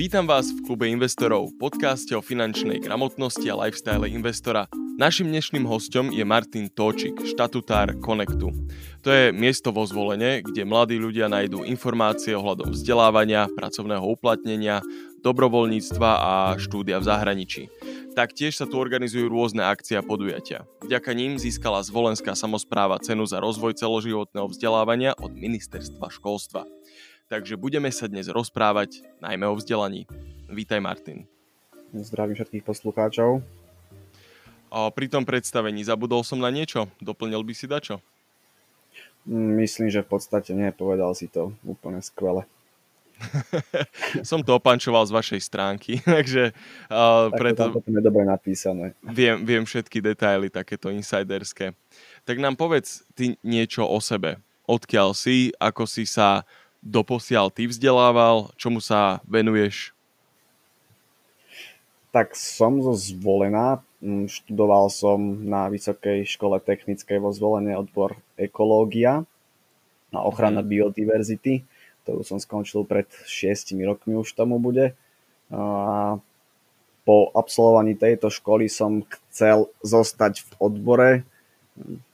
Vítam 0.00 0.24
vás 0.24 0.48
v 0.48 0.64
klube 0.64 0.88
investorov, 0.88 1.52
podcaste 1.60 2.16
o 2.16 2.24
finančnej 2.24 2.80
gramotnosti 2.80 3.44
a 3.52 3.68
lifestyle 3.68 4.08
investora. 4.08 4.64
Našim 4.96 5.28
dnešným 5.28 5.68
hostom 5.68 6.08
je 6.08 6.24
Martin 6.24 6.72
Tóčik, 6.72 7.20
štatutár 7.20 7.92
Connectu. 8.00 8.48
To 9.04 9.08
je 9.12 9.28
miesto 9.28 9.76
vo 9.76 9.84
zvolenie, 9.84 10.40
kde 10.40 10.64
mladí 10.64 10.96
ľudia 10.96 11.28
nájdú 11.28 11.68
informácie 11.68 12.32
ohľadom 12.32 12.72
vzdelávania, 12.72 13.52
pracovného 13.52 14.00
uplatnenia, 14.08 14.80
dobrovoľníctva 15.20 16.10
a 16.16 16.32
štúdia 16.56 16.96
v 16.96 17.04
zahraničí. 17.04 17.62
Taktiež 18.16 18.56
sa 18.56 18.64
tu 18.64 18.80
organizujú 18.80 19.28
rôzne 19.28 19.68
akcie 19.68 20.00
a 20.00 20.02
podujatia. 20.02 20.64
Vďaka 20.80 21.12
ním 21.12 21.36
získala 21.36 21.84
zvolenská 21.84 22.32
samozpráva 22.32 22.96
cenu 23.04 23.28
za 23.28 23.36
rozvoj 23.36 23.76
celoživotného 23.76 24.48
vzdelávania 24.48 25.12
od 25.20 25.36
ministerstva 25.36 26.08
školstva 26.08 26.64
takže 27.30 27.54
budeme 27.54 27.86
sa 27.94 28.10
dnes 28.10 28.26
rozprávať 28.26 29.06
najmä 29.22 29.46
o 29.46 29.54
vzdelaní. 29.54 30.02
Vítaj 30.50 30.82
Martin. 30.82 31.30
Zdravím 31.94 32.34
všetkých 32.34 32.66
poslucháčov. 32.66 33.38
A 34.70 34.90
pri 34.90 35.06
tom 35.06 35.22
predstavení 35.22 35.86
zabudol 35.86 36.26
som 36.26 36.42
na 36.42 36.50
niečo? 36.50 36.90
Doplnil 36.98 37.46
by 37.46 37.54
si 37.54 37.70
dačo? 37.70 38.02
Myslím, 39.30 39.94
že 39.94 40.02
v 40.02 40.10
podstate 40.10 40.50
nie, 40.58 40.74
povedal 40.74 41.14
si 41.14 41.30
to 41.30 41.54
úplne 41.62 42.02
skvele. 42.02 42.50
som 44.26 44.42
to 44.42 44.56
opančoval 44.56 45.06
z 45.06 45.14
vašej 45.14 45.40
stránky, 45.44 46.02
takže 46.18 46.50
uh, 46.90 47.30
tak 47.30 47.38
preto 47.38 47.62
to 47.78 47.90
je 47.94 48.02
dobre 48.02 48.26
napísané. 48.26 48.98
Viem, 49.06 49.46
viem 49.46 49.62
všetky 49.62 50.02
detaily, 50.02 50.50
takéto 50.50 50.90
insiderské. 50.90 51.78
Tak 52.26 52.42
nám 52.42 52.58
povedz 52.58 53.06
ty 53.14 53.38
niečo 53.46 53.86
o 53.86 54.02
sebe. 54.02 54.42
Odkiaľ 54.70 55.18
si, 55.18 55.50
ako 55.58 55.82
si 55.82 56.06
sa 56.06 56.46
doposiaľ 56.80 57.52
ty 57.52 57.68
vzdelával? 57.68 58.52
Čomu 58.56 58.80
sa 58.80 59.20
venuješ? 59.28 59.92
Tak 62.10 62.34
som 62.34 62.82
zo 62.82 62.96
Zvolená. 62.96 63.84
Mm, 64.00 64.26
študoval 64.26 64.88
som 64.90 65.20
na 65.44 65.68
Vysokej 65.70 66.26
škole 66.26 66.58
technickej 66.58 67.20
vo 67.20 67.30
Zvolenie 67.30 67.76
odbor 67.76 68.18
ekológia 68.34 69.22
a 70.10 70.18
ochrana 70.24 70.64
mm. 70.64 70.68
biodiverzity. 70.68 71.62
To 72.08 72.24
som 72.26 72.40
skončil 72.40 72.82
pred 72.88 73.06
6 73.06 73.76
rokmi 73.84 74.18
už 74.18 74.34
tomu 74.34 74.58
bude. 74.58 74.96
A 75.52 76.16
po 77.04 77.16
absolvovaní 77.36 77.94
tejto 77.94 78.32
školy 78.32 78.66
som 78.66 79.04
chcel 79.28 79.70
zostať 79.84 80.42
v 80.42 80.50
odbore, 80.58 81.10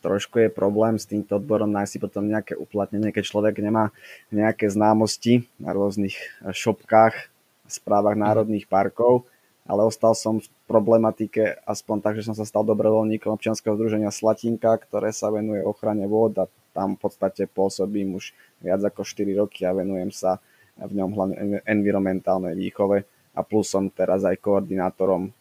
trošku 0.03 0.43
je 0.43 0.49
problém 0.53 0.99
s 0.99 1.09
týmto 1.09 1.37
odborom 1.37 1.71
nájsť 1.71 1.91
si 1.91 1.99
potom 1.99 2.25
nejaké 2.27 2.55
uplatnenie, 2.55 3.11
keď 3.11 3.25
človek 3.27 3.59
nemá 3.59 3.91
nejaké 4.31 4.71
známosti 4.71 5.47
na 5.59 5.75
rôznych 5.75 6.17
šopkách, 6.47 7.31
správach 7.67 8.15
mhm. 8.15 8.23
národných 8.23 8.67
parkov, 8.71 9.27
ale 9.67 9.83
ostal 9.83 10.15
som 10.15 10.39
v 10.39 10.47
problematike 10.71 11.59
aspoň 11.67 11.97
tak, 11.99 12.15
že 12.23 12.31
som 12.31 12.35
sa 12.39 12.47
stal 12.47 12.63
dobrovoľníkom 12.63 13.35
občianskeho 13.35 13.75
združenia 13.75 14.15
Slatinka, 14.15 14.79
ktoré 14.79 15.11
sa 15.11 15.35
venuje 15.35 15.59
ochrane 15.67 16.07
vôd 16.07 16.39
a 16.39 16.47
tam 16.71 16.95
v 16.95 17.03
podstate 17.03 17.51
pôsobím 17.51 18.15
už 18.15 18.31
viac 18.63 18.79
ako 18.85 19.03
4 19.03 19.43
roky 19.43 19.67
a 19.67 19.75
venujem 19.75 20.15
sa 20.15 20.39
v 20.79 20.93
ňom 20.93 21.11
hlavne 21.17 21.35
environmentálnej 21.65 22.55
výchove 22.55 23.03
a 23.35 23.41
plus 23.43 23.67
som 23.67 23.89
teraz 23.89 24.23
aj 24.23 24.39
koordinátorom 24.39 25.33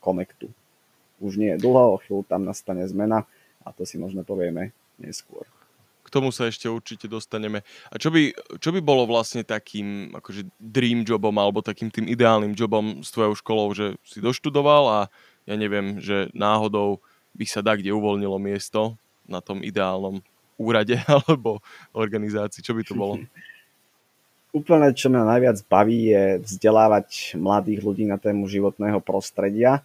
Connectu. 0.00 0.50
Už 1.22 1.38
nie 1.38 1.54
je 1.54 1.62
dlho, 1.62 1.94
o 1.94 2.00
chvíľu 2.02 2.26
tam 2.26 2.42
nastane 2.42 2.82
zmena, 2.90 3.28
a 3.62 3.70
to 3.72 3.86
si 3.86 3.96
možno 3.98 4.26
povieme 4.26 4.74
neskôr. 4.98 5.46
K 6.02 6.08
tomu 6.10 6.34
sa 6.34 6.50
ešte 6.50 6.68
určite 6.68 7.08
dostaneme. 7.08 7.64
A 7.88 7.96
čo 7.96 8.12
by, 8.12 8.34
čo 8.60 8.74
by 8.74 8.84
bolo 8.84 9.08
vlastne 9.08 9.46
takým 9.46 10.12
akože 10.12 10.44
dream 10.60 11.06
jobom 11.06 11.32
alebo 11.38 11.64
takým 11.64 11.88
tým 11.88 12.10
ideálnym 12.10 12.52
jobom 12.58 13.00
s 13.00 13.14
tvojou 13.14 13.38
školou, 13.38 13.68
že 13.72 13.96
si 14.04 14.20
doštudoval 14.20 14.84
a 14.90 15.00
ja 15.48 15.54
neviem, 15.56 16.02
že 16.02 16.28
náhodou 16.36 17.00
by 17.32 17.46
sa 17.48 17.64
da 17.64 17.78
kde 17.78 17.94
uvoľnilo 17.96 18.36
miesto 18.36 18.98
na 19.24 19.40
tom 19.40 19.64
ideálnom 19.64 20.20
úrade 20.60 20.98
alebo 21.08 21.62
organizácii. 21.94 22.60
Čo 22.60 22.76
by 22.76 22.82
to 22.84 22.94
bolo? 22.98 23.14
Úplne, 24.52 24.92
čo 24.92 25.08
mňa 25.08 25.24
najviac 25.24 25.64
baví, 25.64 26.12
je 26.12 26.24
vzdelávať 26.44 27.40
mladých 27.40 27.80
ľudí 27.80 28.04
na 28.04 28.20
tému 28.20 28.44
životného 28.44 29.00
prostredia 29.00 29.80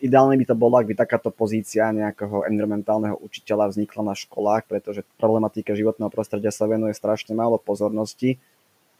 ideálne 0.00 0.40
by 0.40 0.44
to 0.48 0.56
bolo, 0.56 0.80
ak 0.80 0.88
by 0.88 0.96
takáto 0.96 1.28
pozícia 1.28 1.92
nejakého 1.92 2.48
environmentálneho 2.48 3.20
učiteľa 3.20 3.68
vznikla 3.68 4.02
na 4.12 4.14
školách, 4.16 4.64
pretože 4.64 5.04
problematika 5.20 5.76
životného 5.76 6.08
prostredia 6.08 6.48
sa 6.48 6.64
venuje 6.64 6.96
strašne 6.96 7.36
málo 7.36 7.60
pozornosti 7.60 8.40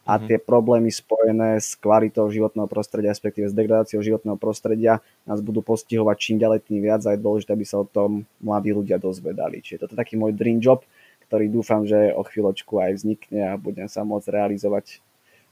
a 0.05 0.21
mm-hmm. 0.21 0.27
tie 0.29 0.39
problémy 0.39 0.93
spojené 0.93 1.57
s 1.57 1.73
kvalitou 1.81 2.29
životného 2.29 2.69
prostredia, 2.69 3.17
respektíve 3.17 3.49
s 3.49 3.57
degradáciou 3.57 4.05
životného 4.05 4.37
prostredia 4.37 5.01
nás 5.25 5.41
budú 5.41 5.65
postihovať 5.65 6.17
čím 6.21 6.37
ďalej 6.37 6.69
tým 6.69 6.85
viac 6.85 7.01
a 7.09 7.17
je 7.17 7.25
dôležité, 7.25 7.57
aby 7.57 7.65
sa 7.65 7.81
o 7.81 7.89
tom 7.89 8.29
mladí 8.39 8.77
ľudia 8.77 9.01
dozvedali. 9.01 9.65
Čiže 9.65 9.89
toto 9.89 9.97
je 9.97 10.01
taký 10.05 10.21
môj 10.21 10.37
dream 10.37 10.61
job, 10.61 10.85
ktorý 11.27 11.49
dúfam, 11.49 11.89
že 11.89 12.13
o 12.13 12.23
chvíľočku 12.23 12.77
aj 12.77 12.93
vznikne 13.03 13.41
a 13.51 13.59
budem 13.59 13.89
sa 13.89 14.05
môcť 14.05 14.31
realizovať 14.31 15.01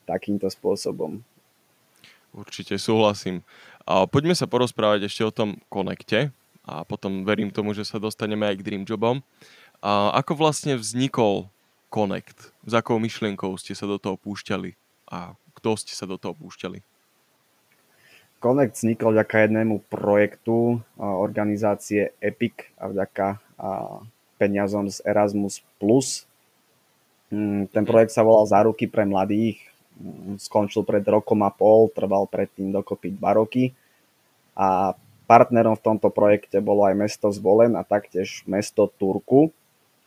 takýmto 0.05 0.47
spôsobom. 0.53 1.25
Určite 2.35 2.79
súhlasím. 2.79 3.47
A 3.85 4.09
poďme 4.09 4.33
sa 4.33 4.49
porozprávať 4.49 5.09
ešte 5.09 5.23
o 5.25 5.33
tom 5.33 5.61
konekte 5.69 6.33
a 6.65 6.89
potom 6.89 7.29
verím 7.29 7.53
tomu, 7.53 7.77
že 7.77 7.85
sa 7.85 8.01
dostaneme 8.01 8.49
aj 8.49 8.57
k 8.61 8.65
Dream 8.65 8.85
Jobom. 8.89 9.21
A 9.85 10.17
ako 10.17 10.41
vlastne 10.41 10.81
vznikol 10.81 11.53
Connect? 11.93 12.51
S 12.65 12.73
akou 12.73 12.97
myšlienkou 12.97 13.53
ste 13.61 13.77
sa 13.77 13.85
do 13.85 14.01
toho 14.01 14.17
púšťali? 14.17 14.73
A 15.13 15.37
kto 15.61 15.77
ste 15.77 15.93
sa 15.93 16.09
do 16.09 16.17
toho 16.17 16.33
púšťali? 16.33 16.81
Connect 18.41 18.81
vznikol 18.81 19.13
vďaka 19.13 19.37
jednému 19.45 19.85
projektu 19.93 20.81
organizácie 20.97 22.17
EPIC 22.25 22.73
a 22.81 22.89
vďaka 22.89 23.27
peniazom 24.41 24.89
z 24.89 25.05
Erasmus+. 25.05 25.65
Mm, 27.33 27.73
ten 27.73 27.85
projekt 27.89 28.13
sa 28.13 28.25
volal 28.25 28.45
Záruky 28.45 28.85
pre 28.85 29.09
mladých 29.09 29.61
skončil 30.43 30.83
pred 30.83 31.05
rokom 31.07 31.43
a 31.47 31.51
pol, 31.55 31.91
trval 31.93 32.27
predtým 32.27 32.75
dokopy 32.75 33.15
dva 33.15 33.39
roky 33.39 33.71
a 34.55 34.99
partnerom 35.25 35.79
v 35.79 35.85
tomto 35.85 36.11
projekte 36.11 36.61
bolo 36.61 36.85
aj 36.85 36.95
mesto 36.99 37.31
Zvolen 37.31 37.79
a 37.79 37.87
taktiež 37.87 38.43
mesto 38.45 38.91
Turku, 38.91 39.55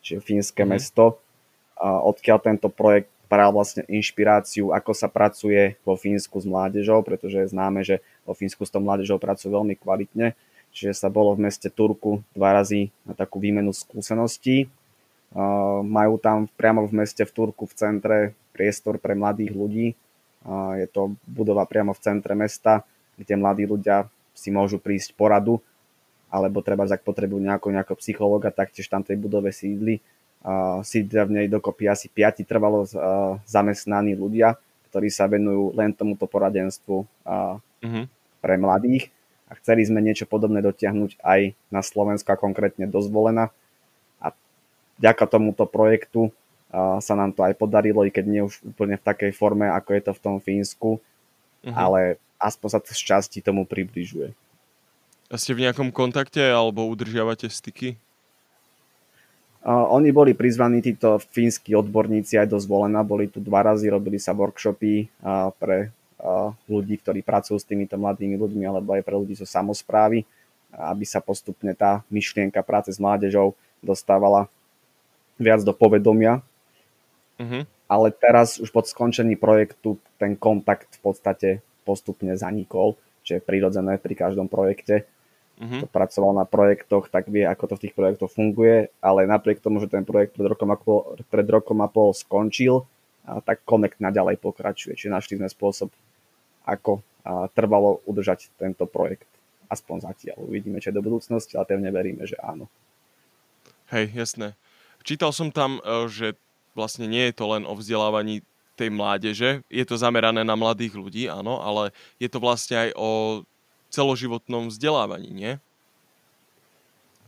čiže 0.03 0.23
fínske 0.23 0.63
mm. 0.63 0.69
mesto, 0.69 1.17
odkiaľ 1.81 2.37
tento 2.43 2.67
projekt 2.69 3.09
bral 3.27 3.51
vlastne 3.51 3.83
inšpiráciu, 3.91 4.71
ako 4.71 4.91
sa 4.95 5.11
pracuje 5.11 5.75
vo 5.83 5.99
Fínsku 5.99 6.39
s 6.39 6.47
mládežou, 6.47 7.03
pretože 7.03 7.43
je 7.43 7.51
známe, 7.51 7.83
že 7.83 7.99
vo 8.23 8.31
Fínsku 8.31 8.63
s 8.63 8.71
tou 8.71 8.79
mládežou 8.79 9.19
pracujú 9.19 9.51
veľmi 9.51 9.75
kvalitne. 9.75 10.31
Čiže 10.71 10.95
sa 10.95 11.11
bolo 11.11 11.35
v 11.35 11.43
meste 11.49 11.67
Turku 11.67 12.23
dva 12.31 12.55
razy 12.55 12.87
na 13.03 13.11
takú 13.11 13.43
výmenu 13.43 13.75
skúseností. 13.75 14.71
Majú 15.83 16.15
tam 16.23 16.47
priamo 16.55 16.87
v 16.87 17.03
meste 17.03 17.27
v 17.27 17.31
Turku 17.35 17.67
v 17.67 17.75
centre 17.75 18.19
priestor 18.57 18.97
pre 18.97 19.13
mladých 19.13 19.53
ľudí. 19.53 19.93
Je 20.81 20.87
to 20.89 21.13
budova 21.29 21.69
priamo 21.69 21.93
v 21.93 22.01
centre 22.01 22.33
mesta, 22.33 22.81
kde 23.13 23.37
mladí 23.37 23.69
ľudia 23.69 24.09
si 24.33 24.49
môžu 24.49 24.81
prísť 24.81 25.13
poradu, 25.13 25.61
alebo 26.33 26.65
treba, 26.65 26.89
ak 26.89 27.05
potrebujú 27.05 27.37
nejakého, 27.37 27.73
nejakého 27.77 27.97
psychológa, 28.01 28.49
taktiež 28.49 28.89
tam 28.89 29.05
tej 29.05 29.21
budove 29.21 29.53
sídli. 29.53 30.01
Sídlia 30.81 31.25
v 31.25 31.41
nej 31.41 31.47
dokopy 31.49 31.85
asi 31.85 32.09
piati 32.09 32.41
trvalo 32.41 32.89
zamestnaní 33.45 34.17
ľudia, 34.17 34.57
ktorí 34.89 35.13
sa 35.13 35.29
venujú 35.29 35.75
len 35.77 35.93
tomuto 35.93 36.25
poradenstvu 36.25 37.05
mm-hmm. 37.25 38.05
pre 38.41 38.55
mladých. 38.57 39.13
A 39.47 39.55
chceli 39.59 39.87
sme 39.87 40.03
niečo 40.03 40.27
podobné 40.27 40.59
dotiahnuť 40.59 41.23
aj 41.23 41.55
na 41.71 41.79
Slovensku 41.79 42.27
a 42.31 42.39
konkrétne 42.39 42.83
dozvolená. 42.87 43.51
A 44.19 44.35
vďaka 44.99 45.23
tomuto 45.27 45.63
projektu 45.63 46.35
sa 46.73 47.13
nám 47.15 47.31
to 47.31 47.47
aj 47.47 47.55
podarilo, 47.55 48.03
i 48.03 48.11
keď 48.11 48.25
nie 48.27 48.43
už 48.43 48.59
úplne 48.63 48.99
v 48.99 49.05
takej 49.07 49.31
forme, 49.31 49.71
ako 49.71 49.89
je 49.95 50.01
to 50.03 50.11
v 50.11 50.23
tom 50.23 50.35
Fínsku, 50.43 50.99
uh-huh. 50.99 51.75
ale 51.75 52.19
aspoň 52.37 52.67
sa 52.69 52.79
to 52.83 52.91
z 52.91 53.01
časti 53.01 53.39
tomu 53.39 53.63
približuje. 53.63 54.35
A 55.27 55.35
ste 55.35 55.51
v 55.51 55.67
nejakom 55.67 55.91
kontakte 55.91 56.39
alebo 56.39 56.87
udržiavate 56.87 57.51
styky? 57.51 57.99
Uh, 59.67 59.83
oni 59.91 60.15
boli 60.15 60.31
prizvaní, 60.31 60.79
títo 60.79 61.19
fínsky 61.19 61.75
odborníci 61.75 62.39
aj 62.39 62.47
do 62.47 62.55
zvolená, 62.55 63.03
boli 63.03 63.27
tu 63.27 63.43
dva 63.43 63.67
razy, 63.67 63.91
robili 63.91 64.15
sa 64.15 64.31
workshopy 64.31 65.11
uh, 65.19 65.51
pre 65.59 65.91
uh, 66.23 66.55
ľudí, 66.71 66.95
ktorí 67.03 67.19
pracujú 67.19 67.59
s 67.59 67.67
týmito 67.67 67.99
mladými 67.99 68.39
ľuďmi 68.39 68.63
alebo 68.63 68.95
aj 68.95 69.03
pre 69.03 69.19
ľudí 69.19 69.35
zo 69.35 69.43
samozprávy, 69.43 70.23
aby 70.71 71.03
sa 71.03 71.19
postupne 71.19 71.75
tá 71.75 71.99
myšlienka 72.07 72.63
práce 72.63 72.95
s 72.95 72.99
mládežou 73.01 73.59
dostávala 73.83 74.47
viac 75.35 75.59
do 75.67 75.75
povedomia 75.75 76.39
Uh-huh. 77.37 77.63
Ale 77.87 78.07
teraz 78.11 78.57
už 78.57 78.73
pod 78.73 78.89
skončení 78.89 79.37
projektu 79.37 80.01
ten 80.17 80.35
kontakt 80.35 80.97
v 80.97 81.01
podstate 81.01 81.49
postupne 81.85 82.33
zanikol, 82.35 82.97
čo 83.23 83.37
je 83.37 83.45
prirodzené 83.45 84.01
pri 84.01 84.17
každom 84.17 84.49
projekte. 84.49 85.07
Uh-huh. 85.57 85.81
Kto 85.81 85.87
pracoval 85.89 86.37
na 86.37 86.45
projektoch, 86.45 87.09
tak 87.09 87.29
vie, 87.29 87.45
ako 87.45 87.73
to 87.73 87.75
v 87.77 87.83
tých 87.87 87.97
projektoch 87.97 88.29
funguje, 88.29 88.93
ale 89.01 89.25
napriek 89.25 89.61
tomu, 89.61 89.81
že 89.81 89.89
ten 89.89 90.05
projekt 90.05 90.37
pred 90.37 90.49
rokom 90.49 90.69
a 90.69 90.77
pol, 90.77 91.17
pred 91.29 91.47
rokom 91.49 91.79
a 91.81 91.89
pol 91.89 92.13
skončil, 92.13 92.85
a 93.27 93.43
tak 93.43 93.67
Connect 93.67 93.99
naďalej 93.99 94.39
pokračuje. 94.39 94.95
Čiže 94.95 95.11
našli 95.11 95.35
sme 95.35 95.51
spôsob, 95.51 95.91
ako 96.63 97.03
trvalo 97.51 97.99
udržať 98.07 98.47
tento 98.55 98.87
projekt. 98.87 99.27
Aspoň 99.67 100.07
zatiaľ. 100.07 100.47
Uvidíme, 100.47 100.79
čo 100.79 100.95
je 100.95 100.97
do 100.97 101.03
budúcnosti, 101.03 101.59
ale 101.59 101.67
pevne 101.67 101.91
veríme, 101.91 102.23
že 102.23 102.39
áno. 102.39 102.71
Hej, 103.91 104.15
jasné. 104.15 104.55
Čítal 105.03 105.35
som 105.35 105.51
tam, 105.51 105.83
e, 105.83 106.07
že 106.07 106.39
vlastne 106.77 107.09
nie 107.09 107.25
je 107.27 107.33
to 107.33 107.49
len 107.49 107.65
o 107.65 107.73
vzdelávaní 107.73 108.45
tej 108.77 108.93
mládeže, 108.93 109.65
je 109.73 109.85
to 109.89 109.97
zamerané 109.97 110.45
na 110.45 110.53
mladých 110.53 110.93
ľudí, 110.93 111.25
áno, 111.25 111.57
ale 111.65 111.89
je 112.21 112.29
to 112.29 112.37
vlastne 112.37 112.77
aj 112.77 112.89
o 112.93 113.09
celoživotnom 113.89 114.69
vzdelávaní, 114.69 115.33
nie? 115.33 115.53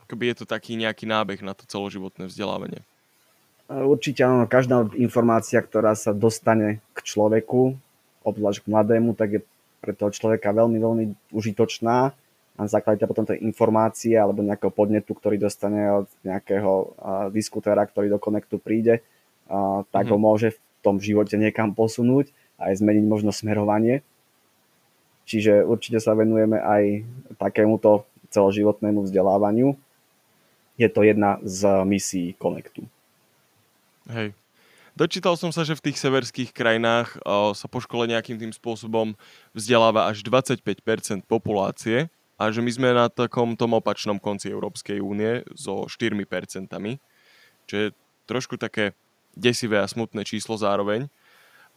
Akoby 0.06 0.30
je 0.30 0.36
to 0.42 0.46
taký 0.46 0.78
nejaký 0.78 1.10
nábeh 1.10 1.42
na 1.42 1.58
to 1.58 1.66
celoživotné 1.66 2.30
vzdelávanie. 2.30 2.86
Určite 3.70 4.26
áno, 4.26 4.46
každá 4.46 4.90
informácia, 4.98 5.58
ktorá 5.62 5.98
sa 5.98 6.14
dostane 6.14 6.86
k 6.94 7.02
človeku, 7.02 7.74
obzvlášť 8.22 8.66
k 8.66 8.70
mladému, 8.70 9.18
tak 9.18 9.30
je 9.38 9.42
pre 9.82 9.94
toho 9.98 10.14
človeka 10.14 10.54
veľmi, 10.54 10.78
veľmi 10.78 11.06
užitočná 11.34 12.14
na 12.60 12.66
základe 12.68 13.00
potom 13.08 13.24
tej 13.24 13.40
informácie 13.40 14.20
alebo 14.20 14.44
nejakého 14.44 14.74
podnetu, 14.74 15.16
ktorý 15.16 15.40
dostane 15.40 16.04
od 16.04 16.08
nejakého 16.28 16.92
diskutéra, 17.32 17.88
ktorý 17.88 18.12
do 18.12 18.20
Connectu 18.20 18.60
príde, 18.60 19.00
tak 19.90 20.08
mm-hmm. 20.08 20.14
ho 20.14 20.18
môže 20.18 20.48
v 20.54 20.60
tom 20.86 21.02
živote 21.02 21.36
niekam 21.36 21.74
posunúť 21.74 22.32
a 22.62 22.72
aj 22.72 22.80
zmeniť 22.80 23.06
možno 23.10 23.34
smerovanie. 23.34 24.06
Čiže 25.30 25.66
určite 25.66 26.02
sa 26.02 26.18
venujeme 26.18 26.58
aj 26.58 27.06
takémuto 27.38 28.10
celoživotnému 28.34 29.06
vzdelávaniu. 29.06 29.78
Je 30.80 30.90
to 30.90 31.06
jedna 31.06 31.38
z 31.44 31.86
misií 31.86 32.34
Connectu. 32.40 32.88
Hej. 34.10 34.34
Dočítal 34.98 35.38
som 35.38 35.54
sa, 35.54 35.64
že 35.64 35.78
v 35.78 35.86
tých 35.92 36.02
severských 36.02 36.50
krajinách 36.52 37.22
o, 37.24 37.54
sa 37.54 37.70
po 37.70 37.80
škole 37.80 38.10
nejakým 38.10 38.36
tým 38.36 38.52
spôsobom 38.52 39.14
vzdeláva 39.56 40.10
až 40.10 40.26
25% 40.26 40.60
populácie 41.30 42.10
a 42.36 42.44
že 42.52 42.60
my 42.60 42.72
sme 42.74 42.90
na 42.92 43.08
takom 43.08 43.54
tom 43.54 43.80
opačnom 43.80 44.20
konci 44.20 44.52
Európskej 44.52 45.00
únie 45.00 45.46
so 45.56 45.88
4%, 45.88 46.20
čo 47.70 47.76
je 47.76 47.88
trošku 48.28 48.60
také 48.60 48.92
desivé 49.36 49.82
a 49.82 49.90
smutné 49.90 50.26
číslo 50.26 50.58
zároveň. 50.58 51.08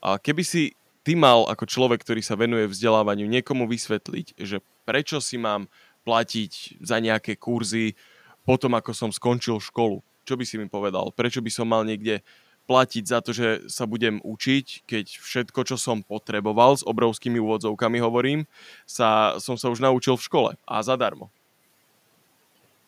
A 0.03 0.19
keby 0.19 0.43
si 0.43 0.63
ty 1.03 1.15
mal 1.19 1.47
ako 1.47 1.67
človek, 1.67 2.03
ktorý 2.03 2.23
sa 2.23 2.39
venuje 2.39 2.71
vzdelávaniu, 2.71 3.27
niekomu 3.27 3.67
vysvetliť, 3.71 4.39
že 4.39 4.63
prečo 4.87 5.23
si 5.23 5.39
mám 5.39 5.71
platiť 6.03 6.83
za 6.83 6.99
nejaké 6.99 7.39
kurzy 7.39 7.95
potom, 8.43 8.75
ako 8.75 8.91
som 8.91 9.11
skončil 9.15 9.63
školu, 9.63 10.03
čo 10.27 10.35
by 10.35 10.43
si 10.43 10.59
mi 10.59 10.67
povedal? 10.67 11.15
Prečo 11.15 11.39
by 11.39 11.51
som 11.51 11.71
mal 11.71 11.87
niekde 11.87 12.27
platiť 12.67 13.05
za 13.07 13.19
to, 13.23 13.35
že 13.35 13.67
sa 13.67 13.87
budem 13.87 14.23
učiť, 14.23 14.87
keď 14.87 15.07
všetko, 15.19 15.61
čo 15.67 15.77
som 15.79 16.07
potreboval, 16.07 16.79
s 16.79 16.87
obrovskými 16.87 17.39
úvodzovkami 17.43 17.99
hovorím, 17.99 18.47
sa, 18.87 19.39
som 19.43 19.59
sa 19.59 19.71
už 19.71 19.83
naučil 19.83 20.15
v 20.15 20.27
škole 20.27 20.51
a 20.63 20.75
zadarmo. 20.83 21.31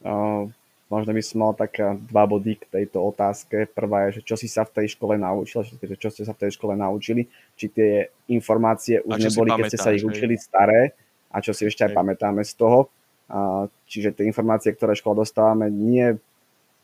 Uh, 0.05 0.51
možno 0.93 1.17
by 1.17 1.23
som 1.25 1.39
mal 1.41 1.53
také 1.57 1.97
dva 2.13 2.29
body 2.29 2.61
k 2.61 2.65
tejto 2.69 3.01
otázke. 3.01 3.67
Prvá 3.73 4.09
je, 4.09 4.21
že 4.21 4.29
čo 4.29 4.37
si 4.37 4.47
sa 4.47 4.69
v 4.69 4.83
tej 4.83 4.97
škole 4.97 5.17
naučil, 5.17 5.65
že 5.65 5.97
čo 5.97 6.09
ste 6.13 6.23
sa 6.23 6.37
v 6.37 6.47
tej 6.47 6.57
škole 6.57 6.77
naučili, 6.77 7.27
či 7.57 7.73
tie 7.73 8.13
informácie 8.29 9.01
už 9.03 9.17
neboli, 9.17 9.51
keď 9.57 9.65
ste 9.73 9.81
sa 9.81 9.91
ich 9.97 10.05
učili 10.05 10.37
staré? 10.37 10.93
A 11.35 11.43
čo 11.43 11.51
si 11.51 11.67
ešte 11.67 11.83
aj 11.83 11.99
pamätáme 11.99 12.47
z 12.47 12.55
toho. 12.55 12.87
Čiže 13.91 14.15
tie 14.15 14.29
informácie, 14.29 14.71
ktoré 14.71 14.95
škola 14.95 15.27
dostávame, 15.27 15.73
nie 15.73 16.21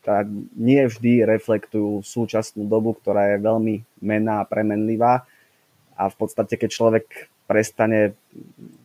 tá 0.00 0.24
nie 0.56 0.88
vždy 0.88 1.28
reflektujú 1.28 2.00
súčasnú 2.00 2.64
dobu, 2.64 2.96
ktorá 2.96 3.36
je 3.36 3.44
veľmi 3.44 3.74
mená 4.00 4.40
a 4.40 4.48
premenlivá. 4.48 5.28
A 5.92 6.08
v 6.08 6.16
podstate, 6.16 6.56
keď 6.56 6.70
človek 6.72 7.06
prestane 7.44 8.16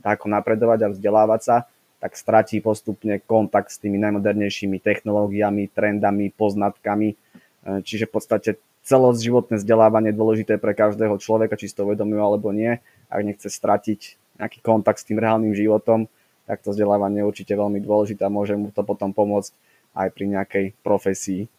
ako 0.04 0.28
napredovať 0.28 0.80
a 0.84 0.92
vzdelávať 0.92 1.42
sa, 1.42 1.58
tak 2.06 2.22
stratí 2.22 2.62
postupne 2.62 3.18
kontakt 3.18 3.74
s 3.74 3.82
tými 3.82 3.98
najmodernejšími 3.98 4.78
technológiami, 4.78 5.74
trendami, 5.74 6.30
poznatkami. 6.30 7.18
E, 7.18 7.82
čiže 7.82 8.06
v 8.06 8.14
podstate 8.14 8.50
celoživotné 8.86 9.58
vzdelávanie 9.58 10.14
je 10.14 10.22
dôležité 10.22 10.62
pre 10.62 10.78
každého 10.78 11.18
človeka, 11.18 11.58
či 11.58 11.66
si 11.66 11.74
to 11.74 11.90
uvedomuje 11.90 12.22
alebo 12.22 12.54
nie. 12.54 12.78
Ak 13.10 13.26
nechce 13.26 13.50
stratiť 13.50 14.22
nejaký 14.38 14.62
kontakt 14.62 15.02
s 15.02 15.08
tým 15.10 15.18
reálnym 15.18 15.58
životom, 15.58 16.06
tak 16.46 16.62
to 16.62 16.78
vzdelávanie 16.78 17.26
je 17.26 17.30
určite 17.34 17.54
veľmi 17.58 17.82
dôležité 17.82 18.22
a 18.22 18.30
môže 18.30 18.54
mu 18.54 18.70
to 18.70 18.86
potom 18.86 19.10
pomôcť 19.10 19.50
aj 19.98 20.08
pri 20.14 20.26
nejakej 20.30 20.66
profesii 20.86 21.50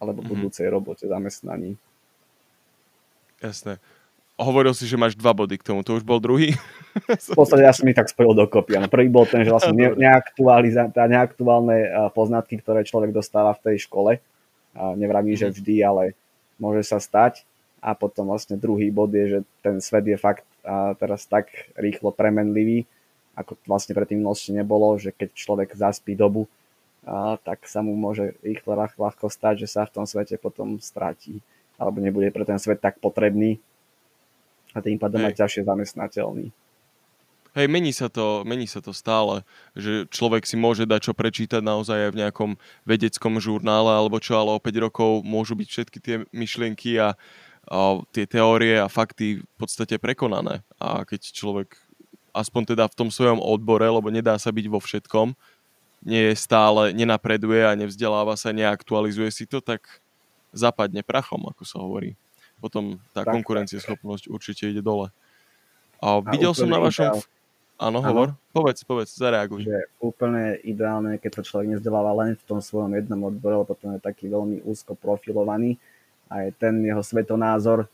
alebo 0.00 0.24
mm-hmm. 0.24 0.32
budúcej 0.32 0.72
robote, 0.72 1.04
zamestnaní. 1.04 1.76
Jasné. 3.44 3.76
Hovoril 4.40 4.72
si, 4.72 4.88
že 4.88 4.96
máš 4.96 5.12
dva 5.12 5.36
body 5.36 5.60
k 5.60 5.66
tomu, 5.66 5.84
to 5.84 6.00
už 6.00 6.04
bol 6.08 6.16
druhý? 6.16 6.56
v 7.06 7.36
podstate 7.36 7.68
ja 7.68 7.72
som 7.72 7.84
ich 7.88 7.96
tak 7.96 8.08
spojil 8.08 8.32
dokopy. 8.32 8.80
Ano. 8.80 8.88
Prvý 8.88 9.12
bol 9.12 9.28
ten, 9.28 9.44
že 9.44 9.52
vlastne 9.52 9.76
ne, 9.76 9.92
neaktuálne 11.08 12.10
poznatky, 12.16 12.60
ktoré 12.60 12.84
človek 12.84 13.12
dostáva 13.12 13.52
v 13.56 13.72
tej 13.72 13.76
škole. 13.84 14.18
Nevraví, 14.72 15.36
že 15.36 15.52
mhm. 15.52 15.54
vždy, 15.56 15.74
ale 15.84 16.02
môže 16.56 16.88
sa 16.88 16.96
stať. 17.00 17.44
A 17.82 17.98
potom 17.98 18.30
vlastne 18.30 18.54
druhý 18.54 18.94
bod 18.94 19.10
je, 19.10 19.24
že 19.26 19.38
ten 19.58 19.82
svet 19.82 20.06
je 20.06 20.14
fakt 20.14 20.46
teraz 21.02 21.26
tak 21.26 21.50
rýchlo 21.74 22.14
premenlivý, 22.14 22.86
ako 23.34 23.58
vlastne 23.66 23.98
predtým 23.98 24.22
minulosti 24.22 24.54
nebolo, 24.54 24.94
že 25.02 25.10
keď 25.10 25.34
človek 25.34 25.74
zaspí 25.74 26.14
dobu, 26.14 26.46
tak 27.42 27.66
sa 27.66 27.82
mu 27.82 27.98
môže 27.98 28.38
rýchlo 28.46 28.78
ľahko 28.78 29.26
stať, 29.26 29.66
že 29.66 29.68
sa 29.74 29.82
v 29.82 29.94
tom 29.98 30.06
svete 30.06 30.38
potom 30.38 30.78
stratí 30.78 31.42
alebo 31.74 31.98
nebude 31.98 32.30
pre 32.30 32.46
ten 32.46 32.62
svet 32.62 32.78
tak 32.78 33.02
potrebný 33.02 33.58
a 34.72 34.78
tým 34.80 34.96
pádom 34.96 35.22
aj 35.24 35.38
ťažšie 35.38 35.68
zamestnateľný. 35.68 36.52
Hej, 37.52 37.68
mení 37.68 37.92
sa, 37.92 38.08
to, 38.08 38.48
mení 38.48 38.64
sa 38.64 38.80
to 38.80 38.96
stále, 38.96 39.44
že 39.76 40.08
človek 40.08 40.48
si 40.48 40.56
môže 40.56 40.88
dať 40.88 41.00
čo 41.04 41.12
prečítať 41.12 41.60
naozaj 41.60 42.08
aj 42.08 42.10
v 42.16 42.20
nejakom 42.24 42.50
vedeckom 42.88 43.36
žurnále 43.36 43.92
alebo 43.92 44.16
čo, 44.16 44.40
ale 44.40 44.56
o 44.56 44.60
5 44.60 44.72
rokov 44.88 45.20
môžu 45.20 45.52
byť 45.52 45.68
všetky 45.68 45.98
tie 46.00 46.16
myšlienky 46.32 46.96
a, 46.96 47.12
a 47.68 48.00
tie 48.08 48.24
teórie 48.24 48.80
a 48.80 48.88
fakty 48.88 49.44
v 49.44 49.56
podstate 49.60 50.00
prekonané. 50.00 50.64
A 50.80 51.04
keď 51.04 51.28
človek 51.28 51.76
aspoň 52.32 52.72
teda 52.72 52.88
v 52.88 52.96
tom 52.96 53.12
svojom 53.12 53.36
odbore, 53.36 53.84
lebo 53.84 54.08
nedá 54.08 54.40
sa 54.40 54.48
byť 54.48 54.66
vo 54.72 54.80
všetkom, 54.80 55.36
nie 56.08 56.32
je 56.32 56.34
stále, 56.34 56.96
nenapreduje 56.96 57.68
a 57.68 57.76
nevzdeláva 57.76 58.32
sa, 58.34 58.56
neaktualizuje 58.56 59.28
si 59.28 59.44
to, 59.44 59.60
tak 59.60 60.00
zapadne 60.56 61.04
prachom, 61.04 61.44
ako 61.46 61.62
sa 61.68 61.84
hovorí. 61.84 62.16
Potom 62.62 63.02
tá 63.10 63.26
tak, 63.26 63.34
konkurencieschopnosť 63.34 64.30
určite 64.30 64.70
ide 64.70 64.78
dole. 64.78 65.10
A, 65.98 66.22
a 66.22 66.30
videl 66.30 66.54
som 66.54 66.70
na 66.70 66.78
vašom... 66.78 67.10
Ideál... 67.10 67.26
Áno, 67.82 67.98
hovor. 67.98 68.38
Povedz, 68.54 68.86
povedz, 68.86 69.10
zareaguj. 69.18 69.66
Že 69.66 69.90
úplne 69.98 70.54
ideálne, 70.62 71.18
keď 71.18 71.42
to 71.42 71.46
človek 71.50 71.74
nevzdeláva 71.74 72.14
len 72.22 72.38
v 72.38 72.44
tom 72.46 72.62
svojom 72.62 72.94
jednom 72.94 73.18
odbore, 73.26 73.58
lebo 73.58 73.74
potom 73.74 73.98
je 73.98 74.00
taký 74.06 74.30
veľmi 74.30 74.62
úzko 74.62 74.94
profilovaný 74.94 75.82
a 76.30 76.46
je 76.46 76.54
ten 76.54 76.78
jeho 76.78 77.02
svetonázor 77.02 77.90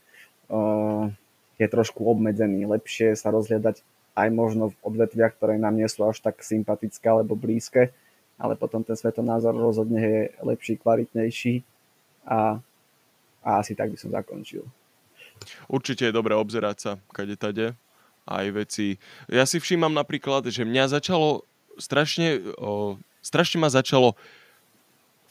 o, 0.52 1.08
je 1.56 1.66
trošku 1.72 2.04
obmedzený. 2.04 2.68
Lepšie 2.68 3.16
sa 3.16 3.32
rozhľadať 3.32 3.80
aj 4.12 4.28
možno 4.28 4.76
v 4.76 4.80
odvetviach, 4.84 5.40
ktoré 5.40 5.56
nám 5.56 5.80
nie 5.80 5.88
sú 5.88 6.04
až 6.04 6.20
tak 6.20 6.44
sympatické 6.44 7.08
alebo 7.08 7.32
blízke, 7.32 7.88
ale 8.36 8.60
potom 8.60 8.84
ten 8.84 8.98
svetonázor 8.98 9.56
rozhodne 9.56 10.04
je 10.04 10.20
lepší, 10.44 10.76
kvalitnejší 10.76 11.64
a, 12.28 12.60
a 13.42 13.62
asi 13.62 13.74
tak 13.74 13.94
by 13.94 13.98
som 13.98 14.10
zakončil. 14.10 14.66
Určite 15.70 16.10
je 16.10 16.16
dobré 16.16 16.34
obzerať 16.34 16.76
sa, 16.78 16.92
kade 17.14 17.38
tade, 17.38 17.78
aj 18.28 18.46
veci. 18.52 19.00
Ja 19.30 19.48
si 19.48 19.62
všímam 19.62 19.94
napríklad, 19.94 20.50
že 20.50 20.66
mňa 20.66 20.92
začalo 21.00 21.46
strašne, 21.80 22.52
o, 22.58 23.00
strašne 23.24 23.62
ma 23.62 23.70
začalo 23.72 24.18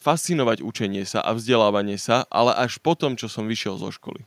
fascinovať 0.02 0.64
učenie 0.64 1.04
sa 1.04 1.20
a 1.22 1.36
vzdelávanie 1.36 2.00
sa, 2.00 2.24
ale 2.32 2.56
až 2.56 2.80
potom, 2.80 3.20
čo 3.20 3.28
som 3.28 3.46
vyšiel 3.46 3.76
zo 3.78 3.92
školy. 3.92 4.24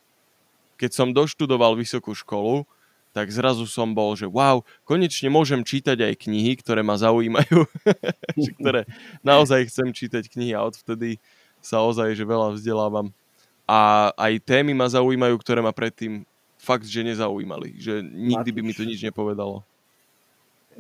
Keď 0.77 0.91
som 0.93 1.17
doštudoval 1.17 1.77
vysokú 1.77 2.13
školu, 2.13 2.69
tak 3.11 3.27
zrazu 3.35 3.67
som 3.67 3.91
bol, 3.91 4.15
že 4.15 4.31
wow, 4.31 4.63
konečne 4.87 5.27
môžem 5.33 5.67
čítať 5.67 5.99
aj 5.99 6.15
knihy, 6.31 6.55
ktoré 6.63 6.87
ma 6.87 6.95
zaujímajú, 6.95 7.67
ktoré 8.63 8.87
naozaj 9.27 9.67
chcem 9.67 9.91
čítať 9.91 10.31
knihy 10.31 10.55
a 10.55 10.63
odvtedy 10.63 11.19
sa 11.59 11.83
ozaj, 11.83 12.15
že 12.15 12.23
veľa 12.23 12.55
vzdelávam. 12.55 13.11
A 13.71 14.11
aj 14.19 14.43
témy 14.43 14.75
ma 14.75 14.91
zaujímajú, 14.91 15.39
ktoré 15.39 15.63
ma 15.63 15.71
predtým 15.71 16.27
fakt, 16.59 16.91
že 16.91 17.07
nezaujímali. 17.07 17.79
Že 17.79 18.03
nikdy 18.03 18.51
by 18.51 18.61
mi 18.67 18.75
to 18.75 18.83
nič 18.83 18.99
nepovedalo. 19.07 19.63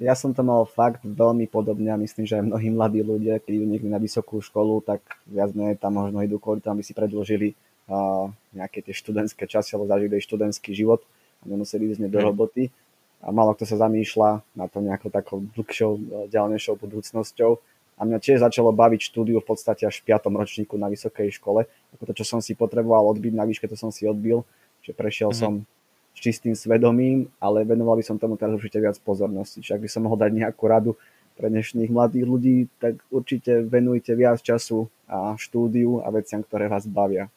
Ja 0.02 0.18
som 0.18 0.35
to 0.35 0.42
mal 0.42 0.66
fakt 0.66 1.06
veľmi 1.06 1.47
podobne 1.47 1.94
a 1.94 2.00
myslím, 2.00 2.26
že 2.26 2.42
aj 2.42 2.50
mnohí 2.50 2.68
mladí 2.75 3.06
ľudia, 3.06 3.38
keď 3.38 3.52
idú 3.62 3.66
niekde 3.68 3.90
na 3.90 4.02
vysokú 4.02 4.42
školu, 4.42 4.82
tak 4.82 5.06
viac 5.28 5.54
menej 5.54 5.78
tam 5.78 6.02
možno 6.02 6.18
idú 6.25 6.42
kvôli 6.42 6.59
tam, 6.59 6.75
aby 6.75 6.82
si 6.82 6.97
predložili 6.97 7.54
uh, 7.87 8.26
nejaké 8.50 8.82
tie 8.82 8.94
študentské 8.97 9.47
časy 9.47 9.76
alebo 9.76 9.87
zažili 9.87 10.18
študentský 10.18 10.75
život 10.75 11.04
a 11.42 11.50
nemuseli 11.50 11.94
ísť 11.94 12.11
do 12.11 12.20
roboty. 12.23 12.75
A 13.20 13.28
malo 13.30 13.52
kto 13.52 13.68
sa 13.68 13.87
zamýšľa 13.87 14.40
na 14.56 14.66
to 14.66 14.80
nejakou 14.80 15.12
takou 15.12 15.44
dlhšou, 15.52 16.26
ďalnejšou 16.32 16.75
budúcnosťou. 16.80 17.61
A 18.00 18.09
mňa 18.09 18.16
tiež 18.16 18.40
začalo 18.40 18.73
baviť 18.73 19.12
štúdiu 19.12 19.45
v 19.45 19.47
podstate 19.52 19.85
až 19.85 20.00
v 20.00 20.16
5. 20.16 20.33
ročníku 20.33 20.80
na 20.80 20.88
vysokej 20.88 21.37
škole. 21.37 21.69
Ako 21.92 22.09
to, 22.09 22.16
čo 22.16 22.25
som 22.25 22.40
si 22.40 22.57
potreboval 22.57 23.12
odbiť 23.12 23.37
na 23.37 23.45
výške, 23.45 23.69
to 23.69 23.76
som 23.76 23.92
si 23.92 24.09
odbil. 24.09 24.49
Že 24.80 24.97
prešiel 24.97 25.30
mm-hmm. 25.37 25.45
som 25.45 25.69
čistým 26.16 26.57
svedomím, 26.57 27.28
ale 27.37 27.69
venoval 27.69 28.00
by 28.00 28.04
som 28.04 28.16
tomu 28.16 28.40
teraz 28.40 28.57
určite 28.57 28.80
viac 28.80 28.97
pozornosti. 29.04 29.61
Čiže 29.61 29.76
ak 29.76 29.83
by 29.85 29.90
som 29.92 30.02
mohol 30.09 30.16
dať 30.16 30.33
nejakú 30.33 30.64
radu 30.64 30.97
pre 31.37 31.52
dnešných 31.52 31.92
mladých 31.92 32.25
ľudí, 32.25 32.57
tak 32.80 33.00
určite 33.12 33.64
venujte 33.64 34.16
viac 34.16 34.40
času 34.40 34.88
a 35.04 35.37
štúdiu 35.37 36.00
a 36.00 36.09
veciam, 36.09 36.40
ktoré 36.40 36.73
vás 36.73 36.88
bavia. 36.88 37.28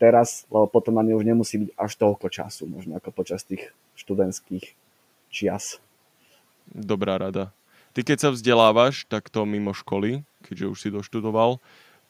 Teraz, 0.00 0.48
lebo 0.48 0.64
potom 0.68 0.96
ani 0.96 1.12
už 1.12 1.28
nemusí 1.28 1.60
byť 1.60 1.70
až 1.76 1.92
toľko 2.00 2.26
času, 2.32 2.64
možno 2.64 2.96
ako 2.96 3.12
počas 3.12 3.44
tých 3.44 3.72
študentských 4.00 4.72
čias. 5.28 5.76
Dobrá 6.64 7.20
rada. 7.20 7.52
Ty 7.90 8.00
keď 8.06 8.18
sa 8.22 8.30
vzdelávaš 8.30 9.06
takto 9.10 9.42
mimo 9.42 9.74
školy, 9.74 10.22
keďže 10.46 10.66
už 10.70 10.78
si 10.78 10.88
doštudoval, 10.94 11.58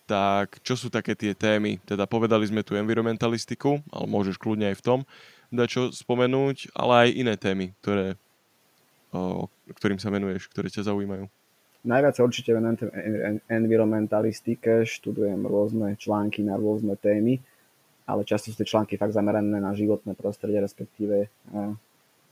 tak 0.04 0.58
čo 0.66 0.75
sú 0.75 0.90
také 0.90 1.14
tie 1.14 1.32
témy? 1.32 1.78
Teda 1.87 2.04
povedali 2.04 2.42
sme 2.44 2.66
tu 2.66 2.75
environmentalistiku, 2.75 3.78
ale 3.94 4.06
môžeš 4.10 4.37
kľudne 4.37 4.75
aj 4.75 4.76
v 4.76 4.84
tom 4.84 5.00
dať 5.50 5.68
čo 5.68 5.82
spomenúť, 5.90 6.70
ale 6.78 6.92
aj 7.06 7.08
iné 7.10 7.34
témy, 7.34 7.75
ktoré, 7.82 8.14
o, 9.10 9.50
ktorým 9.75 9.99
sa 9.99 10.10
venuješ, 10.14 10.46
ktoré 10.46 10.70
ťa 10.70 10.87
zaujímajú. 10.87 11.26
Najviac 11.80 12.14
sa 12.14 12.26
určite 12.28 12.52
venujem 12.52 12.92
environmentalistike, 13.49 14.84
študujem 14.84 15.40
rôzne 15.49 15.96
články 15.96 16.44
na 16.44 16.60
rôzne 16.60 16.92
témy, 16.94 17.40
ale 18.04 18.22
často 18.28 18.52
sú 18.52 18.60
tie 18.60 18.68
články 18.68 19.00
fakt 19.00 19.16
zamerané 19.16 19.58
na 19.58 19.72
životné 19.72 20.12
prostredie, 20.12 20.60
respektíve 20.60 21.32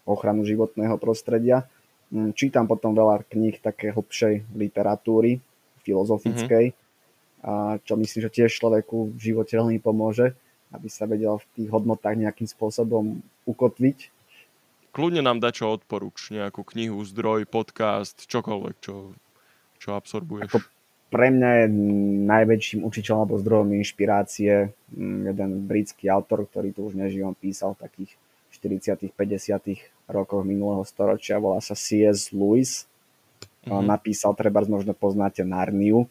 ochranu 0.04 0.44
životného 0.44 1.00
prostredia. 1.00 1.64
Mm, 2.08 2.32
čítam 2.32 2.64
potom 2.64 2.96
veľa 2.96 3.24
kníh 3.28 3.60
také 3.60 3.92
hlbšej 3.92 4.54
literatúry, 4.56 5.40
filozofickej, 5.84 6.72
mm-hmm 6.72 6.86
a 7.42 7.78
čo 7.86 7.94
myslím, 7.94 8.26
že 8.26 8.34
tiež 8.34 8.50
človeku 8.58 9.14
v 9.14 9.18
živote 9.18 9.54
veľmi 9.54 9.78
pomôže, 9.78 10.34
aby 10.74 10.90
sa 10.90 11.06
vedel 11.06 11.38
v 11.38 11.46
tých 11.54 11.68
hodnotách 11.70 12.18
nejakým 12.18 12.50
spôsobom 12.50 13.22
ukotviť. 13.46 14.10
Kľudne 14.90 15.22
nám 15.22 15.38
dá 15.38 15.54
čo 15.54 15.70
odporúč, 15.70 16.34
nejakú 16.34 16.66
knihu, 16.74 16.98
zdroj, 17.06 17.46
podcast, 17.46 18.26
čokoľvek, 18.26 18.76
čo, 18.82 19.14
čo 19.78 19.94
absorbuješ. 19.94 20.50
Ako 20.50 20.58
pre 21.14 21.30
mňa 21.30 21.50
je 21.62 21.66
najväčším 22.26 22.80
učiteľom 22.82 23.20
alebo 23.22 23.40
zdrojom 23.40 23.70
inšpirácie 23.78 24.74
mm, 24.90 25.18
jeden 25.30 25.50
britský 25.70 26.10
autor, 26.10 26.42
ktorý 26.50 26.74
tu 26.74 26.90
už 26.90 26.98
nežije, 26.98 27.22
on 27.22 27.38
písal 27.38 27.78
takých 27.78 28.18
40 28.58 29.14
50 29.14 30.10
rokoch 30.10 30.42
minulého 30.42 30.82
storočia, 30.82 31.38
volá 31.38 31.62
sa 31.62 31.78
C.S. 31.78 32.34
Lewis. 32.34 32.90
Mm-hmm. 33.64 33.84
Napísal, 33.86 34.34
treba 34.34 34.64
možno 34.66 34.94
poznáte 34.96 35.46
Narniu, 35.46 36.10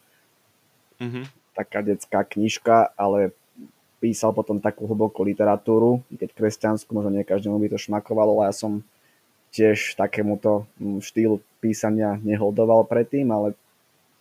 mm-hmm. 1.02 1.26
taká 1.58 1.84
detská 1.84 2.24
knižka, 2.24 2.96
ale 2.96 3.36
písal 3.98 4.32
potom 4.32 4.62
takú 4.62 4.86
hlbokú 4.86 5.26
literatúru, 5.26 6.06
keď 6.14 6.30
kresťanskú, 6.38 6.94
možno 6.94 7.18
nie 7.18 7.26
každému 7.26 7.58
by 7.58 7.68
to 7.74 7.82
šmakovalo, 7.82 8.40
ale 8.40 8.54
ja 8.54 8.56
som 8.56 8.86
tiež 9.50 9.98
takémuto 9.98 10.70
mm, 10.78 11.02
štýlu 11.02 11.42
písania 11.58 12.20
neholdoval 12.22 12.86
predtým, 12.86 13.26
ale 13.34 13.58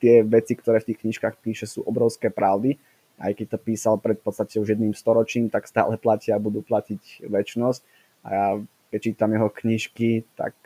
tie 0.00 0.24
veci, 0.24 0.56
ktoré 0.56 0.80
v 0.80 0.92
tých 0.92 1.00
knižkách 1.04 1.34
píše, 1.40 1.66
sú 1.68 1.84
obrovské 1.84 2.32
pravdy. 2.32 2.80
Aj 3.16 3.32
keď 3.32 3.56
to 3.56 3.58
písal 3.60 3.94
pred 3.96 4.20
podstate 4.20 4.60
už 4.60 4.76
jedným 4.76 4.92
storočím, 4.92 5.48
tak 5.48 5.64
stále 5.64 5.96
platia 5.96 6.36
a 6.36 6.42
budú 6.42 6.60
platiť 6.60 7.24
väčšnosť. 7.24 7.80
A 8.26 8.28
ja, 8.34 8.46
keď 8.90 9.00
čítam 9.06 9.30
jeho 9.30 9.46
knižky, 9.46 10.26
tak 10.34 10.58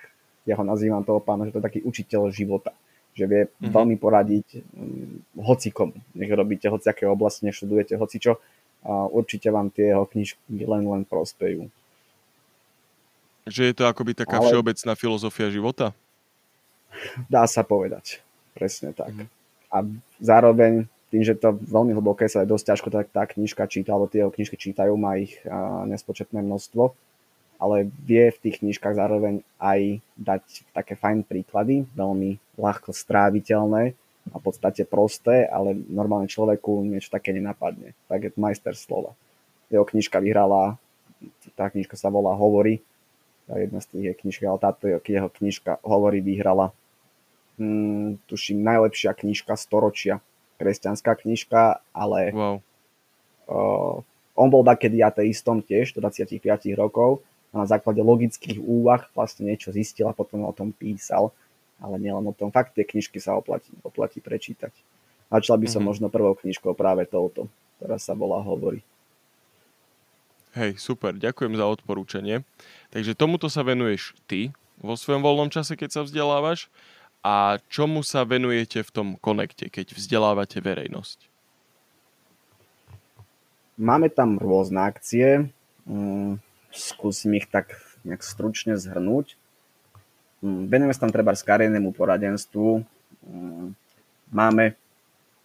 ja 0.49 0.57
ho 0.57 0.65
nazývam 0.65 1.05
toho 1.05 1.21
pána, 1.21 1.45
že 1.45 1.53
to 1.53 1.61
je 1.61 1.69
taký 1.69 1.81
učiteľ 1.85 2.33
života 2.33 2.73
že 3.15 3.25
vie 3.27 3.43
mm-hmm. 3.47 3.75
veľmi 3.75 3.97
poradiť 3.99 4.47
um, 4.57 5.21
hocikomu. 5.37 5.95
Nech 6.15 6.31
robíte 6.31 6.71
hociaké 6.71 7.05
oblasti, 7.05 7.47
nech 7.47 7.59
študujete 7.59 7.99
hocičo 7.99 8.39
a 8.81 9.11
určite 9.13 9.53
vám 9.53 9.69
tie 9.69 9.93
jeho 9.93 10.09
knižky 10.09 10.65
len 10.65 10.89
len 10.89 11.03
prospejú. 11.05 11.69
Že 13.45 13.73
je 13.73 13.75
to 13.77 13.85
akoby 13.85 14.17
taká 14.17 14.41
Ale... 14.41 14.49
všeobecná 14.49 14.93
filozofia 14.97 15.51
života? 15.51 15.93
Dá 17.29 17.45
sa 17.45 17.61
povedať. 17.61 18.25
Presne 18.55 18.95
tak. 18.95 19.13
Mm-hmm. 19.13 19.29
A 19.71 19.77
zároveň 20.19 20.89
tým, 21.11 21.23
že 21.27 21.35
to 21.35 21.55
veľmi 21.55 21.91
hlboké 21.95 22.31
sa 22.31 22.47
je 22.47 22.51
dosť 22.51 22.65
ťažko 22.71 22.89
tak 22.89 23.07
tá 23.11 23.27
knižka 23.27 23.67
číta, 23.67 23.95
alebo 23.95 24.07
tie 24.07 24.23
jeho 24.23 24.31
knižky 24.31 24.55
čítajú, 24.55 24.95
má 24.95 25.19
ich 25.19 25.43
a, 25.47 25.83
nespočetné 25.87 26.39
množstvo, 26.39 26.95
ale 27.61 27.93
vie 28.09 28.33
v 28.33 28.41
tých 28.49 28.65
knižkách 28.65 28.97
zároveň 28.97 29.45
aj 29.61 30.01
dať 30.17 30.43
také 30.73 30.97
fajn 30.97 31.29
príklady, 31.29 31.85
veľmi 31.93 32.41
ľahko 32.57 32.97
stráviteľné 32.97 33.93
a 34.33 34.35
v 34.41 34.43
podstate 34.43 34.89
prosté, 34.89 35.45
ale 35.45 35.77
normálne 35.77 36.27
človeku 36.27 36.89
niečo 36.89 37.13
také 37.13 37.37
nenapadne. 37.37 37.93
Tak 38.09 38.19
je 38.25 38.31
majster 38.41 38.73
slova. 38.73 39.13
Jeho 39.69 39.85
knižka 39.85 40.25
vyhrala, 40.25 40.81
tá 41.53 41.69
knižka 41.69 42.01
sa 42.01 42.09
volá 42.09 42.33
Hovory, 42.33 42.81
jedna 43.47 43.85
z 43.85 43.87
tých 43.93 44.05
je 44.09 44.15
knižka, 44.25 44.45
ale 44.49 44.61
táto 44.63 44.89
jeho 44.89 45.29
knižka 45.29 45.85
Hovory 45.85 46.25
vyhrala 46.25 46.73
hmm, 47.61 48.25
tuším 48.25 48.65
najlepšia 48.65 49.13
knižka 49.13 49.53
storočia, 49.61 50.25
kresťanská 50.57 51.13
knižka, 51.21 51.85
ale 51.93 52.33
wow. 52.33 52.57
uh, 53.53 53.97
on 54.33 54.49
bol 54.49 54.65
takedy 54.65 55.05
ateistom 55.05 55.61
tiež 55.61 55.93
do 55.93 56.01
25 56.01 56.41
rokov 56.73 57.21
na 57.51 57.67
základe 57.67 57.99
logických 57.99 58.63
úvah 58.63 59.11
vlastne 59.15 59.51
niečo 59.51 59.75
zistil 59.75 60.07
a 60.07 60.15
potom 60.15 60.47
o 60.47 60.55
tom 60.55 60.71
písal. 60.71 61.35
Ale 61.81 61.97
nielen 61.97 62.29
o 62.29 62.37
tom. 62.37 62.53
Fakt 62.53 62.77
tie 62.77 62.85
knižky 62.85 63.19
sa 63.19 63.35
oplatí, 63.35 63.73
oplatí 63.81 64.21
prečítať. 64.21 64.71
Začal 65.33 65.57
by 65.57 65.67
som 65.67 65.81
mm-hmm. 65.81 65.89
možno 65.89 66.07
prvou 66.13 66.37
knižkou 66.37 66.77
práve 66.77 67.09
touto, 67.09 67.49
ktorá 67.81 67.97
sa 67.97 68.13
volá 68.13 68.43
Hovory. 68.43 68.85
Hej, 70.59 70.83
super, 70.83 71.15
ďakujem 71.15 71.55
za 71.55 71.65
odporúčanie. 71.65 72.43
Takže 72.91 73.15
tomuto 73.15 73.47
sa 73.47 73.63
venuješ 73.63 74.19
ty 74.27 74.51
vo 74.83 74.99
svojom 74.99 75.23
voľnom 75.23 75.49
čase, 75.49 75.79
keď 75.79 75.89
sa 75.95 76.03
vzdelávaš 76.03 76.67
a 77.23 77.63
čomu 77.71 78.03
sa 78.03 78.27
venujete 78.27 78.83
v 78.83 78.91
tom 78.91 79.09
konekte, 79.21 79.71
keď 79.71 79.95
vzdelávate 79.95 80.59
verejnosť? 80.59 81.31
Máme 83.81 84.11
tam 84.13 84.37
rôzne 84.37 84.83
akcie. 84.85 85.49
Mm, 85.87 86.43
skúsim 86.75 87.37
ich 87.37 87.47
tak 87.51 87.79
nejak 88.07 88.25
stručne 88.25 88.79
zhrnúť. 88.79 89.37
Mm, 90.41 90.73
venujeme 90.73 90.95
sa 90.97 91.05
tam 91.05 91.13
treba 91.13 91.37
s 91.37 91.45
kariérnemu 91.45 91.93
poradenstvu. 91.93 92.83
Mm, 93.27 93.77
máme 94.33 94.79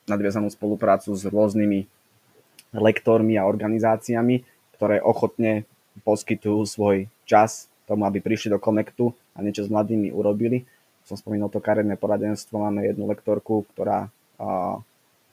nadviazanú 0.08 0.48
spoluprácu 0.54 1.12
s 1.12 1.26
rôznymi 1.26 1.90
lektormi 2.76 3.36
a 3.36 3.48
organizáciami, 3.48 4.46
ktoré 4.78 5.02
ochotne 5.02 5.66
poskytujú 6.04 6.68
svoj 6.68 6.98
čas 7.24 7.72
tomu, 7.88 8.06
aby 8.06 8.20
prišli 8.20 8.52
do 8.52 8.60
Connectu 8.62 9.14
a 9.34 9.42
niečo 9.42 9.66
s 9.66 9.72
mladými 9.72 10.12
urobili. 10.12 10.66
Som 11.06 11.18
spomínal 11.18 11.54
to 11.54 11.62
kariérne 11.62 11.96
poradenstvo, 11.96 12.58
máme 12.58 12.86
jednu 12.90 13.06
lektorku, 13.06 13.66
ktorá 13.74 14.10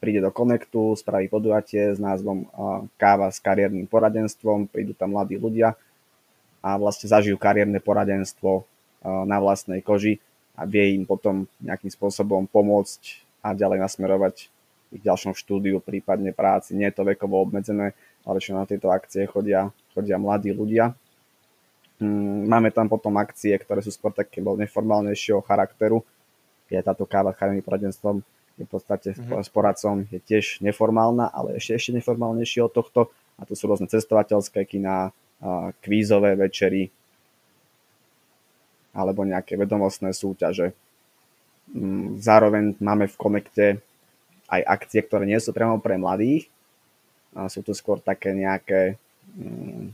príde 0.03 0.19
do 0.19 0.35
Connectu, 0.35 0.99
spraví 0.99 1.31
podujatie 1.31 1.95
s 1.95 1.99
názvom 2.03 2.43
Káva 2.99 3.31
s 3.31 3.39
kariérnym 3.39 3.87
poradenstvom, 3.87 4.67
prídu 4.67 4.91
tam 4.91 5.15
mladí 5.15 5.39
ľudia 5.39 5.79
a 6.59 6.75
vlastne 6.75 7.07
zažijú 7.07 7.39
kariérne 7.39 7.79
poradenstvo 7.79 8.67
na 9.07 9.39
vlastnej 9.39 9.79
koži 9.79 10.19
a 10.59 10.67
vie 10.67 10.99
im 10.99 11.07
potom 11.07 11.47
nejakým 11.63 11.87
spôsobom 11.87 12.51
pomôcť 12.51 13.23
a 13.47 13.55
ďalej 13.55 13.79
nasmerovať 13.79 14.51
ich 14.91 15.01
ďalšom 15.07 15.39
štúdiu, 15.39 15.79
prípadne 15.79 16.35
práci. 16.35 16.75
Nie 16.75 16.91
je 16.91 16.99
to 16.99 17.07
vekovo 17.07 17.39
obmedzené, 17.39 17.95
ale 18.27 18.37
čo 18.43 18.59
na 18.59 18.67
tieto 18.67 18.91
akcie 18.91 19.23
chodia, 19.23 19.71
chodia 19.95 20.19
mladí 20.19 20.51
ľudia. 20.51 20.91
Mm, 22.03 22.51
máme 22.51 22.75
tam 22.75 22.91
potom 22.91 23.15
akcie, 23.15 23.55
ktoré 23.55 23.79
sú 23.79 23.89
skôr 23.95 24.11
také 24.11 24.43
neformálnejšieho 24.43 25.39
charakteru. 25.47 26.03
Je 26.67 26.77
táto 26.83 27.07
káva 27.07 27.31
s 27.31 27.39
poradenstvom 27.63 28.19
je 28.57 28.63
v 28.65 28.71
podstate 28.71 29.17
mm-hmm. 29.17 29.41
s 29.41 29.49
poradcom 29.49 30.05
je 30.13 30.21
tiež 30.21 30.61
neformálna, 30.61 31.25
ale 31.33 31.57
ešte, 31.57 31.73
ešte 31.73 31.91
neformálnejšie 31.97 32.61
od 32.61 32.73
tohto. 32.73 33.09
A 33.41 33.49
to 33.49 33.57
sú 33.57 33.65
rôzne 33.65 33.89
cestovateľské 33.89 34.61
kina, 34.69 35.09
kvízové 35.83 36.39
večery 36.39 36.87
alebo 38.93 39.25
nejaké 39.25 39.57
vedomostné 39.57 40.13
súťaže. 40.13 40.71
Mm, 41.73 42.21
zároveň 42.21 42.77
máme 42.77 43.09
v 43.09 43.15
Konekte 43.17 43.67
aj 44.45 44.61
akcie, 44.61 45.01
ktoré 45.01 45.25
nie 45.25 45.41
sú 45.41 45.49
priamo 45.49 45.81
pre 45.81 45.97
mladých. 45.97 46.45
A 47.33 47.49
sú 47.49 47.65
tu 47.65 47.73
skôr 47.73 47.97
také 47.97 48.37
nejaké 48.37 49.01
mm, 49.33 49.89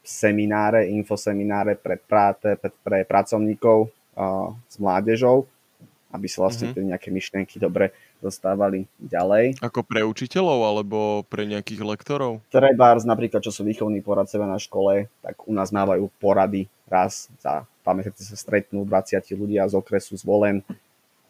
semináre, 0.00 0.88
infosemináre 0.88 1.76
pre, 1.76 2.00
práte, 2.00 2.56
pre, 2.56 2.72
pre 2.82 2.98
pracovníkov 3.04 3.92
s 4.68 4.76
mládežou 4.76 5.48
aby 6.12 6.26
sa 6.28 6.44
vlastne 6.44 6.70
mm-hmm. 6.70 6.76
tie 6.76 6.90
nejaké 6.92 7.08
myšlienky 7.08 7.56
dobre 7.56 7.96
dostávali 8.20 8.84
ďalej. 9.00 9.58
Ako 9.64 9.80
pre 9.82 10.04
učiteľov 10.04 10.60
alebo 10.60 10.98
pre 11.26 11.48
nejakých 11.48 11.82
lektorov? 11.82 12.44
Treba 12.52 12.94
napríklad, 13.00 13.40
čo 13.40 13.50
sú 13.50 13.64
výchovní 13.64 14.04
poradcovia 14.04 14.46
na 14.46 14.60
škole, 14.60 15.08
tak 15.24 15.48
u 15.48 15.52
nás 15.56 15.72
mávajú 15.72 16.12
porady 16.20 16.68
raz 16.86 17.32
za 17.40 17.64
dva 17.82 17.92
mesiace 17.98 18.22
sa 18.22 18.38
stretnú 18.38 18.86
20 18.86 19.26
ľudia 19.34 19.66
z 19.66 19.74
okresu 19.74 20.14
zvolen 20.14 20.62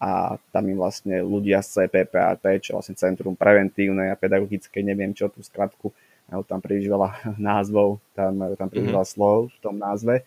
a 0.03 0.37
tam 0.51 0.67
im 0.67 0.77
vlastne 0.77 1.23
ľudia 1.23 1.63
z 1.63 1.87
CPPAT, 1.87 2.43
čo 2.59 2.75
vlastne 2.75 2.99
Centrum 2.99 3.39
preventívnej 3.39 4.11
a 4.11 4.19
pedagogickej, 4.19 4.83
neviem 4.83 5.15
čo 5.15 5.31
tú 5.31 5.41
skratku, 5.41 5.95
majú 6.27 6.43
tam 6.43 6.59
príliš 6.59 6.91
veľa 6.91 7.09
názvov, 7.39 8.03
tam 8.13 8.43
majú 8.43 8.55
tam 8.59 8.69
príliš 8.69 8.91
mm-hmm. 8.91 8.99
veľa 8.99 9.09
slov 9.09 9.39
v 9.55 9.59
tom 9.63 9.79
názve. 9.79 10.27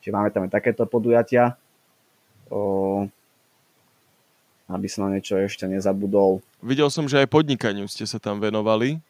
Čiže 0.00 0.14
máme 0.16 0.30
tam 0.32 0.46
aj 0.48 0.52
takéto 0.56 0.88
podujatia. 0.88 1.58
O, 2.48 3.04
aby 4.70 4.86
som 4.86 5.10
na 5.10 5.18
niečo 5.18 5.34
ešte 5.34 5.66
nezabudol. 5.66 6.38
Videl 6.62 6.86
som, 6.88 7.10
že 7.10 7.18
aj 7.18 7.28
podnikaniu 7.28 7.90
ste 7.90 8.06
sa 8.06 8.22
tam 8.22 8.38
venovali. 8.38 9.02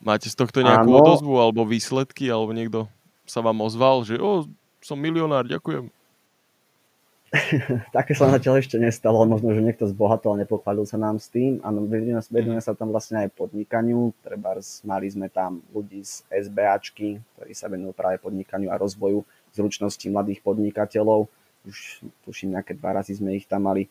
Máte 0.00 0.28
z 0.28 0.36
tohto 0.36 0.60
nejakú 0.60 0.92
Áno. 0.92 1.00
odozvu 1.04 1.36
alebo 1.40 1.68
výsledky, 1.68 2.28
alebo 2.28 2.52
niekto 2.52 2.88
sa 3.28 3.40
vám 3.44 3.60
ozval, 3.64 4.04
že 4.04 4.20
o, 4.20 4.44
som 4.80 4.96
milionár, 4.96 5.44
ďakujem. 5.48 5.88
Také 7.96 8.14
sa 8.14 8.30
zatiaľ 8.30 8.62
ešte 8.62 8.78
nestalo, 8.78 9.26
možno, 9.26 9.50
že 9.50 9.64
niekto 9.64 9.84
zbohatol 9.90 10.38
a 10.38 10.40
nepochválil 10.46 10.86
sa 10.86 10.94
nám 10.94 11.18
s 11.18 11.26
tým. 11.26 11.58
Áno, 11.60 11.84
vedeme 11.90 12.62
sa 12.62 12.72
tam 12.72 12.94
vlastne 12.94 13.26
aj 13.26 13.34
podnikaniu, 13.34 14.14
treba 14.22 14.56
mali 14.86 15.06
sme 15.10 15.26
tam 15.26 15.58
ľudí 15.74 16.06
z 16.06 16.22
SBAčky, 16.30 17.18
ktorí 17.36 17.52
sa 17.52 17.66
venujú 17.66 17.92
práve 17.92 18.22
podnikaniu 18.22 18.70
a 18.70 18.78
rozvoju 18.78 19.26
zručností 19.52 20.06
mladých 20.12 20.40
podnikateľov. 20.46 21.26
Už 21.66 22.06
tuším, 22.22 22.54
nejaké 22.54 22.78
dva 22.78 23.02
razy 23.02 23.18
sme 23.18 23.34
ich 23.34 23.48
tam 23.50 23.66
mali. 23.66 23.90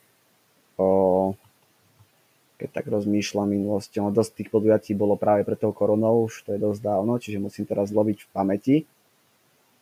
Keď 2.55 2.69
tak 2.71 2.87
rozmýšľam 2.87 3.51
minulosti, 3.51 3.99
no 3.99 4.15
dosť 4.15 4.43
tých 4.43 4.49
podujatí 4.51 4.91
bolo 4.95 5.19
práve 5.19 5.43
pre 5.43 5.59
tou 5.59 5.75
koronou, 5.75 6.31
už 6.31 6.47
to 6.47 6.55
je 6.55 6.59
dosť 6.59 6.79
dávno, 6.79 7.19
čiže 7.19 7.43
musím 7.43 7.67
teraz 7.67 7.91
loviť 7.91 8.23
v 8.23 8.29
pamäti. 8.31 8.75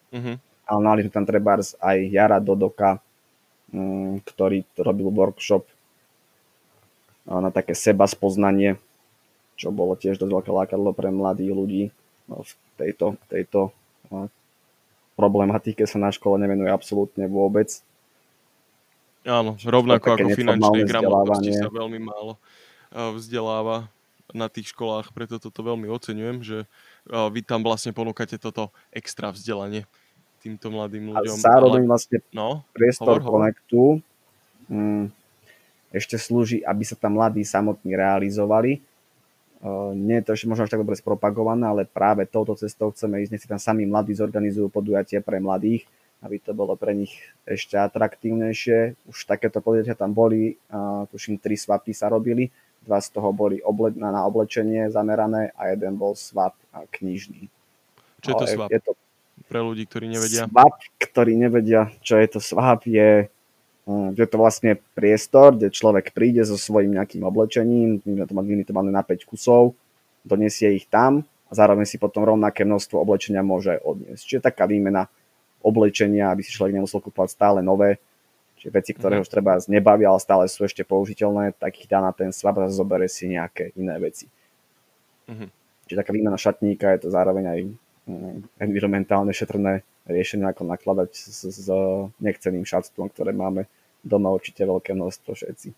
Mm-hmm. 0.10 0.36
Ale 0.64 0.80
mali 0.82 1.06
sme 1.06 1.14
tam 1.14 1.26
treba 1.26 1.60
aj 1.62 1.98
Jara 2.10 2.42
Dodoka, 2.42 2.98
Mm, 3.74 4.22
ktorý 4.22 4.62
robil 4.78 5.10
workshop 5.10 5.66
na 7.26 7.50
také 7.50 7.74
seba 7.74 8.06
spoznanie, 8.06 8.78
čo 9.58 9.74
bolo 9.74 9.98
tiež 9.98 10.22
dosť 10.22 10.30
veľké 10.30 10.52
lákadlo 10.54 10.94
pre 10.94 11.10
mladých 11.10 11.52
ľudí 11.58 11.84
no, 12.30 12.46
v 12.46 12.54
tejto, 12.78 13.18
tejto 13.34 13.74
problematike 15.18 15.90
sa 15.90 15.98
na 15.98 16.14
škole 16.14 16.38
nevenuje 16.38 16.70
absolútne 16.70 17.26
vôbec. 17.26 17.82
Áno, 19.24 19.56
rovnako 19.64 20.20
ako 20.20 20.28
finančnej 20.36 20.84
gramotnosti 20.84 21.52
sa 21.56 21.68
veľmi 21.72 22.00
málo 22.04 22.36
vzdeláva 22.92 23.88
na 24.34 24.50
tých 24.50 24.74
školách, 24.74 25.14
preto 25.14 25.38
toto 25.38 25.62
veľmi 25.64 25.88
oceňujem, 25.88 26.38
že 26.44 26.58
vy 27.08 27.40
tam 27.46 27.62
vlastne 27.62 27.94
ponúkate 27.94 28.36
toto 28.42 28.74
extra 28.92 29.30
vzdelanie 29.30 29.88
týmto 30.44 30.68
mladým 30.68 31.16
ľuďom. 31.16 31.40
A 31.40 31.40
zároveň 31.40 31.88
ale... 31.88 31.92
vlastne 31.96 32.20
no, 32.36 32.68
priestor 32.76 33.24
hovor, 33.24 33.48
Connectu 33.48 34.04
hm, 34.68 35.08
ešte 35.96 36.20
slúži, 36.20 36.60
aby 36.68 36.84
sa 36.84 37.00
tam 37.00 37.16
mladí 37.16 37.48
samotní 37.48 37.96
realizovali. 37.96 38.84
Uh, 39.64 39.96
nie 39.96 40.20
je 40.20 40.26
to 40.28 40.36
ešte 40.36 40.52
možno 40.52 40.68
až 40.68 40.76
tak 40.76 40.84
dobre 40.84 41.00
spropagované, 41.00 41.64
ale 41.64 41.82
práve 41.88 42.28
touto 42.28 42.60
cestou 42.60 42.92
chceme 42.92 43.24
ísť, 43.24 43.32
nech 43.32 43.44
si 43.46 43.48
tam 43.48 43.62
sami 43.62 43.88
mladí 43.88 44.12
zorganizujú 44.12 44.68
podujatie 44.68 45.24
pre 45.24 45.40
mladých, 45.40 45.88
aby 46.24 46.40
to 46.40 46.56
bolo 46.56 46.80
pre 46.80 46.96
nich 46.96 47.12
ešte 47.44 47.76
atraktívnejšie. 47.76 48.96
Už 49.12 49.18
takéto 49.28 49.60
podujatia 49.60 49.94
tam 49.94 50.16
boli, 50.16 50.56
uh, 50.72 51.04
tuším, 51.12 51.38
tri 51.38 51.60
svapy 51.60 51.92
sa 51.92 52.08
robili, 52.08 52.48
dva 52.84 53.00
z 53.04 53.12
toho 53.12 53.36
boli 53.36 53.60
oble- 53.60 53.96
na 53.96 54.24
oblečenie 54.24 54.88
zamerané 54.88 55.52
a 55.56 55.72
jeden 55.72 56.00
bol 56.00 56.16
svap 56.16 56.56
knižný. 56.72 57.48
Čo 58.24 58.30
je 58.32 58.36
to 58.40 58.46
svap? 58.48 58.70
Je 58.72 58.80
to 58.80 58.92
pre 59.48 59.60
ľudí, 59.60 59.84
ktorí 59.86 60.08
nevedia? 60.08 60.48
Swap, 60.48 60.80
ktorí 60.98 61.34
nevedia, 61.36 61.92
čo 62.00 62.16
je 62.18 62.28
to 62.32 62.40
swap, 62.40 62.88
je, 62.88 63.28
je 64.16 64.26
to 64.26 64.36
vlastne 64.40 64.80
priestor, 64.96 65.54
kde 65.54 65.70
človek 65.70 66.16
príde 66.16 66.42
so 66.48 66.56
svojím 66.56 66.96
nejakým 66.96 67.22
oblečením, 67.22 68.00
môžeme 68.02 68.26
to 68.26 68.34
mať 68.34 68.46
limitované 68.48 68.90
na 68.90 69.04
5 69.04 69.28
kusov, 69.28 69.76
donesie 70.24 70.72
ich 70.74 70.88
tam 70.88 71.28
a 71.50 71.52
zároveň 71.54 71.86
si 71.86 72.00
potom 72.00 72.24
rovnaké 72.24 72.64
množstvo 72.64 72.98
oblečenia 72.98 73.44
môže 73.44 73.78
odniesť. 73.84 74.24
Čiže 74.24 74.48
taká 74.50 74.66
výmena 74.66 75.12
oblečenia, 75.64 76.30
aby 76.30 76.44
si 76.44 76.52
človek 76.52 76.76
nemusel 76.76 77.00
kúpať 77.00 77.34
stále 77.34 77.60
nové, 77.64 77.98
čiže 78.60 78.70
veci, 78.70 78.92
ktoré 78.92 79.18
mm-hmm. 79.18 79.26
už 79.26 79.34
treba 79.34 79.58
nebavia, 79.72 80.12
ale 80.12 80.20
stále 80.20 80.44
sú 80.52 80.68
ešte 80.68 80.84
použiteľné, 80.84 81.56
tak 81.56 81.80
ich 81.80 81.88
dá 81.88 82.04
na 82.04 82.12
ten 82.12 82.30
swap 82.36 82.60
a 82.60 82.68
zoberie 82.68 83.08
si 83.08 83.32
nejaké 83.32 83.72
iné 83.80 83.96
veci. 83.98 84.28
Mm-hmm. 85.32 85.50
Čiže 85.88 86.00
taká 86.00 86.12
výmena 86.12 86.40
šatníka 86.40 86.92
je 86.96 87.08
to 87.08 87.10
zároveň 87.10 87.46
aj 87.48 87.60
environmentálne 88.60 89.32
šetrné 89.32 89.84
riešenia, 90.04 90.52
ako 90.52 90.68
nakladať 90.68 91.16
s, 91.16 91.48
s 91.48 91.68
nechceným 92.20 92.68
šatstvom, 92.68 93.08
ktoré 93.08 93.32
máme 93.32 93.72
doma 94.04 94.28
určite 94.36 94.68
veľké 94.68 94.92
množstvo 94.92 95.32
všetci. 95.32 95.72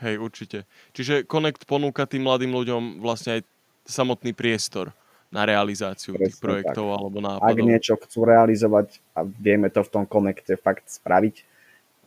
Hej, 0.00 0.16
určite. 0.16 0.64
Čiže 0.96 1.28
Connect 1.28 1.68
ponúka 1.68 2.08
tým 2.08 2.24
mladým 2.24 2.56
ľuďom 2.56 3.04
vlastne 3.04 3.40
aj 3.40 3.42
samotný 3.84 4.32
priestor 4.32 4.96
na 5.30 5.46
realizáciu 5.46 6.18
Presne 6.18 6.26
tých 6.26 6.36
projektov 6.42 6.86
tak. 6.90 6.96
alebo 6.98 7.18
nápadov. 7.22 7.46
Ak 7.46 7.58
niečo 7.62 7.94
chcú 8.02 8.26
realizovať 8.26 8.98
a 9.14 9.22
vieme 9.22 9.70
to 9.70 9.86
v 9.86 9.90
tom 9.90 10.04
Connecte 10.04 10.58
fakt 10.58 10.90
spraviť, 10.90 11.36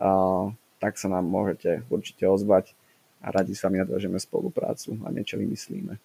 uh, 0.04 0.52
tak 0.84 1.00
sa 1.00 1.08
nám 1.08 1.24
môžete 1.24 1.88
určite 1.88 2.28
ozvať 2.28 2.76
a 3.24 3.32
radi 3.32 3.56
sa 3.56 3.72
mi 3.72 3.80
nadvážeme 3.80 4.20
spoluprácu 4.20 5.00
a 5.04 5.08
niečo 5.10 5.40
vymyslíme. 5.40 5.96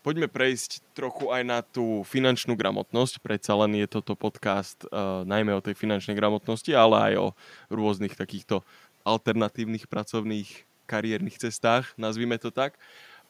Poďme 0.00 0.32
prejsť 0.32 0.80
trochu 0.96 1.28
aj 1.28 1.42
na 1.44 1.60
tú 1.60 2.02
finančnú 2.08 2.56
gramotnosť. 2.56 3.20
Predsa 3.20 3.52
len 3.52 3.84
je 3.84 3.86
toto 3.86 4.16
podcast 4.16 4.82
uh, 4.88 5.22
najmä 5.28 5.52
o 5.52 5.60
tej 5.60 5.76
finančnej 5.76 6.16
gramotnosti, 6.16 6.72
ale 6.72 7.12
aj 7.12 7.14
o 7.20 7.26
rôznych 7.68 8.16
takýchto 8.16 8.64
alternatívnych 9.04 9.86
pracovných 9.86 10.66
kariérnych 10.88 11.38
cestách, 11.38 11.94
nazvime 11.94 12.34
to 12.40 12.50
tak. 12.50 12.74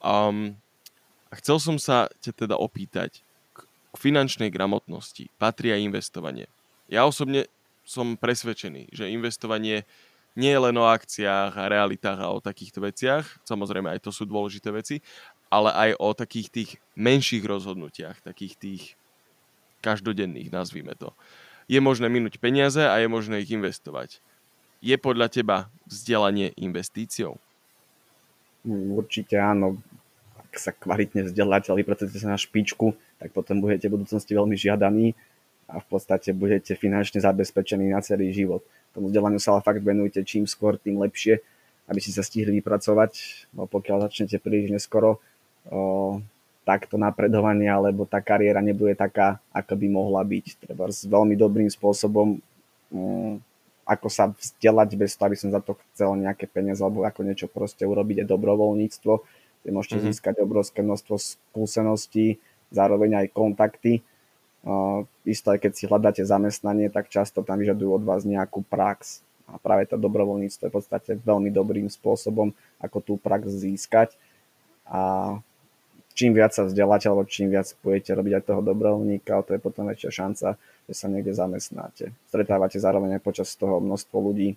Um, 0.00 0.56
a 1.30 1.38
chcel 1.38 1.62
som 1.62 1.76
sa 1.78 2.10
ťa 2.20 2.46
teda 2.46 2.56
opýtať, 2.58 3.22
k, 3.54 3.64
finančnej 3.94 4.50
gramotnosti 4.50 5.30
patrí 5.38 5.70
aj 5.70 5.86
investovanie. 5.86 6.46
Ja 6.90 7.06
osobne 7.06 7.46
som 7.86 8.18
presvedčený, 8.18 8.90
že 8.90 9.10
investovanie 9.10 9.86
nie 10.38 10.50
je 10.50 10.60
len 10.62 10.76
o 10.78 10.86
akciách 10.86 11.54
a 11.54 11.70
realitách 11.70 12.18
a 12.22 12.30
o 12.30 12.42
takýchto 12.42 12.82
veciach, 12.82 13.26
samozrejme 13.46 13.90
aj 13.90 14.06
to 14.06 14.10
sú 14.14 14.26
dôležité 14.26 14.70
veci, 14.70 15.02
ale 15.50 15.74
aj 15.74 15.90
o 15.98 16.14
takých 16.14 16.48
tých 16.50 16.70
menších 16.94 17.42
rozhodnutiach, 17.42 18.22
takých 18.22 18.54
tých 18.54 18.82
každodenných, 19.82 20.54
nazvime 20.54 20.94
to. 20.94 21.10
Je 21.66 21.82
možné 21.82 22.06
minúť 22.06 22.38
peniaze 22.38 22.78
a 22.78 22.94
je 23.02 23.10
možné 23.10 23.42
ich 23.42 23.50
investovať. 23.50 24.22
Je 24.78 24.94
podľa 24.94 25.30
teba 25.30 25.56
vzdelanie 25.86 26.54
investíciou? 26.56 27.38
Určite 28.66 29.40
áno. 29.40 29.80
Sa 30.50 30.74
kvalitne 30.74 31.30
vzdeláte, 31.30 31.70
ale 31.70 31.86
vypracujete 31.86 32.18
sa 32.18 32.34
na 32.34 32.38
špičku, 32.38 32.98
tak 33.22 33.30
potom 33.30 33.62
budete 33.62 33.86
v 33.86 34.00
budúcnosti 34.00 34.34
veľmi 34.34 34.58
žiadaní 34.58 35.14
a 35.70 35.78
v 35.78 35.86
podstate 35.86 36.34
budete 36.34 36.74
finančne 36.74 37.22
zabezpečení 37.22 37.94
na 37.94 38.02
celý 38.02 38.34
život. 38.34 38.66
Tomu 38.90 39.14
vzdelaniu 39.14 39.38
sa 39.38 39.54
ale 39.54 39.62
fakt 39.62 39.78
venujte 39.78 40.26
čím 40.26 40.50
skôr, 40.50 40.74
tým 40.74 40.98
lepšie, 40.98 41.38
aby 41.86 41.98
si 42.02 42.10
sa 42.10 42.26
stihli 42.26 42.58
vypracovať, 42.58 43.46
no 43.54 43.70
pokiaľ 43.70 44.10
začnete 44.10 44.42
príliš 44.42 44.74
neskoro, 44.74 45.22
o, 45.70 46.18
takto 46.66 46.98
napredovanie, 46.98 47.70
alebo 47.70 48.06
tá 48.06 48.22
kariéra 48.22 48.62
nebude 48.62 48.94
taká, 48.94 49.42
ako 49.50 49.74
by 49.74 49.86
mohla 49.90 50.22
byť. 50.22 50.46
Treba 50.66 50.86
s 50.90 51.02
veľmi 51.06 51.34
dobrým 51.34 51.66
spôsobom, 51.66 52.38
um, 52.94 53.34
ako 53.82 54.06
sa 54.06 54.30
vzdelať 54.30 54.94
bez 54.94 55.18
toho, 55.18 55.26
aby 55.26 55.38
som 55.38 55.50
za 55.50 55.58
to 55.58 55.74
chcel 55.90 56.14
nejaké 56.14 56.46
peniaze, 56.46 56.78
alebo 56.78 57.02
ako 57.02 57.26
niečo 57.26 57.50
proste 57.50 57.82
urobiť, 57.82 58.22
je 58.22 58.30
dobrovoľníctvo, 58.30 59.12
kde 59.62 59.70
môžete 59.70 59.96
mm-hmm. 60.00 60.12
získať 60.14 60.34
obrovské 60.40 60.80
množstvo 60.80 61.16
skúseností, 61.20 62.40
zároveň 62.72 63.26
aj 63.26 63.26
kontakty. 63.34 64.00
Uh, 64.60 65.08
isto 65.24 65.52
aj 65.52 65.64
keď 65.64 65.72
si 65.72 65.84
hľadáte 65.88 66.22
zamestnanie, 66.24 66.92
tak 66.92 67.08
často 67.08 67.40
tam 67.40 67.60
vyžadujú 67.60 68.00
od 68.00 68.04
vás 68.04 68.28
nejakú 68.28 68.60
prax. 68.64 69.24
A 69.50 69.58
práve 69.58 69.88
to 69.90 69.98
dobrovoľníctvo 69.98 70.62
je 70.68 70.70
v 70.70 70.76
podstate 70.76 71.10
veľmi 71.26 71.50
dobrým 71.50 71.90
spôsobom, 71.90 72.54
ako 72.78 72.98
tú 73.02 73.12
prax 73.18 73.50
získať. 73.50 74.14
A 74.86 75.34
čím 76.14 76.36
viac 76.36 76.54
sa 76.54 76.68
vzdeláte, 76.68 77.10
alebo 77.10 77.26
čím 77.26 77.50
viac 77.50 77.66
budete 77.82 78.14
robiť 78.14 78.32
aj 78.38 78.46
toho 78.46 78.62
dobrovoľníka, 78.62 79.42
to 79.42 79.56
je 79.56 79.60
potom 79.60 79.90
väčšia 79.90 80.10
šanca, 80.12 80.48
že 80.86 80.94
sa 80.94 81.06
niekde 81.10 81.34
zamestnáte. 81.34 82.14
Stretávate 82.30 82.78
zároveň 82.78 83.18
aj 83.18 83.22
počas 83.24 83.48
toho 83.56 83.82
množstvo 83.82 84.16
ľudí. 84.20 84.54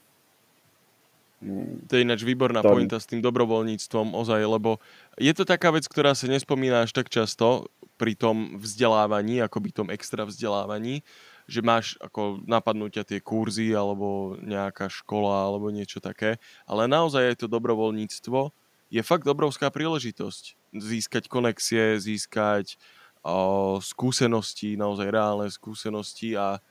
Mm. 1.43 1.91
To 1.91 1.91
je 1.99 2.01
ináč 2.08 2.23
výborná 2.23 2.63
to... 2.63 2.71
pointa 2.71 2.97
s 2.97 3.10
tým 3.12 3.19
dobrovoľníctvom 3.19 4.15
ozaj, 4.15 4.41
lebo 4.47 4.79
je 5.19 5.34
to 5.36 5.43
taká 5.43 5.75
vec, 5.75 5.84
ktorá 5.84 6.15
sa 6.15 6.32
nespomína 6.32 6.88
až 6.88 6.95
tak 6.95 7.12
často 7.12 7.67
pri 7.99 8.15
tom 8.15 8.58
vzdelávaní, 8.58 9.43
ako 9.43 9.58
by 9.60 9.69
tom 9.75 9.88
extra 9.91 10.23
vzdelávaní, 10.23 11.03
že 11.45 11.60
máš 11.60 11.99
ako 11.99 12.41
napadnúť 12.47 13.03
tie 13.03 13.19
kurzy 13.19 13.75
alebo 13.75 14.39
nejaká 14.39 14.88
škola 14.88 15.51
alebo 15.51 15.67
niečo 15.67 15.99
také, 15.99 16.39
ale 16.63 16.88
naozaj 16.88 17.36
je 17.36 17.38
to 17.43 17.47
dobrovoľníctvo 17.51 18.56
je 18.93 19.01
fakt 19.01 19.25
obrovská 19.25 19.73
príležitosť 19.73 20.53
získať 20.77 21.25
konexie, 21.25 21.97
získať 21.97 22.77
o, 23.25 23.82
skúsenosti, 23.82 24.77
naozaj 24.77 25.10
reálne 25.10 25.49
skúsenosti 25.49 26.38
a 26.38 26.62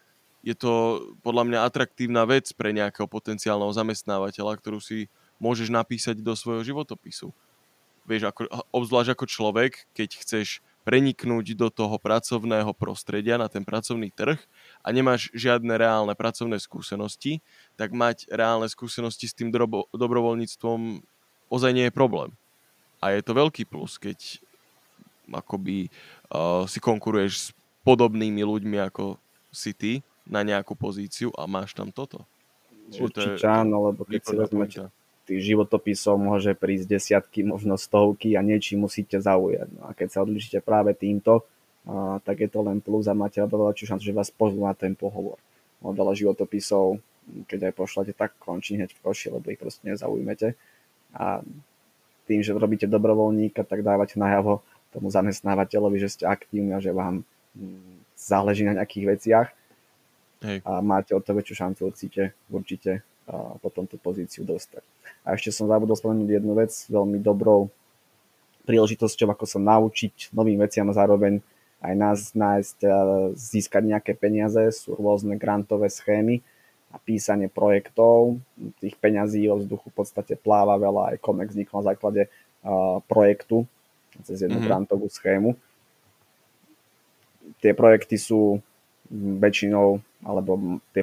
je 0.42 0.54
to 0.58 0.72
podľa 1.22 1.46
mňa 1.46 1.58
atraktívna 1.62 2.26
vec 2.26 2.50
pre 2.50 2.74
nejakého 2.74 3.06
potenciálneho 3.06 3.70
zamestnávateľa, 3.70 4.58
ktorú 4.58 4.82
si 4.82 5.06
môžeš 5.38 5.70
napísať 5.70 6.18
do 6.18 6.34
svojho 6.34 6.66
životopisu. 6.66 7.30
vieš, 8.02 8.34
ako, 8.34 8.50
obzvlášť 8.74 9.14
ako 9.14 9.26
človek, 9.30 9.72
keď 9.94 10.18
chceš 10.26 10.58
preniknúť 10.82 11.54
do 11.54 11.70
toho 11.70 11.94
pracovného 11.94 12.74
prostredia, 12.74 13.38
na 13.38 13.46
ten 13.46 13.62
pracovný 13.62 14.10
trh 14.10 14.38
a 14.82 14.90
nemáš 14.90 15.30
žiadne 15.30 15.70
reálne 15.78 16.10
pracovné 16.18 16.58
skúsenosti, 16.58 17.38
tak 17.78 17.94
mať 17.94 18.26
reálne 18.26 18.66
skúsenosti 18.66 19.30
s 19.30 19.36
tým 19.38 19.54
drobo, 19.54 19.86
dobrovoľníctvom 19.94 21.06
ozaj 21.46 21.70
nie 21.70 21.86
je 21.86 21.94
problém. 21.94 22.34
A 22.98 23.14
je 23.14 23.22
to 23.22 23.38
veľký 23.38 23.70
plus, 23.70 23.94
keď 24.02 24.42
akoby 25.30 25.86
uh, 26.34 26.66
si 26.66 26.82
konkuruješ 26.82 27.32
s 27.38 27.46
podobnými 27.86 28.42
ľuďmi 28.42 28.78
ako 28.82 29.22
si 29.54 29.70
ty 29.70 29.92
na 30.32 30.40
nejakú 30.40 30.72
pozíciu 30.72 31.28
a 31.36 31.44
máš 31.44 31.76
tam 31.76 31.92
toto. 31.92 32.24
Určite 32.88 33.36
to 33.38 33.44
je, 33.44 33.46
áno, 33.46 33.92
lebo 33.92 34.08
keď 34.08 34.20
si 34.24 34.34
vezmete 34.34 34.80
tých 35.22 35.54
životopisov 35.54 36.18
môže 36.18 36.52
prísť 36.58 36.98
desiatky, 36.98 37.46
možno 37.46 37.78
stovky 37.78 38.34
a 38.34 38.42
niečím 38.42 38.84
musíte 38.84 39.22
zaujať. 39.22 39.68
No 39.70 39.82
a 39.86 39.90
keď 39.94 40.08
sa 40.10 40.18
odlišíte 40.26 40.58
práve 40.66 40.98
týmto, 40.98 41.46
a, 41.86 42.18
tak 42.26 42.42
je 42.42 42.50
to 42.50 42.60
len 42.66 42.82
plus 42.82 43.06
a 43.06 43.14
máte 43.14 43.38
veľa 43.38 43.70
väčšiu 43.70 43.86
šancu, 43.94 44.04
že 44.10 44.18
vás 44.18 44.30
pozvú 44.34 44.66
na 44.66 44.74
ten 44.74 44.98
pohovor. 44.98 45.38
No, 45.78 45.94
veľa 45.94 46.14
životopisov, 46.18 46.98
keď 47.46 47.70
aj 47.70 47.74
pošlete, 47.74 48.12
tak 48.18 48.34
končí 48.42 48.74
hneď 48.74 48.90
v 48.94 49.02
koši, 49.02 49.30
lebo 49.30 49.46
ich 49.50 49.58
proste 49.58 49.86
nezaujmete. 49.86 50.58
A 51.14 51.42
tým, 52.26 52.40
že 52.42 52.54
robíte 52.54 52.86
dobrovoľníka, 52.90 53.66
tak 53.66 53.86
dávate 53.86 54.18
najavo 54.18 54.62
tomu 54.94 55.10
zamestnávateľovi, 55.10 55.96
že 56.02 56.12
ste 56.12 56.24
aktívni 56.26 56.74
a 56.74 56.82
že 56.82 56.94
vám 56.94 57.22
mm, 57.54 58.14
záleží 58.18 58.62
na 58.66 58.78
nejakých 58.78 59.06
veciach. 59.06 59.48
Hej. 60.42 60.58
A 60.66 60.82
máte 60.82 61.14
o 61.14 61.22
to 61.22 61.32
väčšiu 61.32 61.54
šancu 61.54 61.80
určite, 61.88 62.34
určite 62.50 63.06
a 63.30 63.54
potom 63.62 63.86
tú 63.86 63.94
pozíciu 63.96 64.42
dostať. 64.42 64.82
A 65.22 65.38
ešte 65.38 65.54
som 65.54 65.70
zabudol 65.70 65.94
spomenúť 65.94 66.42
jednu 66.42 66.58
vec, 66.58 66.74
veľmi 66.90 67.22
dobrou 67.22 67.70
príležitosťou, 68.66 69.30
ako 69.30 69.46
sa 69.46 69.62
naučiť 69.62 70.34
novým 70.34 70.58
veciam 70.58 70.90
a 70.90 70.98
zároveň 70.98 71.38
aj 71.82 71.94
nás 71.98 72.18
nájsť, 72.34 72.78
získať 73.34 73.82
nejaké 73.82 74.12
peniaze, 74.14 74.58
sú 74.74 74.94
rôzne 74.94 75.34
grantové 75.34 75.90
schémy 75.90 76.42
a 76.94 76.98
písanie 76.98 77.50
projektov. 77.50 78.38
Tých 78.78 78.94
peňazí 78.98 79.46
vo 79.50 79.58
vzduchu 79.58 79.90
v 79.90 79.96
podstate 80.02 80.34
pláva 80.38 80.78
veľa, 80.78 81.14
aj 81.14 81.22
Comex 81.22 81.54
vznikol 81.54 81.82
na 81.82 81.94
základe 81.94 82.22
projektu 83.10 83.66
cez 84.22 84.46
jednu 84.46 84.62
mm-hmm. 84.62 84.66
grantovú 84.70 85.06
schému. 85.10 85.58
Tie 87.58 87.74
projekty 87.74 88.14
sú 88.14 88.62
väčšinou, 89.10 89.98
alebo 90.22 90.78
tie 90.94 91.02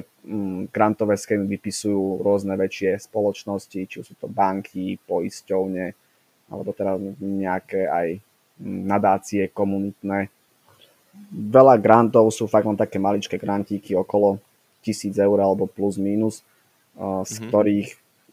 grantové 0.72 1.20
schémy 1.20 1.44
vypisujú 1.44 2.24
rôzne 2.24 2.56
väčšie 2.56 2.96
spoločnosti, 3.04 3.80
či 3.84 3.96
sú 4.00 4.16
to 4.16 4.26
banky, 4.26 4.96
poisťovne, 5.04 5.86
alebo 6.48 6.72
teda 6.72 6.96
nejaké 7.20 7.84
aj 7.84 8.08
nadácie 8.60 9.52
komunitné. 9.52 10.32
Veľa 11.30 11.76
grantov 11.76 12.32
sú 12.32 12.48
fakt 12.48 12.64
len 12.64 12.80
také 12.80 12.96
maličké 12.96 13.36
grantíky 13.36 13.92
okolo 13.92 14.40
tisíc 14.80 15.16
eur 15.20 15.36
alebo 15.36 15.68
plus 15.68 16.00
minus, 16.00 16.40
z 16.96 17.00
mm-hmm. 17.00 17.48
ktorých 17.48 17.88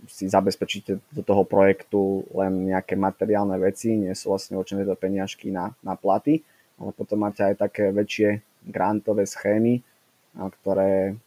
si 0.08 0.30
zabezpečíte 0.30 1.02
do 1.12 1.22
toho 1.26 1.42
projektu 1.42 2.22
len 2.32 2.70
nejaké 2.70 2.94
materiálne 2.94 3.58
veci, 3.58 3.98
nie 3.98 4.14
sú 4.14 4.30
vlastne 4.30 4.56
určené 4.56 4.86
to 4.86 4.94
peniažky 4.94 5.50
na, 5.50 5.74
na 5.82 5.98
platy, 5.98 6.46
ale 6.78 6.94
potom 6.94 7.26
máte 7.26 7.42
aj 7.42 7.58
také 7.58 7.90
väčšie 7.90 8.40
grantové 8.70 9.26
schémy, 9.26 9.82
ktoré 10.38 11.18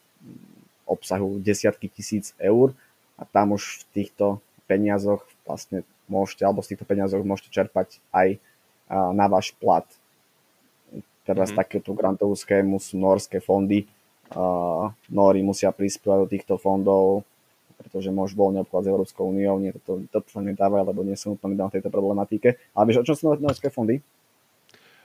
obsahujú 0.86 1.42
desiatky 1.42 1.90
tisíc 1.90 2.34
eur 2.38 2.74
a 3.18 3.26
tam 3.26 3.58
už 3.58 3.82
v 3.82 3.84
týchto 3.94 4.38
peniazoch 4.70 5.26
vlastne 5.42 5.82
môžete, 6.06 6.46
alebo 6.46 6.62
z 6.62 6.74
týchto 6.74 6.86
peniazov 6.86 7.22
môžete 7.26 7.50
čerpať 7.50 7.98
aj 8.14 8.38
na 8.90 9.26
váš 9.30 9.54
plat. 9.58 9.86
Teraz 11.22 11.50
mm-hmm. 11.50 11.60
takéto 11.62 11.90
grantovú 11.94 12.34
schému 12.34 12.82
sú 12.82 12.98
norské 12.98 13.38
fondy. 13.38 13.86
Nóri 15.06 15.42
musia 15.46 15.70
prispievať 15.70 16.18
do 16.22 16.28
týchto 16.30 16.54
fondov, 16.58 17.22
pretože 17.78 18.10
môžu 18.10 18.34
voľne 18.34 18.66
obchádzať 18.66 18.86
s 18.86 18.92
Európskou 18.92 19.24
úniou. 19.30 19.62
Nie, 19.62 19.70
toto, 19.78 20.02
toto 20.10 20.28
sa 20.30 20.42
nedáva, 20.42 20.82
lebo 20.82 21.06
nie 21.06 21.14
som 21.14 21.38
úplne 21.38 21.54
na 21.54 21.70
tejto 21.70 21.86
problematike. 21.86 22.58
Ale 22.74 22.84
vieš, 22.90 23.02
o 23.02 23.06
čom 23.06 23.14
sú 23.14 23.24
norské 23.38 23.70
fondy? 23.70 24.02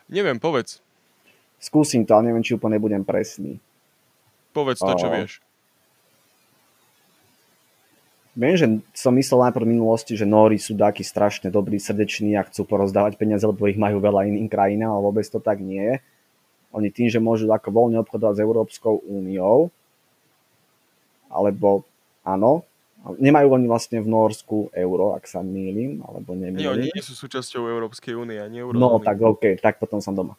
Neviem, 0.10 0.42
povedz. 0.42 0.82
Skúsim 1.62 2.06
to, 2.06 2.18
ale 2.18 2.34
neviem, 2.34 2.46
či 2.46 2.58
úplne 2.58 2.82
budem 2.82 3.06
presný. 3.06 3.62
Povedz 4.56 4.80
to, 4.80 4.96
čo 4.96 5.12
vieš. 5.12 5.44
Viem, 8.36 8.56
že 8.56 8.68
som 8.92 9.16
myslel 9.16 9.48
najprv 9.48 9.64
v 9.64 9.74
minulosti, 9.80 10.16
že 10.16 10.28
Nóri 10.28 10.60
sú 10.60 10.76
takí 10.76 11.04
strašne 11.04 11.48
dobrí, 11.52 11.80
srdeční 11.80 12.36
a 12.36 12.44
chcú 12.44 12.68
porozdávať 12.68 13.16
peniaze, 13.16 13.44
lebo 13.48 13.64
ich 13.68 13.80
majú 13.80 14.00
veľa 14.00 14.28
iným 14.28 14.52
krajinám, 14.52 14.96
ale 14.96 15.08
vôbec 15.08 15.24
to 15.28 15.40
tak 15.40 15.64
nie 15.64 15.80
je. 15.80 15.96
Oni 16.76 16.92
tým, 16.92 17.08
že 17.08 17.24
môžu 17.24 17.48
ako 17.48 17.72
voľne 17.72 18.04
obchodovať 18.04 18.36
s 18.36 18.44
Európskou 18.44 19.04
úniou, 19.08 19.72
alebo 21.32 21.88
áno, 22.28 22.68
nemajú 23.16 23.56
oni 23.56 23.72
vlastne 23.72 24.04
v 24.04 24.08
Norsku 24.12 24.68
euro, 24.76 25.16
ak 25.16 25.32
sa 25.32 25.40
mýlim, 25.40 26.04
alebo 26.04 26.36
nemýlim. 26.36 26.60
Nie, 26.60 26.72
oni 26.76 26.92
nie 26.92 27.04
sú 27.04 27.16
súčasťou 27.16 27.72
Európskej 27.72 28.20
únie, 28.20 28.36
ani 28.36 28.60
eurozóny. 28.68 28.84
No, 28.84 29.00
tak 29.00 29.24
OK, 29.24 29.64
tak 29.64 29.80
potom 29.80 30.04
som 30.04 30.12
doma 30.12 30.36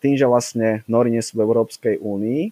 tým, 0.00 0.16
že 0.16 0.24
vlastne 0.24 0.80
Nori 0.88 1.12
nie 1.12 1.20
sú 1.20 1.36
v 1.36 1.44
Európskej 1.44 2.00
únii, 2.00 2.42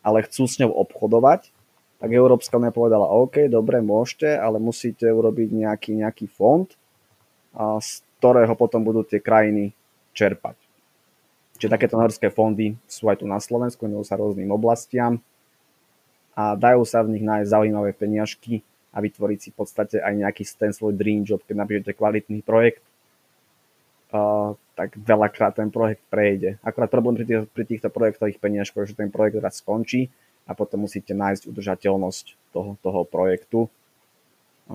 ale 0.00 0.24
chcú 0.24 0.48
s 0.48 0.58
ňou 0.60 0.72
obchodovať, 0.88 1.52
tak 2.00 2.10
Európska 2.16 2.56
únia 2.56 2.72
povedala, 2.72 3.04
OK, 3.12 3.52
dobre, 3.52 3.84
môžete, 3.84 4.32
ale 4.32 4.56
musíte 4.56 5.04
urobiť 5.04 5.52
nejaký, 5.52 5.92
nejaký 6.00 6.26
fond, 6.32 6.64
z 7.56 7.90
ktorého 8.20 8.56
potom 8.56 8.80
budú 8.80 9.04
tie 9.04 9.20
krajiny 9.20 9.76
čerpať. 10.16 10.56
Čiže 11.60 11.76
takéto 11.76 12.00
norské 12.00 12.32
fondy 12.32 12.72
sú 12.88 13.12
aj 13.12 13.20
tu 13.20 13.28
na 13.28 13.36
Slovensku, 13.36 13.84
venujú 13.84 14.08
sa 14.08 14.16
rôznym 14.16 14.48
oblastiam 14.48 15.20
a 16.32 16.56
dajú 16.56 16.88
sa 16.88 17.04
v 17.04 17.20
nich 17.20 17.24
nájsť 17.24 17.52
zaujímavé 17.52 17.92
peniažky 17.92 18.64
a 18.96 19.04
vytvoriť 19.04 19.38
si 19.38 19.48
v 19.52 19.56
podstate 19.60 19.96
aj 20.00 20.14
nejaký 20.24 20.42
ten 20.56 20.72
svoj 20.72 20.96
dream 20.96 21.20
job, 21.20 21.44
keď 21.44 21.56
napíšete 21.60 21.92
kvalitný 22.00 22.40
projekt, 22.40 22.80
tak 24.74 24.96
veľakrát 24.96 25.60
ten 25.60 25.68
projekt 25.68 26.02
prejde. 26.10 26.56
Akorát 26.64 26.90
problém 26.90 27.14
pri, 27.20 27.26
tých, 27.28 27.44
pri 27.52 27.64
týchto 27.68 27.88
projektových 27.92 28.40
peniažkoch, 28.40 28.88
že 28.88 28.98
ten 28.98 29.12
projekt 29.12 29.38
raz 29.38 29.60
skončí 29.60 30.10
a 30.48 30.56
potom 30.56 30.88
musíte 30.88 31.14
nájsť 31.14 31.46
udržateľnosť 31.46 32.24
toho, 32.50 32.74
toho 32.80 33.00
projektu, 33.06 33.68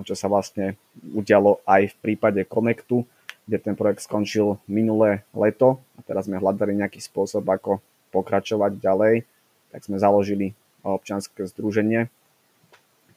čo 0.04 0.14
sa 0.16 0.28
vlastne 0.28 0.76
udialo 1.12 1.60
aj 1.64 1.92
v 1.92 1.96
prípade 2.00 2.40
Connectu, 2.48 3.04
kde 3.48 3.58
ten 3.62 3.74
projekt 3.78 4.04
skončil 4.04 4.60
minulé 4.68 5.24
leto 5.32 5.80
a 5.96 6.00
teraz 6.04 6.28
sme 6.28 6.40
hľadali 6.40 6.76
nejaký 6.76 7.00
spôsob, 7.00 7.46
ako 7.46 7.78
pokračovať 8.12 8.80
ďalej, 8.80 9.24
tak 9.72 9.80
sme 9.84 10.00
založili 10.00 10.52
občianske 10.86 11.50
združenie 11.50 12.06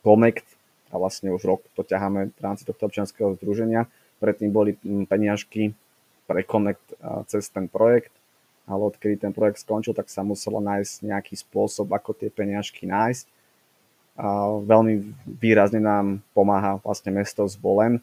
Connect 0.02 0.48
a 0.90 0.98
vlastne 0.98 1.30
už 1.30 1.42
rok 1.46 1.62
to 1.78 1.86
ťaháme 1.86 2.34
v 2.34 2.42
rámci 2.42 2.66
tohto 2.66 2.90
občianského 2.90 3.38
združenia. 3.38 3.86
Predtým 4.18 4.50
boli 4.50 4.76
peniažky 5.06 5.78
pre 6.30 6.46
Connect 6.46 6.86
cez 7.26 7.50
ten 7.50 7.66
projekt, 7.66 8.14
ale 8.70 8.86
odkedy 8.86 9.18
ten 9.18 9.34
projekt 9.34 9.66
skončil, 9.66 9.98
tak 9.98 10.14
sa 10.14 10.22
muselo 10.22 10.62
nájsť 10.62 11.10
nejaký 11.10 11.34
spôsob, 11.42 11.90
ako 11.90 12.14
tie 12.14 12.30
peniažky 12.30 12.86
nájsť. 12.86 13.26
A 14.14 14.62
veľmi 14.62 15.10
výrazne 15.26 15.82
nám 15.82 16.22
pomáha 16.38 16.78
vlastne 16.86 17.10
mesto 17.10 17.50
Zvolen, 17.50 17.98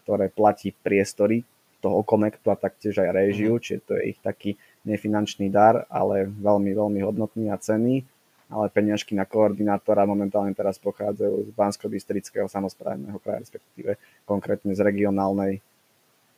ktoré 0.00 0.32
platí 0.32 0.72
priestory 0.72 1.44
toho 1.84 2.00
Connectu 2.00 2.48
a 2.48 2.56
taktiež 2.56 2.96
aj 3.02 3.12
režiu, 3.12 3.58
mm. 3.58 3.60
čiže 3.60 3.80
to 3.84 3.92
je 4.00 4.16
ich 4.16 4.18
taký 4.24 4.56
nefinančný 4.88 5.52
dar, 5.52 5.84
ale 5.92 6.24
veľmi, 6.24 6.72
veľmi 6.72 7.00
hodnotný 7.04 7.52
a 7.52 7.60
cenný. 7.60 8.06
Ale 8.46 8.70
peniažky 8.70 9.18
na 9.18 9.26
koordinátora 9.26 10.06
momentálne 10.06 10.54
teraz 10.54 10.78
pochádzajú 10.78 11.50
z 11.50 11.50
Bansko-Bystrického 11.50 12.46
samozprávneho 12.46 13.18
kraja, 13.18 13.42
respektíve 13.42 13.98
konkrétne 14.22 14.70
z 14.70 14.80
regionálnej 14.86 15.58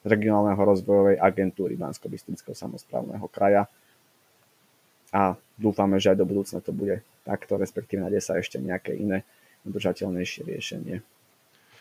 regionálneho 0.07 0.59
rozvojovej 0.59 1.19
agentúry 1.19 1.75
Bansko-Bystrického 1.75 2.55
samozprávneho 2.55 3.27
kraja. 3.27 3.67
A 5.11 5.35
dúfame, 5.57 5.99
že 5.99 6.13
aj 6.13 6.21
do 6.21 6.29
budúcna 6.29 6.61
to 6.61 6.71
bude 6.71 7.01
takto, 7.25 7.57
respektíve 7.57 8.05
nájde 8.05 8.21
sa 8.23 8.37
ešte 8.37 8.61
nejaké 8.61 8.95
iné 8.95 9.25
udržateľnejšie 9.67 10.43
riešenie. 10.47 10.97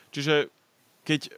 Čiže 0.10 0.50
keď, 1.04 1.36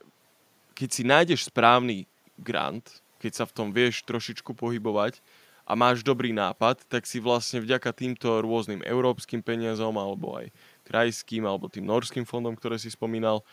keď 0.77 0.89
si 0.89 1.03
nájdeš 1.03 1.49
správny 1.49 2.05
grant, 2.39 3.01
keď 3.19 3.43
sa 3.43 3.45
v 3.49 3.55
tom 3.57 3.67
vieš 3.73 4.05
trošičku 4.05 4.55
pohybovať 4.55 5.19
a 5.67 5.75
máš 5.75 6.05
dobrý 6.05 6.31
nápad, 6.31 6.87
tak 6.87 7.03
si 7.03 7.19
vlastne 7.19 7.59
vďaka 7.59 7.91
týmto 7.91 8.39
rôznym 8.39 8.85
európskym 8.85 9.43
peniazom 9.43 9.93
alebo 9.99 10.39
aj 10.39 10.53
krajským 10.87 11.43
alebo 11.43 11.67
tým 11.67 11.85
norským 11.85 12.23
fondom, 12.23 12.55
ktoré 12.55 12.79
si 12.79 12.89
spomínal, 12.89 13.43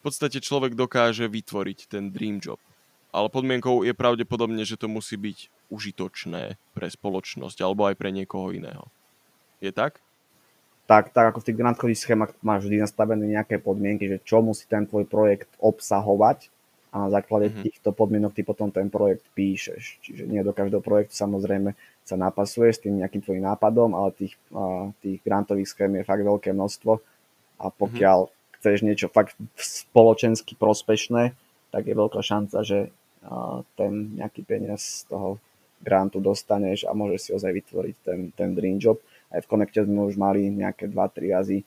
v 0.00 0.12
podstate 0.12 0.38
človek 0.38 0.78
dokáže 0.78 1.26
vytvoriť 1.26 1.90
ten 1.90 2.14
dream 2.14 2.38
job 2.38 2.60
ale 3.10 3.32
podmienkou 3.32 3.82
je 3.86 3.94
pravdepodobne, 3.96 4.62
že 4.66 4.78
to 4.78 4.90
musí 4.90 5.18
byť 5.18 5.70
užitočné 5.70 6.58
pre 6.74 6.86
spoločnosť 6.86 7.58
alebo 7.62 7.90
aj 7.90 7.94
pre 7.98 8.14
niekoho 8.14 8.54
iného. 8.54 8.86
Je 9.58 9.72
tak? 9.72 9.98
Tak, 10.86 11.10
tak 11.10 11.34
ako 11.34 11.42
v 11.42 11.46
tých 11.50 11.58
grantových 11.58 11.98
schémach 11.98 12.32
máš 12.46 12.70
vždy 12.70 12.86
nastavené 12.86 13.26
nejaké 13.26 13.58
podmienky, 13.58 14.06
že 14.06 14.22
čo 14.22 14.38
musí 14.38 14.70
ten 14.70 14.86
tvoj 14.86 15.02
projekt 15.10 15.50
obsahovať, 15.58 16.54
a 16.96 17.04
na 17.04 17.08
základe 17.12 17.52
mm-hmm. 17.52 17.64
týchto 17.68 17.92
podmienok 17.92 18.32
ty 18.32 18.40
potom 18.40 18.72
ten 18.72 18.88
projekt 18.88 19.28
píšeš. 19.36 20.00
Čiže 20.00 20.24
nie 20.24 20.40
do 20.40 20.56
každého 20.56 20.80
projektu 20.80 21.12
samozrejme 21.12 21.76
sa 22.00 22.16
napasuje 22.16 22.72
s 22.72 22.80
tým 22.80 23.04
nejakým 23.04 23.20
tvojim 23.20 23.44
nápadom, 23.44 23.92
ale 23.92 24.16
tých, 24.16 24.32
a, 24.56 24.88
tých 25.04 25.20
grantových 25.20 25.68
schém 25.68 25.92
je 26.00 26.08
fakt 26.08 26.24
veľké 26.24 26.56
množstvo 26.56 26.96
a 27.60 27.66
pokiaľ 27.68 28.18
mm-hmm. 28.24 28.54
chceš 28.56 28.78
niečo 28.80 29.06
fakt 29.12 29.36
spoločensky 29.60 30.56
prospešné, 30.56 31.36
tak 31.76 31.84
je 31.84 31.92
veľká 31.92 32.24
šanca, 32.24 32.64
že 32.64 32.88
ten 33.76 34.16
nejaký 34.16 34.48
peniaz 34.48 35.04
z 35.04 35.12
toho 35.12 35.36
grantu 35.84 36.24
dostaneš 36.24 36.88
a 36.88 36.96
môžeš 36.96 37.20
si 37.20 37.30
ozaj 37.36 37.52
vytvoriť 37.52 37.96
ten, 38.00 38.20
ten 38.32 38.56
dream 38.56 38.80
job. 38.80 38.96
Aj 39.28 39.44
v 39.44 39.50
Connecte 39.50 39.84
sme 39.84 40.08
už 40.08 40.16
mali 40.16 40.48
nejaké 40.48 40.88
2-3 40.88 41.36
razy 41.36 41.58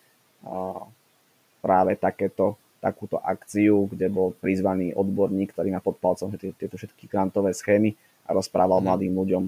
práve 1.62 1.94
takéto 1.94 2.58
takúto 2.82 3.22
akciu, 3.22 3.86
kde 3.92 4.10
bol 4.10 4.34
prizvaný 4.34 4.98
odborník, 4.98 5.54
ktorý 5.54 5.78
má 5.78 5.84
pod 5.84 6.02
palcom 6.02 6.34
tieto 6.34 6.74
všetky 6.74 7.06
grantové 7.06 7.54
schémy 7.54 7.94
a 8.26 8.34
rozprával 8.34 8.82
mm. 8.82 8.86
mladým 8.90 9.14
ľuďom, 9.14 9.44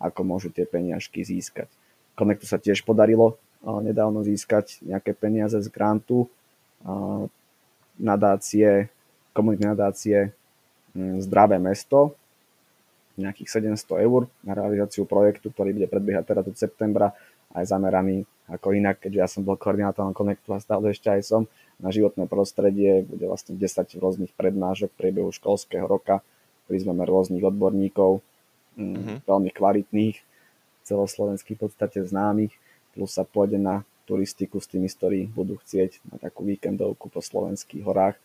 ako 0.00 0.20
môžu 0.24 0.48
tie 0.48 0.64
peniažky 0.64 1.20
získať. 1.20 1.68
Connectu 2.16 2.48
sa 2.48 2.56
tiež 2.56 2.86
podarilo 2.86 3.36
nedávno 3.60 4.22
získať 4.22 4.78
nejaké 4.86 5.12
peniaze 5.12 5.58
z 5.58 5.68
grantu 5.68 6.30
nadácie, 7.98 8.86
komunitné 9.38 9.78
nadácie 9.78 10.34
mm, 10.98 11.22
Zdravé 11.22 11.62
mesto, 11.62 12.18
nejakých 13.14 13.62
700 13.78 14.02
eur 14.02 14.26
na 14.42 14.58
realizáciu 14.58 15.06
projektu, 15.06 15.54
ktorý 15.54 15.74
bude 15.74 15.86
predbiehať 15.86 16.24
teda 16.26 16.42
do 16.42 16.50
septembra, 16.58 17.14
aj 17.54 17.70
zameraný 17.70 18.26
ako 18.50 18.74
inak, 18.74 18.98
keďže 18.98 19.18
ja 19.18 19.28
som 19.28 19.44
bol 19.46 19.54
koordinátorom 19.60 20.16
Connectu 20.16 20.50
a 20.56 20.62
stále 20.62 20.90
ešte 20.90 21.12
aj 21.12 21.22
som, 21.22 21.42
na 21.78 21.94
životné 21.94 22.26
prostredie, 22.26 23.06
bude 23.06 23.22
vlastne 23.30 23.54
10 23.54 24.02
rôznych 24.02 24.32
prednášok 24.34 24.90
v 24.90 24.98
priebehu 24.98 25.30
školského 25.30 25.86
roka, 25.86 26.24
prizveme 26.66 27.06
rôznych 27.06 27.44
odborníkov, 27.44 28.24
mm-hmm. 28.74 29.28
veľmi 29.28 29.50
kvalitných, 29.52 30.16
celoslovenských 30.88 31.56
v 31.60 31.62
podstate 31.68 32.02
známych, 32.02 32.50
plus 32.96 33.10
sa 33.12 33.22
pôjde 33.22 33.60
na 33.60 33.84
turistiku 34.08 34.56
s 34.58 34.66
tými, 34.66 34.88
ktorí 34.88 35.28
budú 35.28 35.60
chcieť 35.60 36.00
na 36.08 36.16
takú 36.16 36.48
víkendovku 36.48 37.12
po 37.12 37.20
slovenských 37.20 37.84
horách 37.84 38.16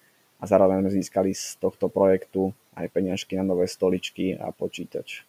a 0.43 0.47
zároveň 0.47 0.83
sme 0.83 0.91
získali 0.99 1.31
z 1.31 1.55
tohto 1.63 1.87
projektu 1.87 2.51
aj 2.75 2.91
peňažky 2.91 3.39
na 3.39 3.47
nové 3.47 3.63
stoličky 3.63 4.35
a 4.35 4.51
počítač. 4.51 5.23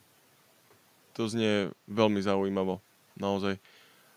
To 1.15 1.31
znie 1.31 1.71
veľmi 1.87 2.19
zaujímavo, 2.19 2.83
naozaj. 3.15 3.63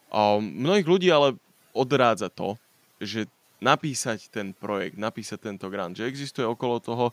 A 0.10 0.42
mnohých 0.42 0.90
ľudí 0.90 1.14
ale 1.14 1.38
odrádza 1.78 2.34
to, 2.34 2.58
že 2.98 3.30
napísať 3.62 4.34
ten 4.34 4.58
projekt, 4.58 4.98
napísať 4.98 5.54
tento 5.54 5.70
grant, 5.70 5.94
že 5.94 6.10
existuje 6.10 6.50
okolo 6.50 6.82
toho, 6.82 7.06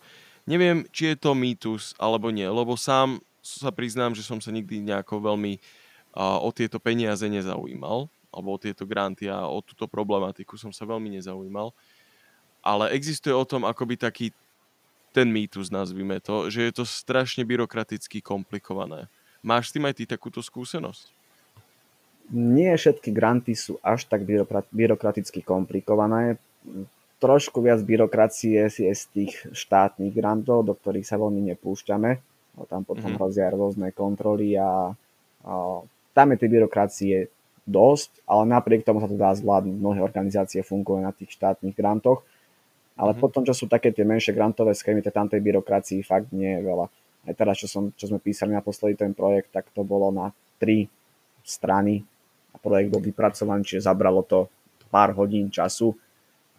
neviem, 0.49 0.89
či 0.89 1.13
je 1.13 1.21
to 1.21 1.37
mýtus 1.37 1.93
alebo 2.01 2.33
nie, 2.33 2.49
lebo 2.49 2.81
sám 2.81 3.21
sa 3.45 3.69
priznám, 3.69 4.17
že 4.17 4.25
som 4.25 4.41
sa 4.41 4.49
nikdy 4.49 4.81
nejako 4.81 5.21
veľmi 5.21 5.61
o 6.17 6.49
tieto 6.57 6.81
peniaze 6.81 7.29
nezaujímal, 7.29 8.09
alebo 8.33 8.49
o 8.49 8.63
tieto 8.63 8.89
granty 8.89 9.29
a 9.29 9.45
o 9.45 9.61
túto 9.61 9.85
problematiku 9.85 10.57
som 10.57 10.73
sa 10.73 10.89
veľmi 10.89 11.21
nezaujímal. 11.21 11.69
Ale 12.65 12.97
existuje 12.97 13.37
o 13.37 13.45
tom 13.45 13.69
akoby 13.69 14.01
taký 14.01 14.27
ten 15.13 15.29
mýtus, 15.29 15.71
nazvime 15.71 16.19
to, 16.19 16.49
že 16.51 16.65
je 16.67 16.73
to 16.75 16.85
strašne 16.89 17.45
byrokraticky 17.45 18.19
komplikované. 18.19 19.07
Máš 19.45 19.71
s 19.71 19.75
tým 19.77 19.85
aj 19.85 19.95
ty 20.01 20.05
takúto 20.09 20.43
skúsenosť? 20.43 21.15
nie 22.33 22.73
všetky 22.73 23.13
granty 23.13 23.53
sú 23.53 23.77
až 23.85 24.09
tak 24.09 24.25
byrokraticky 24.73 25.45
komplikované. 25.45 26.41
Trošku 27.21 27.61
viac 27.61 27.81
byrokracie 27.85 28.69
je 28.69 28.95
z 28.95 29.05
tých 29.13 29.33
štátnych 29.53 30.13
grantov, 30.13 30.65
do 30.65 30.73
ktorých 30.73 31.05
sa 31.05 31.21
veľmi 31.21 31.53
nepúšťame. 31.53 32.11
Tam 32.71 32.87
potom 32.87 33.11
mm-hmm. 33.11 33.19
hrozia 33.19 33.51
rôzne 33.51 33.91
kontroly 33.91 34.55
a, 34.57 34.95
a 35.45 35.53
tam 36.15 36.27
je 36.33 36.41
tej 36.41 36.51
byrokracie 36.53 37.17
dosť, 37.65 38.23
ale 38.29 38.43
napriek 38.47 38.85
tomu 38.85 39.01
sa 39.01 39.09
to 39.09 39.17
dá 39.17 39.33
zvládnuť. 39.35 39.77
Mnohé 39.77 40.01
organizácie 40.05 40.61
fungujú 40.61 41.01
na 41.01 41.13
tých 41.17 41.33
štátnych 41.35 41.75
grantoch, 41.75 42.23
ale 42.95 43.11
mm-hmm. 43.13 43.23
potom, 43.23 43.43
čo 43.43 43.55
sú 43.55 43.67
také 43.67 43.91
tie 43.91 44.07
menšie 44.07 44.31
grantové 44.31 44.75
schémy, 44.75 45.03
tak 45.03 45.19
tam 45.19 45.27
tej 45.27 45.43
byrokracii 45.43 46.07
fakt 46.07 46.31
nie 46.31 46.59
je 46.59 46.63
veľa. 46.63 46.87
Aj 47.25 47.35
teraz, 47.35 47.59
čo, 47.59 47.67
som, 47.67 47.91
čo 47.97 48.07
sme 48.07 48.21
písali 48.23 48.55
naposledy 48.55 49.01
ten 49.01 49.13
projekt, 49.17 49.51
tak 49.51 49.67
to 49.75 49.83
bolo 49.83 50.13
na 50.13 50.31
tri 50.63 50.87
strany 51.43 52.07
a 52.55 52.57
projekt 52.63 52.95
bol 52.95 53.03
vypracovaný, 53.03 53.67
čiže 53.67 53.91
zabralo 53.91 54.23
to 54.23 54.47
pár 54.95 55.11
hodín 55.19 55.51
času 55.51 55.97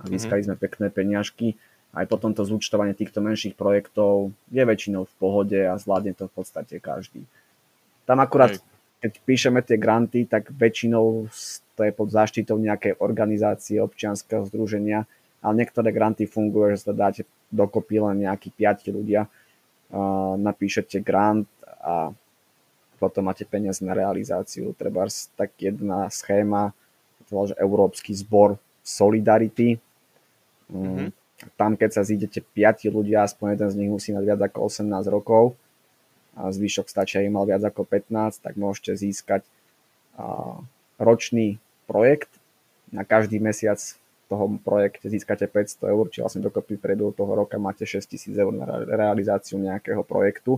a 0.01 0.05
mhm. 0.05 0.11
získali 0.11 0.41
sme 0.43 0.55
pekné 0.59 0.91
peňažky. 0.91 1.55
Aj 1.95 2.03
potom 2.03 2.35
to 2.35 2.43
zúčtovanie 2.43 2.91
týchto 2.91 3.23
menších 3.23 3.55
projektov 3.55 4.35
je 4.51 4.59
väčšinou 4.59 5.07
v 5.07 5.13
pohode 5.15 5.55
a 5.55 5.79
zvládne 5.79 6.11
to 6.11 6.27
v 6.27 6.33
podstate 6.35 6.75
každý. 6.83 7.23
Tam 8.03 8.19
akurát, 8.19 8.59
keď 8.99 9.11
píšeme 9.23 9.63
tie 9.63 9.79
granty, 9.79 10.27
tak 10.27 10.51
väčšinou 10.51 11.31
to 11.75 11.81
je 11.87 11.91
pod 11.95 12.11
záštitou 12.11 12.59
nejakej 12.59 12.99
organizácie, 12.99 13.79
občianského 13.79 14.43
združenia, 14.43 15.07
ale 15.45 15.61
niektoré 15.61 15.93
granty 15.93 16.25
fungujú, 16.25 16.73
že 16.73 16.89
sa 16.89 16.97
dáte 16.97 17.29
dokopy 17.53 18.01
len 18.01 18.25
nejakí 18.25 18.49
piati 18.49 18.89
ľudia, 18.89 19.29
napíšete 20.41 21.05
grant 21.05 21.45
a 21.85 22.09
potom 22.97 23.29
máte 23.29 23.45
peniaze 23.45 23.85
na 23.85 23.93
realizáciu. 23.93 24.73
Treba 24.73 25.05
tak 25.37 25.53
jedna 25.61 26.09
schéma, 26.09 26.73
to 27.29 27.53
že 27.53 27.55
Európsky 27.61 28.17
zbor 28.17 28.57
Solidarity. 28.81 29.77
Mm-hmm. 30.73 31.09
Tam, 31.59 31.77
keď 31.77 31.89
sa 31.91 32.01
zídete 32.01 32.41
piati 32.41 32.89
ľudia, 32.89 33.27
aspoň 33.27 33.53
jeden 33.53 33.69
z 33.69 33.77
nich 33.77 33.91
musí 33.91 34.09
mať 34.15 34.23
viac 34.25 34.41
ako 34.49 34.71
18 34.71 34.89
rokov 35.13 35.53
a 36.33 36.49
zvyšok 36.49 36.89
stačia 36.89 37.21
im 37.21 37.37
mal 37.37 37.45
viac 37.45 37.61
ako 37.61 37.85
15, 37.85 38.41
tak 38.41 38.57
môžete 38.57 38.97
získať 38.97 39.45
ročný 40.97 41.61
projekt. 41.85 42.31
Na 42.89 43.03
každý 43.03 43.37
mesiac 43.43 43.77
toho 44.25 44.57
projekte 44.61 45.05
získate 45.05 45.45
500 45.45 45.91
eur, 45.93 46.05
či 46.09 46.21
vlastne 46.21 46.41
dokopy 46.41 46.81
priebehu 46.81 47.13
toho 47.13 47.45
roka 47.45 47.61
máte 47.61 47.85
6000 47.85 48.33
eur 48.33 48.53
na 48.53 48.65
realizáciu 48.85 49.61
nejakého 49.61 50.01
projektu 50.01 50.57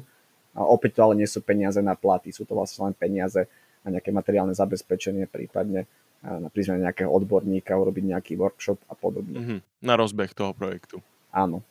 a 0.55 0.63
opäť 0.63 0.97
to 0.97 1.01
ale 1.03 1.13
nie 1.19 1.27
sú 1.29 1.43
peniaze 1.43 1.77
na 1.83 1.93
platy, 1.93 2.31
sú 2.31 2.47
to 2.47 2.55
vlastne 2.55 2.89
len 2.89 2.95
peniaze 2.95 3.45
na 3.85 3.99
nejaké 3.99 4.09
materiálne 4.09 4.55
zabezpečenie, 4.55 5.27
prípadne 5.29 5.85
na 6.23 6.49
prizvanie 6.49 6.81
nejakého 6.81 7.07
odborníka, 7.07 7.77
urobiť 7.77 8.03
nejaký 8.17 8.33
workshop 8.39 8.81
a 8.89 8.97
podobne. 8.97 9.37
Mm-hmm. 9.37 9.59
Na 9.85 9.93
rozbeh 9.93 10.33
toho 10.33 10.51
projektu. 10.51 10.97
Áno. 11.29 11.61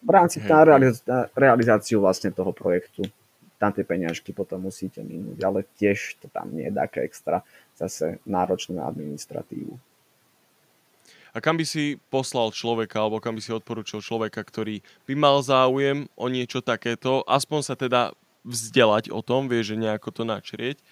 V 0.00 0.10
rámci 0.10 0.42
hey, 0.42 0.50
na, 0.50 0.60
realiz- 0.66 1.04
na 1.06 1.28
realizáciu 1.36 2.02
vlastne 2.02 2.34
toho 2.34 2.50
projektu 2.50 3.06
tam 3.60 3.76
tie 3.76 3.84
peňažky 3.84 4.32
potom 4.32 4.64
musíte 4.72 5.04
minúť, 5.04 5.36
ale 5.44 5.68
tiež 5.76 6.16
to 6.24 6.32
tam 6.32 6.48
nie 6.48 6.72
je 6.72 6.80
také 6.80 7.04
extra 7.04 7.44
zase 7.76 8.16
náročné 8.24 8.80
na 8.80 8.88
administratívu. 8.88 9.76
A 11.30 11.38
kam 11.38 11.54
by 11.54 11.64
si 11.66 11.98
poslal 12.10 12.50
človeka, 12.50 12.98
alebo 12.98 13.22
kam 13.22 13.38
by 13.38 13.42
si 13.42 13.54
odporúčil 13.54 14.02
človeka, 14.02 14.42
ktorý 14.42 14.82
by 15.06 15.14
mal 15.14 15.38
záujem 15.46 16.10
o 16.18 16.26
niečo 16.26 16.58
takéto, 16.58 17.22
aspoň 17.26 17.60
sa 17.62 17.74
teda 17.78 18.10
vzdelať 18.42 19.14
o 19.14 19.20
tom, 19.22 19.46
vie, 19.46 19.62
že 19.62 19.78
nejako 19.78 20.10
to 20.10 20.22
načrieť, 20.26 20.82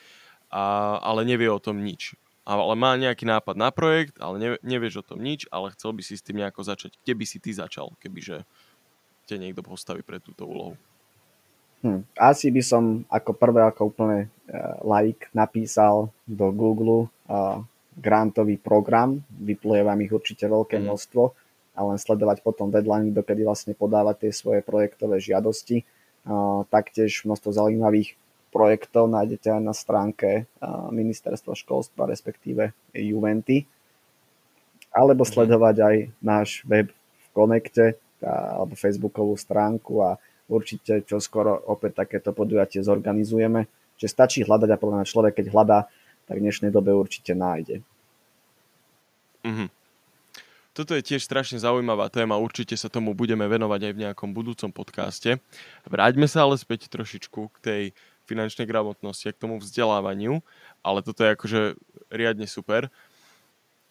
a, 0.53 0.97
ale 1.03 1.27
nevie 1.27 1.51
o 1.51 1.61
tom 1.61 1.83
nič. 1.83 2.15
Ale 2.49 2.73
má 2.81 2.97
nejaký 2.97 3.29
nápad 3.29 3.61
na 3.61 3.69
projekt, 3.69 4.17
ale 4.17 4.41
ne, 4.41 4.51
nevieš 4.65 5.05
o 5.05 5.07
tom 5.13 5.21
nič, 5.21 5.45
ale 5.53 5.75
chcel 5.77 5.93
by 5.93 6.01
si 6.01 6.17
s 6.17 6.25
tým 6.25 6.41
nejako 6.41 6.65
začať. 6.65 6.97
Kde 7.05 7.13
by 7.13 7.25
si 7.29 7.37
ty 7.45 7.53
začal, 7.53 7.93
kebyže 8.01 8.49
te 9.29 9.37
niekto 9.37 9.61
postaví 9.61 10.01
pre 10.01 10.17
túto 10.17 10.49
úlohu? 10.49 10.73
Hm. 11.85 12.09
Asi 12.17 12.49
by 12.49 12.63
som 12.65 13.05
ako 13.13 13.37
prvé, 13.37 13.63
ako 13.69 13.93
úplne 13.93 14.33
uh, 14.51 14.81
like 14.83 15.29
napísal 15.37 16.11
do 16.25 16.51
Google 16.51 17.13
uh, 17.29 17.61
grantový 17.99 18.57
program, 18.57 19.21
vypluje 19.29 19.83
vám 19.83 19.99
ich 20.01 20.15
určite 20.15 20.47
veľké 20.47 20.79
mm. 20.79 20.85
množstvo 20.87 21.23
a 21.79 21.81
len 21.83 21.99
sledovať 21.99 22.43
potom 22.43 22.71
deadline, 22.71 23.15
dokedy 23.15 23.43
vlastne 23.47 23.75
podávať 23.75 24.27
tie 24.27 24.33
svoje 24.35 24.61
projektové 24.63 25.23
žiadosti. 25.23 25.87
Taktiež 26.71 27.23
množstvo 27.23 27.55
zaujímavých 27.55 28.19
projektov 28.51 29.07
nájdete 29.07 29.59
aj 29.59 29.63
na 29.63 29.75
stránke 29.77 30.51
ministerstva 30.91 31.55
školstva, 31.55 32.11
respektíve 32.11 32.75
Juventy. 32.95 33.67
Alebo 34.91 35.23
mm. 35.23 35.31
sledovať 35.31 35.77
aj 35.79 35.97
náš 36.19 36.67
web 36.67 36.91
v 36.95 37.27
Konekte 37.31 37.95
alebo 38.19 38.75
facebookovú 38.75 39.39
stránku 39.39 40.03
a 40.03 40.19
určite 40.51 41.07
čo 41.07 41.23
skoro 41.23 41.55
opäť 41.71 42.03
takéto 42.03 42.35
podujatie 42.35 42.83
zorganizujeme. 42.83 43.71
Čiže 43.99 44.11
stačí 44.11 44.39
hľadať 44.43 44.71
a 44.75 44.81
podľa 44.81 45.07
človek, 45.07 45.39
keď 45.39 45.47
hľadá, 45.55 45.79
tak 46.29 46.37
v 46.39 46.45
dnešnej 46.45 46.69
dobe 46.69 46.93
určite 46.93 47.33
nájde. 47.33 47.81
Mm-hmm. 49.43 49.69
Toto 50.77 50.95
je 50.95 51.03
tiež 51.03 51.25
strašne 51.27 51.59
zaujímavá 51.59 52.07
téma, 52.07 52.39
určite 52.39 52.77
sa 52.79 52.87
tomu 52.87 53.11
budeme 53.11 53.43
venovať 53.49 53.81
aj 53.91 53.93
v 53.97 54.03
nejakom 54.07 54.31
budúcom 54.31 54.71
podcaste. 54.71 55.43
Vráťme 55.89 56.31
sa 56.31 56.47
ale 56.47 56.55
späť 56.55 56.87
trošičku 56.87 57.41
k 57.51 57.57
tej 57.59 57.83
finančnej 58.31 58.69
gramotnosti 58.69 59.27
a 59.27 59.35
k 59.35 59.41
tomu 59.41 59.59
vzdelávaniu, 59.59 60.39
ale 60.85 61.03
toto 61.03 61.25
je 61.25 61.35
akože 61.35 61.61
riadne 62.13 62.47
super. 62.47 62.93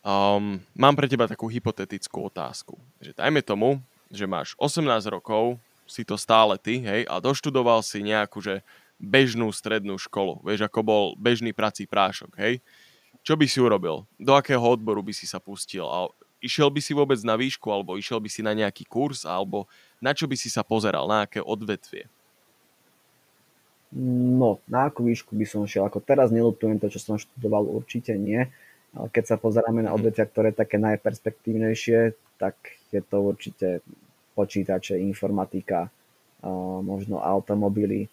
Um, 0.06 0.63
mám 0.78 0.95
pre 0.95 1.12
teba 1.12 1.28
takú 1.28 1.52
hypotetickú 1.52 2.32
otázku. 2.32 2.80
Že 3.04 3.17
dajme 3.17 3.41
tomu, 3.43 3.84
že 4.08 4.23
máš 4.23 4.56
18 4.56 4.86
rokov, 5.12 5.60
si 5.89 6.08
to 6.08 6.15
stále 6.15 6.56
ty, 6.56 6.80
hej, 6.80 7.04
a 7.08 7.19
doštudoval 7.19 7.84
si 7.84 8.00
nejakú, 8.00 8.39
že 8.39 8.63
bežnú 8.98 9.50
strednú 9.54 9.96
školu, 10.02 10.42
vieš, 10.42 10.66
ako 10.66 10.80
bol 10.82 11.04
bežný 11.18 11.54
prací 11.54 11.86
prášok, 11.86 12.34
hej. 12.42 12.60
Čo 13.22 13.38
by 13.38 13.46
si 13.46 13.60
urobil? 13.62 14.06
Do 14.18 14.34
akého 14.34 14.62
odboru 14.62 15.04
by 15.04 15.14
si 15.14 15.30
sa 15.30 15.38
pustil? 15.38 15.86
A 15.86 16.10
išiel 16.42 16.70
by 16.72 16.82
si 16.82 16.94
vôbec 16.94 17.20
na 17.26 17.38
výšku, 17.38 17.68
alebo 17.70 18.00
išiel 18.00 18.22
by 18.24 18.30
si 18.32 18.42
na 18.42 18.56
nejaký 18.56 18.88
kurz, 18.88 19.28
alebo 19.28 19.68
na 20.00 20.14
čo 20.14 20.30
by 20.30 20.38
si 20.38 20.48
sa 20.48 20.64
pozeral, 20.64 21.06
na 21.10 21.28
aké 21.28 21.44
odvetvie? 21.44 22.08
No, 23.98 24.60
na 24.68 24.92
akú 24.92 25.08
výšku 25.08 25.32
by 25.36 25.46
som 25.48 25.64
šiel? 25.64 25.88
Ako 25.88 26.04
teraz 26.04 26.32
nelutujem 26.32 26.76
to, 26.78 26.92
čo 26.92 27.00
som 27.00 27.16
študoval, 27.16 27.68
určite 27.68 28.16
nie. 28.20 28.48
Ale 28.96 29.08
keď 29.12 29.36
sa 29.36 29.38
pozeráme 29.40 29.84
na 29.84 29.92
mhm. 29.94 29.98
odvetvia, 30.02 30.26
ktoré 30.28 30.48
je 30.52 30.62
také 30.64 30.78
najperspektívnejšie, 30.80 32.00
tak 32.38 32.56
je 32.94 33.02
to 33.02 33.18
určite 33.20 33.68
počítače, 34.38 35.02
informatika, 35.02 35.90
možno 36.86 37.18
automobily. 37.18 38.06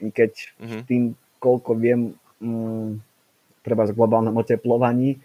I 0.00 0.08
keď 0.08 0.32
mm-hmm. 0.58 0.82
tým, 0.88 1.02
koľko 1.38 1.70
viem, 1.76 2.00
mm, 2.40 3.00
treba 3.60 3.84
z 3.88 3.96
globálnom 3.96 4.36
oteplovaní, 4.40 5.20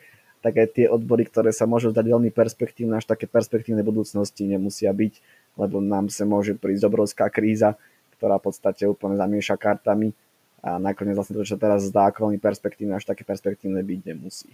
tak 0.46 0.62
aj 0.62 0.68
tie 0.78 0.86
odbory, 0.86 1.26
ktoré 1.26 1.50
sa 1.50 1.66
môžu 1.66 1.90
zdať 1.90 2.06
veľmi 2.06 2.30
perspektívne, 2.30 3.02
až 3.02 3.10
také 3.10 3.26
perspektívne 3.26 3.82
budúcnosti 3.82 4.46
nemusia 4.46 4.94
byť, 4.94 5.14
lebo 5.58 5.82
nám 5.82 6.14
sa 6.14 6.22
môže 6.30 6.54
prísť 6.54 6.86
obrovská 6.86 7.26
kríza, 7.34 7.74
ktorá 8.14 8.38
v 8.38 8.54
podstate 8.54 8.86
úplne 8.86 9.18
zamieša 9.18 9.58
kartami 9.58 10.14
a 10.62 10.78
nakoniec 10.78 11.18
vlastne 11.18 11.42
to, 11.42 11.50
čo 11.50 11.58
teraz 11.58 11.90
zdá 11.90 12.14
ako 12.14 12.30
veľmi 12.30 12.38
perspektívne, 12.38 12.94
až 12.94 13.10
také 13.10 13.26
perspektívne 13.26 13.82
byť 13.82 14.00
nemusí. 14.06 14.50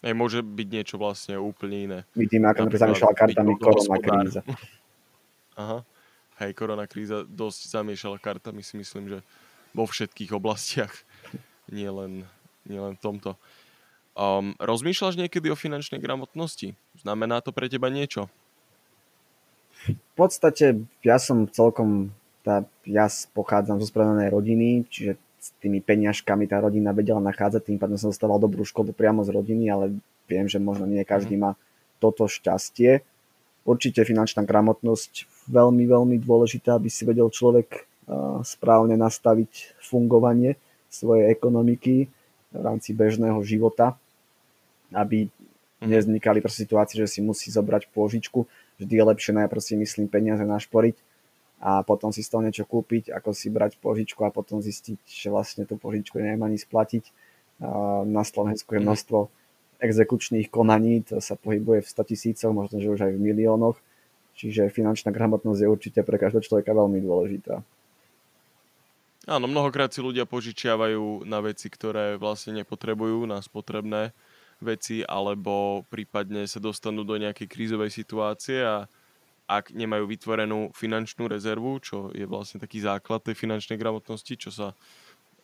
Aj 0.00 0.16
môže 0.16 0.40
byť 0.40 0.68
niečo 0.72 0.96
vlastne 0.96 1.36
úplne 1.36 1.76
iné. 1.76 1.98
Vidíme, 2.16 2.48
ako 2.48 2.72
sme 2.72 2.80
zamiešala 2.80 3.12
kartami 3.12 3.52
korona 3.60 3.96
kríza. 4.00 4.40
Aha. 5.60 5.84
Hej, 6.40 6.56
korona 6.56 6.88
kríza 6.88 7.28
dosť 7.28 7.68
zamiešala 7.68 8.16
kartami, 8.16 8.64
si 8.64 8.80
myslím, 8.80 9.12
že 9.12 9.18
vo 9.76 9.84
všetkých 9.84 10.32
oblastiach, 10.32 10.88
nielen, 11.68 12.24
nielen 12.64 12.96
v 12.96 13.02
tomto. 13.04 13.30
Um, 14.16 14.56
rozmýšľaš 14.56 15.20
niekedy 15.20 15.52
o 15.52 15.56
finančnej 15.56 16.00
gramotnosti? 16.00 16.72
Znamená 16.96 17.44
to 17.44 17.52
pre 17.52 17.68
teba 17.68 17.92
niečo? 17.92 18.32
V 19.84 20.12
podstate 20.16 20.80
ja 21.04 21.16
som 21.20 21.44
celkom, 21.44 22.12
tá, 22.40 22.64
ja 22.88 23.08
pochádzam 23.36 23.76
zo 23.80 23.88
správnej 23.88 24.32
rodiny, 24.32 24.88
čiže 24.88 25.20
s 25.40 25.56
tými 25.60 25.80
peňažkami 25.80 26.44
tá 26.48 26.60
rodina 26.60 26.92
vedela 26.92 27.20
nachádzať, 27.20 27.68
tým 27.68 27.80
pádom 27.80 27.96
som 27.96 28.12
dostával 28.12 28.36
dobrú 28.36 28.64
školu 28.64 28.92
priamo 28.92 29.24
z 29.24 29.32
rodiny, 29.32 29.72
ale 29.72 29.96
viem, 30.28 30.44
že 30.48 30.60
možno 30.60 30.84
nie 30.88 31.04
každý 31.04 31.36
mhm. 31.36 31.42
má 31.44 31.50
toto 32.00 32.24
šťastie. 32.28 33.04
Určite 33.68 34.08
finančná 34.08 34.40
gramotnosť 34.44 35.28
veľmi, 35.50 35.84
veľmi 35.84 36.16
dôležitá, 36.22 36.78
aby 36.78 36.86
si 36.86 37.02
vedel 37.02 37.26
človek 37.26 37.90
správne 38.42 38.94
nastaviť 38.94 39.82
fungovanie 39.82 40.58
svojej 40.90 41.30
ekonomiky 41.30 42.10
v 42.50 42.58
rámci 42.58 42.90
bežného 42.94 43.38
života, 43.46 43.94
aby 44.90 45.30
nevznikali 45.82 46.42
situácie, 46.50 46.98
že 46.98 47.18
si 47.18 47.20
musí 47.22 47.50
zobrať 47.50 47.90
pôžičku. 47.94 48.46
Vždy 48.82 48.94
je 48.94 49.04
lepšie 49.06 49.32
najprv 49.38 49.62
si 49.62 49.74
myslím 49.78 50.10
peniaze 50.10 50.42
našporiť, 50.42 50.98
a 51.60 51.84
potom 51.84 52.08
si 52.08 52.24
z 52.24 52.32
toho 52.32 52.40
niečo 52.40 52.64
kúpiť, 52.64 53.12
ako 53.12 53.36
si 53.36 53.52
brať 53.52 53.76
požičku 53.84 54.24
a 54.24 54.32
potom 54.32 54.64
zistiť, 54.64 54.96
že 55.04 55.28
vlastne 55.28 55.68
tú 55.68 55.76
požičku 55.76 56.16
neviem 56.16 56.40
ani 56.40 56.56
splatiť. 56.56 57.12
Na 58.08 58.24
Slovensku 58.24 58.72
je 58.72 58.80
mhm. 58.80 58.86
množstvo 58.88 59.18
exekučných 59.80 60.48
konaní, 60.48 61.04
to 61.04 61.20
sa 61.20 61.36
pohybuje 61.36 61.84
v 61.84 61.88
100 61.88 62.10
tisícoch, 62.12 62.52
možno, 62.52 62.80
že 62.80 62.88
už 62.88 63.00
aj 63.00 63.12
v 63.16 63.20
miliónoch. 63.20 63.76
Čiže 64.40 64.72
finančná 64.72 65.12
gramotnosť 65.12 65.60
je 65.60 65.68
určite 65.68 66.00
pre 66.00 66.16
každého 66.16 66.40
človeka 66.40 66.72
veľmi 66.72 66.96
dôležitá. 67.04 67.60
Áno, 69.28 69.44
mnohokrát 69.44 69.92
si 69.92 70.00
ľudia 70.00 70.24
požičiavajú 70.24 71.28
na 71.28 71.44
veci, 71.44 71.68
ktoré 71.68 72.16
vlastne 72.16 72.56
nepotrebujú, 72.56 73.28
na 73.28 73.44
spotrebné 73.44 74.16
veci, 74.64 75.04
alebo 75.04 75.84
prípadne 75.92 76.48
sa 76.48 76.56
dostanú 76.56 77.04
do 77.04 77.20
nejakej 77.20 77.52
krízovej 77.52 77.92
situácie 77.92 78.64
a 78.64 78.88
ak 79.44 79.76
nemajú 79.76 80.08
vytvorenú 80.08 80.72
finančnú 80.72 81.28
rezervu, 81.28 81.76
čo 81.84 82.08
je 82.16 82.24
vlastne 82.24 82.56
taký 82.64 82.80
základ 82.80 83.20
tej 83.20 83.36
finančnej 83.36 83.76
gramotnosti, 83.76 84.40
čo 84.40 84.48
sa 84.48 84.72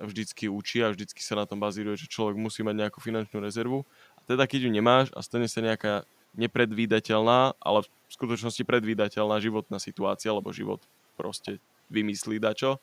vždycky 0.01 0.49
učí 0.49 0.81
a 0.81 0.89
vždycky 0.89 1.21
sa 1.21 1.37
na 1.37 1.45
tom 1.45 1.61
bazíruje, 1.61 2.01
že 2.01 2.13
človek 2.13 2.41
musí 2.41 2.65
mať 2.65 2.87
nejakú 2.87 3.05
finančnú 3.05 3.45
rezervu. 3.45 3.85
A 4.17 4.21
teda 4.25 4.49
keď 4.49 4.69
ju 4.69 4.71
nemáš 4.73 5.13
a 5.13 5.21
stane 5.21 5.51
sa 5.53 5.61
nejaká 5.61 6.09
nepredvídateľná, 6.37 7.57
ale 7.59 7.79
v 7.85 7.89
skutočnosti 8.13 8.63
predvídateľná 8.63 9.37
životná 9.41 9.81
situácia, 9.81 10.31
lebo 10.31 10.53
život 10.53 10.85
proste 11.17 11.59
vymyslí 11.89 12.39
dačo, 12.39 12.79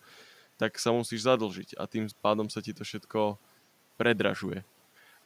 tak 0.58 0.78
sa 0.78 0.94
musíš 0.94 1.26
zadlžiť 1.26 1.78
a 1.78 1.90
tým 1.90 2.10
pádom 2.22 2.50
sa 2.50 2.62
ti 2.62 2.74
to 2.74 2.86
všetko 2.86 3.38
predražuje. 3.98 4.66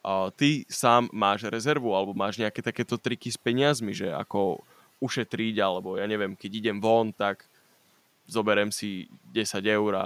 A 0.06 0.32
ty 0.32 0.64
sám 0.72 1.12
máš 1.12 1.48
rezervu 1.48 1.92
alebo 1.92 2.16
máš 2.16 2.40
nejaké 2.40 2.64
takéto 2.64 2.96
triky 2.96 3.28
s 3.28 3.40
peniazmi, 3.40 3.92
že 3.92 4.08
ako 4.08 4.64
ušetriť, 5.04 5.56
alebo 5.60 6.00
ja 6.00 6.08
neviem, 6.08 6.34
keď 6.34 6.52
idem 6.64 6.78
von, 6.80 7.12
tak 7.12 7.46
zoberem 8.26 8.72
si 8.74 9.12
10 9.36 9.62
eur 9.68 9.92
a 9.96 10.06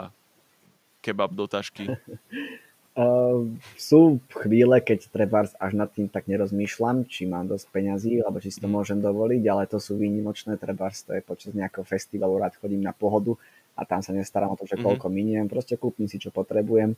kebab 1.02 1.34
do 1.34 1.46
tašky. 1.50 1.90
Uh, 2.92 3.48
sú 3.80 4.20
chvíle, 4.36 4.76
keď 4.84 5.08
treba 5.16 5.48
až 5.48 5.74
nad 5.80 5.88
tým 5.88 6.12
tak 6.12 6.28
nerozmýšľam, 6.28 7.08
či 7.08 7.24
mám 7.24 7.48
dosť 7.48 7.72
peňazí, 7.72 8.20
alebo 8.20 8.44
či 8.44 8.52
si 8.52 8.60
to 8.60 8.68
mhm. 8.68 8.76
môžem 8.76 9.00
dovoliť, 9.00 9.44
ale 9.48 9.64
to 9.64 9.80
sú 9.80 9.96
výnimočné, 9.96 10.60
treba 10.60 10.92
to 10.92 11.16
je 11.16 11.24
počas 11.24 11.56
nejakého 11.56 11.88
festivalu, 11.88 12.44
rád 12.44 12.60
chodím 12.60 12.84
na 12.84 12.92
pohodu 12.92 13.40
a 13.80 13.88
tam 13.88 14.04
sa 14.04 14.12
nestarám 14.12 14.52
o 14.52 14.60
to, 14.60 14.68
že 14.68 14.76
mm-hmm. 14.76 14.84
koľko 14.84 15.08
miniem, 15.08 15.48
proste 15.48 15.80
kúpim 15.80 16.06
si, 16.12 16.20
čo 16.20 16.30
potrebujem, 16.36 16.94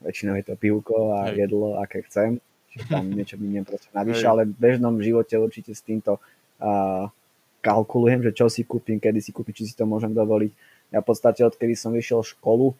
väčšinou 0.00 0.34
je 0.40 0.44
to 0.48 0.54
pivko 0.56 1.12
a 1.12 1.28
Hej. 1.28 1.46
jedlo, 1.46 1.76
aké 1.76 2.00
chcem, 2.08 2.40
čiže 2.72 2.88
tam 2.88 3.04
niečo 3.18 3.36
miniem 3.36 3.68
proste 3.68 3.92
navyše, 3.92 4.24
ale 4.24 4.48
v 4.48 4.56
bežnom 4.56 4.96
živote 5.04 5.36
určite 5.36 5.76
s 5.76 5.84
týmto 5.84 6.18
uh, 6.64 7.12
kalkulujem, 7.60 8.24
že 8.24 8.32
čo 8.32 8.48
si 8.48 8.64
kúpim, 8.64 8.96
kedy 8.96 9.20
si 9.20 9.30
kúpim, 9.30 9.52
či 9.52 9.68
si 9.68 9.76
to 9.76 9.84
môžem 9.84 10.12
dovoliť. 10.16 10.52
Ja 10.92 11.00
v 11.00 11.06
podstate 11.06 11.44
odkedy 11.44 11.76
som 11.76 11.92
vyšiel 11.92 12.24
školu, 12.24 12.72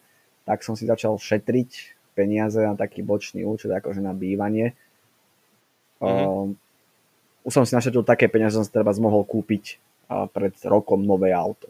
tak 0.45 0.61
som 0.61 0.77
si 0.77 0.85
začal 0.85 1.17
šetriť 1.17 1.94
peniaze 2.15 2.63
na 2.63 2.79
taký 2.79 3.03
bočný 3.03 3.43
účet, 3.43 3.67
akože 3.69 3.99
na 3.99 4.15
bývanie. 4.15 4.71
Mm-hmm. 5.99 6.55
Uh, 6.55 6.55
už 7.43 7.51
som 7.51 7.67
si 7.67 7.75
našetil 7.75 8.01
také 8.07 8.31
peniaze, 8.31 8.55
som 8.55 8.63
si 8.63 8.71
treba 8.71 8.95
mohol 8.95 9.27
kúpiť 9.27 9.77
uh, 10.07 10.31
pred 10.31 10.55
rokom 10.63 11.03
nové 11.03 11.35
auto. 11.35 11.67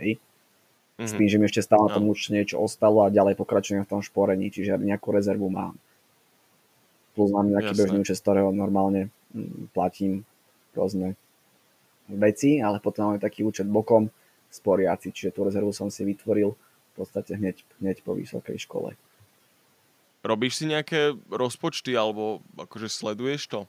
Hej? 0.00 0.16
Mm-hmm. 0.16 1.08
S 1.08 1.12
tým, 1.12 1.28
že 1.28 1.36
mi 1.36 1.44
ešte 1.44 1.62
stále 1.62 1.86
na 1.86 1.92
tom 1.92 2.08
no. 2.08 2.16
už 2.16 2.32
niečo 2.32 2.56
ostalo 2.56 3.04
a 3.04 3.12
ďalej 3.12 3.36
pokračujem 3.36 3.84
v 3.84 3.90
tom 3.92 4.00
šporení, 4.00 4.48
čiže 4.48 4.80
nejakú 4.80 5.12
rezervu 5.12 5.52
mám. 5.52 5.76
Plus 7.12 7.28
mám 7.28 7.52
nejaký 7.52 7.76
bežný 7.76 8.00
účet, 8.00 8.16
z 8.16 8.24
ktorého 8.24 8.48
normálne 8.56 9.12
mm, 9.36 9.76
platím 9.76 10.24
rôzne 10.72 11.12
veci, 12.08 12.60
ale 12.60 12.80
potom 12.80 13.12
máme 13.12 13.20
taký 13.20 13.44
účet 13.44 13.68
bokom 13.68 14.08
sporiaci, 14.52 15.12
čiže 15.12 15.32
tú 15.32 15.48
rezervu 15.48 15.72
som 15.72 15.88
si 15.88 16.04
vytvoril 16.04 16.52
v 16.52 16.92
podstate 16.96 17.36
hneď, 17.36 17.64
hneď 17.80 18.04
po 18.04 18.12
vysokej 18.12 18.60
škole. 18.60 18.96
Robíš 20.22 20.62
si 20.62 20.64
nejaké 20.70 21.18
rozpočty 21.28 21.98
alebo 21.98 22.42
akože 22.54 22.86
sleduješ 22.86 23.50
to? 23.50 23.60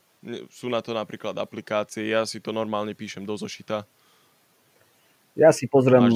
Sú 0.48 0.70
na 0.70 0.80
to 0.80 0.94
napríklad 0.94 1.36
aplikácie, 1.36 2.08
ja 2.08 2.24
si 2.24 2.40
to 2.40 2.54
normálne 2.54 2.94
píšem 2.94 3.26
do 3.26 3.34
zošita. 3.34 3.84
Ja 5.34 5.50
si 5.50 5.66
pozriem, 5.66 6.06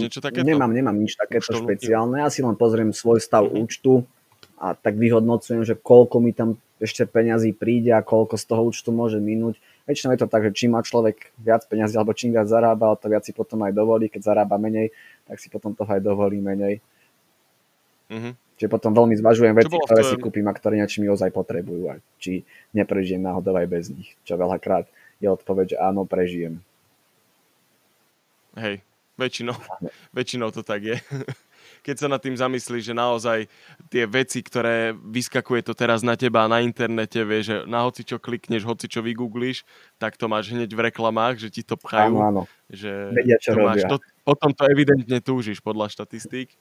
nemám, 0.46 0.70
nemám 0.70 0.94
nič 0.94 1.18
takéto 1.18 1.50
Účtovnú? 1.50 1.66
špeciálne, 1.66 2.16
ja 2.22 2.30
si 2.30 2.38
len 2.38 2.54
pozriem 2.54 2.94
svoj 2.94 3.18
stav 3.18 3.50
mm-hmm. 3.50 3.62
účtu 3.66 4.06
a 4.62 4.78
tak 4.78 4.94
vyhodnocujem, 4.94 5.66
že 5.66 5.74
koľko 5.74 6.22
mi 6.22 6.30
tam 6.30 6.54
ešte 6.78 7.02
peňazí 7.02 7.58
príde 7.58 7.90
a 7.90 8.06
koľko 8.06 8.38
z 8.38 8.44
toho 8.46 8.62
účtu 8.70 8.94
môže 8.94 9.18
minúť 9.18 9.58
väčšinou 9.88 10.12
je 10.12 10.20
to 10.20 10.28
tak, 10.28 10.44
že 10.44 10.52
čím 10.52 10.76
má 10.76 10.84
človek 10.84 11.32
viac 11.40 11.64
peniazy 11.64 11.96
alebo 11.96 12.12
čím 12.12 12.36
viac 12.36 12.44
zarába, 12.44 12.92
to 13.00 13.08
viac 13.08 13.24
si 13.24 13.32
potom 13.32 13.64
aj 13.64 13.72
dovolí. 13.72 14.12
Keď 14.12 14.20
zarába 14.20 14.60
menej, 14.60 14.92
tak 15.24 15.40
si 15.40 15.48
potom 15.48 15.72
toho 15.72 15.88
aj 15.88 16.04
dovolí 16.04 16.44
menej. 16.44 16.84
Mm-hmm. 18.12 18.47
Čiže 18.58 18.70
potom 18.74 18.90
veľmi 18.90 19.14
zvažujem 19.14 19.54
veci, 19.54 19.70
ktoré 19.78 20.02
si 20.02 20.18
kúpim 20.18 20.46
a 20.50 20.52
ktoré 20.52 20.82
niečo 20.82 20.98
mi 20.98 21.06
ozaj 21.06 21.30
potrebujú 21.30 21.94
a 21.94 22.02
či 22.18 22.42
neprežijem 22.74 23.22
náhodou 23.22 23.54
aj 23.54 23.70
bez 23.70 23.94
nich. 23.94 24.18
Čo 24.26 24.34
veľakrát 24.34 24.90
je 25.22 25.30
odpoveď, 25.30 25.66
že 25.74 25.76
áno, 25.78 26.02
prežijem. 26.02 26.58
Hej, 28.58 28.82
väčšinou, 29.14 29.54
väčšinou 30.18 30.50
to 30.50 30.66
tak 30.66 30.82
je. 30.82 30.98
keď 31.82 31.96
sa 31.96 32.08
nad 32.10 32.20
tým 32.20 32.36
zamyslíš, 32.36 32.90
že 32.90 32.94
naozaj 32.96 33.38
tie 33.88 34.04
veci, 34.04 34.42
ktoré 34.42 34.92
vyskakuje 34.92 35.64
to 35.64 35.72
teraz 35.72 36.02
na 36.02 36.18
teba 36.18 36.44
na 36.50 36.60
internete, 36.60 37.22
vieš, 37.22 37.44
že 37.48 37.56
na 37.64 37.86
hoci 37.86 38.02
čo 38.04 38.20
klikneš, 38.20 38.66
hoci 38.66 38.90
čo 38.90 39.00
vygoogliš, 39.00 39.62
tak 39.96 40.18
to 40.18 40.26
máš 40.26 40.52
hneď 40.52 40.68
v 40.68 40.84
reklamách, 40.90 41.40
že 41.40 41.48
ti 41.48 41.62
to 41.64 41.78
pchajú. 41.78 42.18
Áno, 42.18 42.20
áno. 42.20 42.42
Že 42.68 42.90
Vedia, 43.16 43.38
čo 43.40 43.56
to 43.56 43.64
máš, 43.64 43.80
to, 43.88 43.96
potom 44.26 44.50
to 44.52 44.68
evidentne 44.68 45.18
túžiš 45.24 45.64
podľa 45.64 45.88
štatistík. 45.88 46.52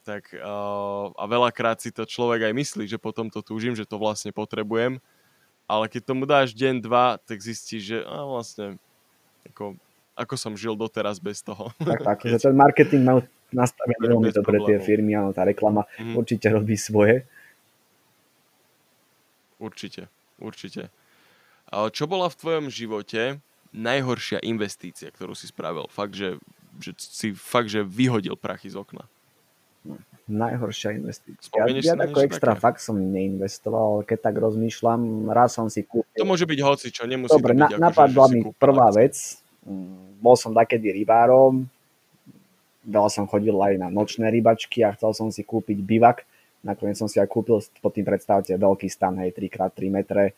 Tak, 0.00 0.32
uh, 0.32 1.12
a 1.12 1.24
veľakrát 1.28 1.76
si 1.76 1.92
to 1.92 2.08
človek 2.08 2.48
aj 2.48 2.54
myslí, 2.56 2.88
že 2.88 2.96
potom 2.96 3.28
to 3.28 3.44
túžim, 3.44 3.76
že 3.76 3.84
to 3.84 4.00
vlastne 4.00 4.32
potrebujem. 4.32 4.96
Ale 5.70 5.86
keď 5.86 6.02
tomu 6.02 6.24
dáš 6.26 6.56
deň, 6.56 6.82
dva, 6.82 7.20
tak 7.22 7.38
zistíš, 7.38 7.82
že 7.94 7.98
a 8.02 8.26
vlastne 8.26 8.80
ako, 9.46 9.78
ako 10.18 10.34
som 10.34 10.52
žil 10.58 10.74
doteraz 10.74 11.22
bez 11.22 11.44
toho. 11.44 11.70
Tak, 11.78 12.00
tak, 12.02 12.18
že 12.32 12.40
ten 12.40 12.56
marketing 12.56 13.06
mal 13.06 13.18
nastavený 13.54 14.02
veľmi 14.02 14.30
dobre 14.34 14.56
tie 14.66 14.78
firmy, 14.82 15.14
áno, 15.14 15.30
tá 15.34 15.42
reklama 15.46 15.86
mm-hmm. 15.98 16.14
určite 16.16 16.46
robí 16.50 16.74
svoje. 16.78 17.26
Určite, 19.60 20.08
určite. 20.40 20.88
Ale 21.68 21.92
čo 21.92 22.08
bola 22.08 22.26
v 22.32 22.38
tvojom 22.40 22.66
živote 22.72 23.38
najhoršia 23.70 24.42
investícia, 24.42 25.12
ktorú 25.12 25.36
si 25.36 25.46
spravil? 25.46 25.86
Fakt, 25.86 26.16
že, 26.16 26.40
že 26.82 26.96
si 26.98 27.30
fakt, 27.36 27.70
že 27.70 27.86
vyhodil 27.86 28.34
prachy 28.34 28.72
z 28.72 28.80
okna. 28.80 29.06
Najhoršia 30.30 30.94
investícia. 30.94 31.50
ja, 31.50 31.66
ja 31.66 31.94
ako 31.98 32.22
extra 32.22 32.54
také? 32.54 32.62
fakt 32.62 32.80
som 32.84 32.94
neinvestoval, 32.94 34.06
keď 34.06 34.30
tak 34.30 34.38
rozmýšľam, 34.38 35.26
raz 35.34 35.58
som 35.58 35.66
si 35.66 35.82
kúpil. 35.82 36.06
To 36.14 36.22
môže 36.22 36.46
byť 36.46 36.60
hoci, 36.62 36.86
čo 36.94 37.02
nemusí 37.10 37.34
Dobre, 37.34 37.58
to 37.58 37.58
byť, 37.58 37.60
na, 37.60 37.66
ako, 37.66 37.82
napadla 37.82 38.24
mi 38.30 38.40
prvá 38.54 38.94
vec. 38.94 39.18
Mm, 39.66 40.22
bol 40.22 40.38
som 40.38 40.54
takedy 40.54 40.94
rybárom, 41.02 41.66
veľa 42.86 43.10
som 43.10 43.26
chodil 43.26 43.58
aj 43.58 43.74
na 43.82 43.90
nočné 43.90 44.30
rybačky 44.30 44.86
a 44.86 44.94
chcel 44.94 45.10
som 45.18 45.28
si 45.34 45.42
kúpiť 45.42 45.82
bivak 45.82 46.22
Nakoniec 46.60 47.00
som 47.00 47.08
si 47.08 47.16
aj 47.16 47.28
kúpil, 47.28 47.56
pod 47.80 47.92
tým 47.96 48.04
predstavte, 48.04 48.52
veľký 48.52 48.88
stan, 48.92 49.16
hej, 49.16 49.32
3x3 49.32 49.80
metre. 49.88 50.36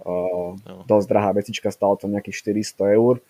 Uh, 0.00 0.56
no. 0.64 0.88
Dosť 0.88 1.06
drahá 1.06 1.30
vecička, 1.36 1.68
stalo 1.68 2.00
to 2.00 2.08
nejakých 2.08 2.64
400 2.64 2.96
eur. 2.96 3.20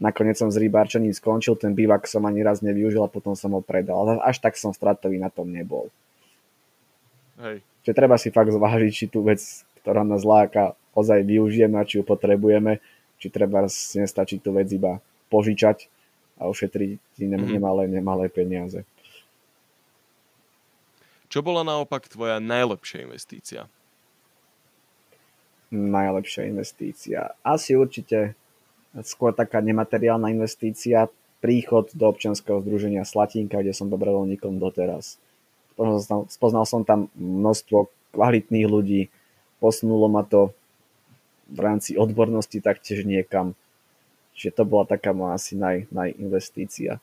Nakoniec 0.00 0.40
som 0.40 0.48
s 0.48 0.56
rybárčením 0.56 1.12
skončil, 1.12 1.54
ten 1.54 1.76
bývak 1.76 2.08
som 2.08 2.24
ani 2.24 2.40
raz 2.40 2.64
nevyužil 2.64 3.04
a 3.04 3.12
potom 3.12 3.36
som 3.36 3.52
ho 3.52 3.60
predal. 3.60 4.18
Až 4.24 4.40
tak 4.40 4.56
som 4.56 4.72
stratový 4.72 5.20
na 5.20 5.28
tom 5.28 5.52
nebol. 5.52 5.92
Hej. 7.38 7.60
Čiže 7.82 7.98
treba 7.98 8.16
si 8.18 8.30
fakt 8.30 8.54
zvážiť, 8.54 8.92
či 8.94 9.06
tú 9.10 9.26
vec, 9.26 9.42
ktorá 9.82 10.06
nás 10.06 10.22
láka, 10.22 10.78
ozaj 10.94 11.26
využijeme 11.26 11.76
a 11.78 11.86
či 11.86 12.00
ju 12.00 12.04
potrebujeme, 12.06 12.78
či 13.18 13.26
treba 13.30 13.66
nestačí 13.68 14.38
tú 14.38 14.54
vec 14.54 14.70
iba 14.70 15.02
požičať 15.30 15.90
a 16.38 16.46
ušetriť 16.50 16.98
mm-hmm. 17.18 17.50
nemalé, 17.58 17.82
nemalé 17.90 18.26
peniaze. 18.30 18.86
Čo 21.32 21.40
bola 21.40 21.64
naopak 21.64 22.12
tvoja 22.12 22.36
najlepšia 22.42 23.08
investícia? 23.08 23.60
Najlepšia 25.72 26.42
investícia. 26.52 27.32
Asi 27.40 27.72
určite 27.72 28.36
skôr 29.00 29.32
taká 29.32 29.64
nemateriálna 29.64 30.28
investícia, 30.28 31.08
príchod 31.40 31.90
do 31.96 32.06
občianského 32.06 32.62
združenia 32.62 33.02
Slatinka, 33.02 33.58
kde 33.58 33.74
som 33.74 33.90
dobrovoľníkom 33.90 34.60
doteraz. 34.62 35.18
Spoznal 36.30 36.68
som 36.68 36.86
tam 36.86 37.10
množstvo 37.18 37.90
kvalitných 38.14 38.68
ľudí, 38.68 39.02
posunulo 39.58 40.06
ma 40.06 40.22
to 40.22 40.52
v 41.50 41.58
rámci 41.58 41.96
odbornosti 41.96 42.62
taktiež 42.62 43.02
niekam. 43.08 43.56
Čiže 44.36 44.60
to 44.60 44.62
bola 44.68 44.84
taká 44.86 45.10
moja 45.16 45.36
asi 45.36 45.58
naj, 45.58 45.90
najinvestícia 45.90 47.02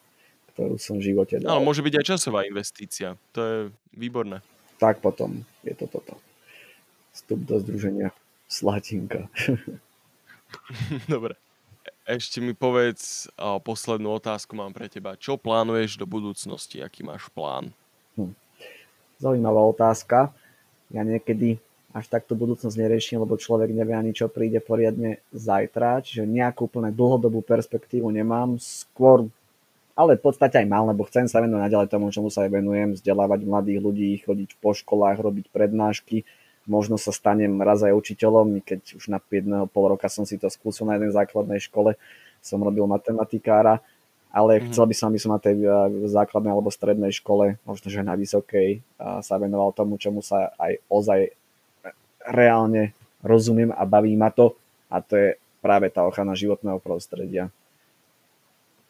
ktorú 0.60 0.76
som 0.76 1.00
v 1.00 1.16
živote 1.16 1.40
dal. 1.40 1.56
Ale 1.56 1.64
môže 1.64 1.80
byť 1.80 1.94
aj 1.96 2.06
časová 2.12 2.44
investícia. 2.44 3.16
To 3.32 3.40
je 3.40 3.58
výborné. 3.96 4.44
Tak 4.76 5.00
potom 5.00 5.48
je 5.64 5.72
to 5.72 5.88
toto. 5.88 6.20
Vstup 7.16 7.48
do 7.48 7.64
združenia 7.64 8.12
Slatinka. 8.52 9.32
Dobre. 11.08 11.40
Ešte 12.10 12.42
mi 12.42 12.58
povedz, 12.58 13.30
poslednú 13.38 14.18
otázku 14.18 14.58
mám 14.58 14.74
pre 14.74 14.90
teba. 14.90 15.14
Čo 15.14 15.38
plánuješ 15.38 16.02
do 16.02 16.10
budúcnosti? 16.10 16.82
Aký 16.82 17.06
máš 17.06 17.30
plán? 17.30 17.70
Hm. 18.18 18.34
Zaujímavá 19.22 19.62
otázka. 19.70 20.34
Ja 20.90 21.06
niekedy 21.06 21.62
až 21.94 22.10
takto 22.10 22.34
budúcnosť 22.34 22.74
neriešim, 22.82 23.22
lebo 23.22 23.38
človek 23.38 23.70
nevie 23.70 23.94
ani 23.94 24.18
čo 24.18 24.26
príde 24.26 24.58
poriadne 24.58 25.22
zajtra, 25.38 26.02
čiže 26.02 26.26
nejakú 26.26 26.66
úplne 26.66 26.90
dlhodobú 26.90 27.46
perspektívu 27.46 28.10
nemám. 28.10 28.58
Skôr 28.58 29.30
ale 29.94 30.18
v 30.18 30.26
podstate 30.26 30.64
aj 30.64 30.66
mal, 30.66 30.90
lebo 30.90 31.06
chcem 31.06 31.30
sa 31.30 31.46
venovať 31.46 31.62
naďalej 31.70 31.94
tomu, 31.94 32.10
čomu 32.10 32.34
sa 32.34 32.48
aj 32.48 32.58
venujem, 32.58 32.98
vzdelávať 32.98 33.46
mladých 33.46 33.80
ľudí, 33.86 34.12
chodiť 34.26 34.58
po 34.58 34.74
školách, 34.74 35.22
robiť 35.22 35.52
prednášky, 35.54 36.26
možno 36.70 37.02
sa 37.02 37.10
stanem 37.10 37.58
raz 37.66 37.82
aj 37.82 37.98
učiteľom, 37.98 38.62
keď 38.62 38.96
už 38.96 39.10
na 39.10 39.18
5,5 39.18 39.74
roka 39.74 40.06
som 40.08 40.24
si 40.24 40.38
to 40.38 40.48
skúsil 40.48 40.86
na 40.86 41.02
jednej 41.02 41.12
základnej 41.12 41.58
škole, 41.58 41.98
som 42.40 42.62
robil 42.62 42.86
matematikára, 42.86 43.82
ale 44.30 44.62
mm-hmm. 44.62 44.70
chcel 44.70 44.86
by 44.86 44.94
som, 44.94 45.08
aby 45.10 45.20
som 45.20 45.34
na 45.34 45.42
tej 45.42 45.66
základnej 46.06 46.54
alebo 46.54 46.70
strednej 46.70 47.10
škole, 47.10 47.58
možno 47.66 47.90
že 47.90 48.06
na 48.06 48.14
vysokej, 48.14 48.86
sa 49.26 49.36
venoval 49.42 49.74
tomu, 49.74 49.98
čomu 49.98 50.22
sa 50.22 50.54
aj 50.62 50.78
ozaj 50.86 51.34
reálne 52.30 52.94
rozumiem 53.26 53.74
a 53.74 53.84
baví 53.90 54.14
ma 54.14 54.30
to 54.30 54.54
a 54.94 55.02
to 55.02 55.18
je 55.18 55.30
práve 55.60 55.90
tá 55.90 56.06
ochrana 56.06 56.38
životného 56.38 56.78
prostredia. 56.78 57.50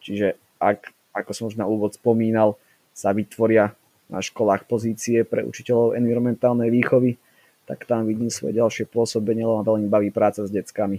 Čiže 0.04 0.36
ak 0.60 0.92
ako 1.10 1.30
som 1.34 1.50
už 1.50 1.58
na 1.58 1.66
úvod 1.66 1.98
spomínal, 1.98 2.54
sa 2.94 3.10
vytvoria 3.10 3.74
na 4.06 4.22
školách 4.22 4.66
pozície 4.70 5.26
pre 5.26 5.42
učiteľov 5.42 5.98
environmentálnej 5.98 6.70
výchovy, 6.70 7.18
tak 7.70 7.86
tam 7.86 8.02
vidím 8.02 8.34
svoje 8.34 8.58
ďalšie 8.58 8.90
pôsobenie, 8.90 9.46
lebo 9.46 9.62
ma 9.62 9.62
veľmi 9.62 9.86
baví 9.86 10.10
práca 10.10 10.42
s 10.42 10.50
deckami. 10.50 10.98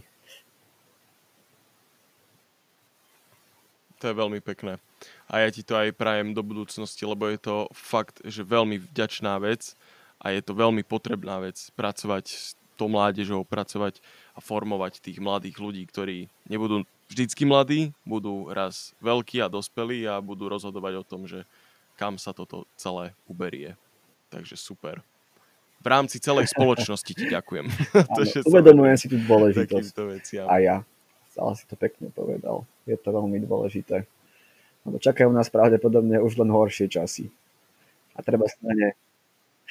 To 4.00 4.08
je 4.08 4.16
veľmi 4.16 4.40
pekné. 4.40 4.80
A 5.28 5.44
ja 5.44 5.52
ti 5.52 5.68
to 5.68 5.76
aj 5.76 5.92
prajem 6.00 6.32
do 6.32 6.40
budúcnosti, 6.40 7.04
lebo 7.04 7.28
je 7.28 7.44
to 7.44 7.68
fakt, 7.76 8.24
že 8.24 8.48
veľmi 8.48 8.80
vďačná 8.88 9.36
vec 9.44 9.76
a 10.24 10.32
je 10.32 10.40
to 10.40 10.56
veľmi 10.56 10.88
potrebná 10.88 11.44
vec 11.44 11.60
pracovať 11.76 12.26
s 12.32 12.56
tou 12.80 12.88
mládežou, 12.88 13.44
pracovať 13.44 14.00
a 14.32 14.40
formovať 14.40 15.04
tých 15.04 15.20
mladých 15.20 15.60
ľudí, 15.60 15.84
ktorí 15.92 16.32
nebudú 16.48 16.88
vždycky 17.12 17.44
mladí, 17.44 17.92
budú 18.08 18.48
raz 18.48 18.96
veľkí 19.04 19.44
a 19.44 19.52
dospelí 19.52 20.08
a 20.08 20.24
budú 20.24 20.48
rozhodovať 20.48 21.04
o 21.04 21.04
tom, 21.04 21.28
že 21.28 21.44
kam 22.00 22.16
sa 22.16 22.32
toto 22.32 22.64
celé 22.80 23.12
uberie. 23.28 23.76
Takže 24.32 24.56
super. 24.56 25.04
V 25.82 25.88
rámci 25.90 26.22
celej 26.22 26.54
spoločnosti 26.54 27.12
ti 27.12 27.26
ďakujem. 27.26 27.66
to, 28.16 28.22
Áno, 28.22 28.50
uvedomujem 28.54 28.96
si 29.02 29.08
tú 29.10 29.18
dôležitosť. 29.18 29.94
A 30.46 30.56
ja. 30.62 30.76
Stále 31.34 31.52
si 31.58 31.66
to 31.66 31.74
pekne 31.74 32.14
povedal. 32.14 32.70
Je 32.86 32.94
to 32.96 33.10
veľmi 33.10 33.42
dôležité. 33.42 34.06
Lebo 34.86 34.98
čakajú 35.02 35.34
nás 35.34 35.50
pravdepodobne 35.50 36.22
už 36.22 36.38
len 36.42 36.54
horšie 36.54 36.86
časy. 36.86 37.34
A 38.14 38.22
treba 38.22 38.46
sa 38.46 38.58
na 38.62 38.74
ne 38.78 38.90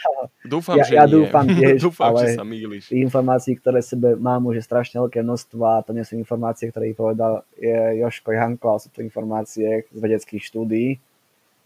Dúfam, 0.52 0.76
ja, 0.80 0.84
že 0.84 0.94
ja 0.96 1.04
nie. 1.04 1.12
dúfam 1.20 1.44
tiež, 1.46 1.78
dúfam, 1.86 2.12
ale 2.12 2.20
že 2.24 2.40
sa 2.40 2.44
mýliš. 2.46 2.84
informácií, 2.92 3.52
ktoré 3.60 3.84
sebe 3.84 4.16
mám 4.16 4.48
už 4.48 4.60
je 4.60 4.64
strašne 4.64 4.96
veľké 5.00 5.20
množstvo 5.20 5.60
a 5.60 5.84
to 5.84 5.92
nie 5.92 6.04
sú 6.04 6.16
informácie, 6.16 6.72
ktoré 6.72 6.92
povedal 6.96 7.44
je 7.56 8.00
Joško 8.00 8.32
Janko, 8.32 8.66
ale 8.76 8.80
sú 8.80 8.88
to 8.92 9.00
informácie 9.04 9.84
z 9.88 9.98
vedeckých 9.98 10.42
štúdií. 10.42 10.96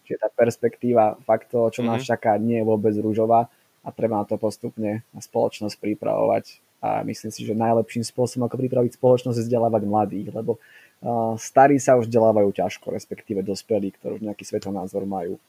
Čiže 0.05 0.21
tá 0.21 0.29
perspektíva 0.29 1.17
fakt 1.25 1.49
to, 1.49 1.73
čo 1.73 1.81
mm-hmm. 1.81 1.91
nás 1.97 2.01
mhm. 2.05 2.09
čaká, 2.09 2.37
nie 2.37 2.61
je 2.61 2.69
vôbec 2.69 2.93
rúžová 2.99 3.49
a 3.85 3.93
treba 3.93 4.19
na 4.19 4.25
to 4.25 4.41
postupne 4.41 5.05
na 5.05 5.21
spoločnosť 5.21 5.77
pripravovať. 5.77 6.59
A 6.85 7.05
myslím 7.05 7.33
si, 7.33 7.45
že 7.45 7.57
najlepším 7.57 8.05
spôsobom, 8.05 8.49
ako 8.49 8.61
pripraviť 8.61 8.97
spoločnosť, 8.97 9.37
je 9.41 9.45
vzdelávať 9.49 9.83
mladých, 9.89 10.29
lebo 10.33 10.57
uh, 10.57 11.37
starí 11.37 11.81
sa 11.81 11.97
už 11.97 12.09
vzdelávajú 12.09 12.53
ťažko, 12.53 12.93
respektíve 12.93 13.41
dospelí, 13.41 13.93
ktorí 13.97 14.21
už 14.21 14.25
nejaký 14.25 14.45
svetonázor 14.45 15.09
majú. 15.09 15.41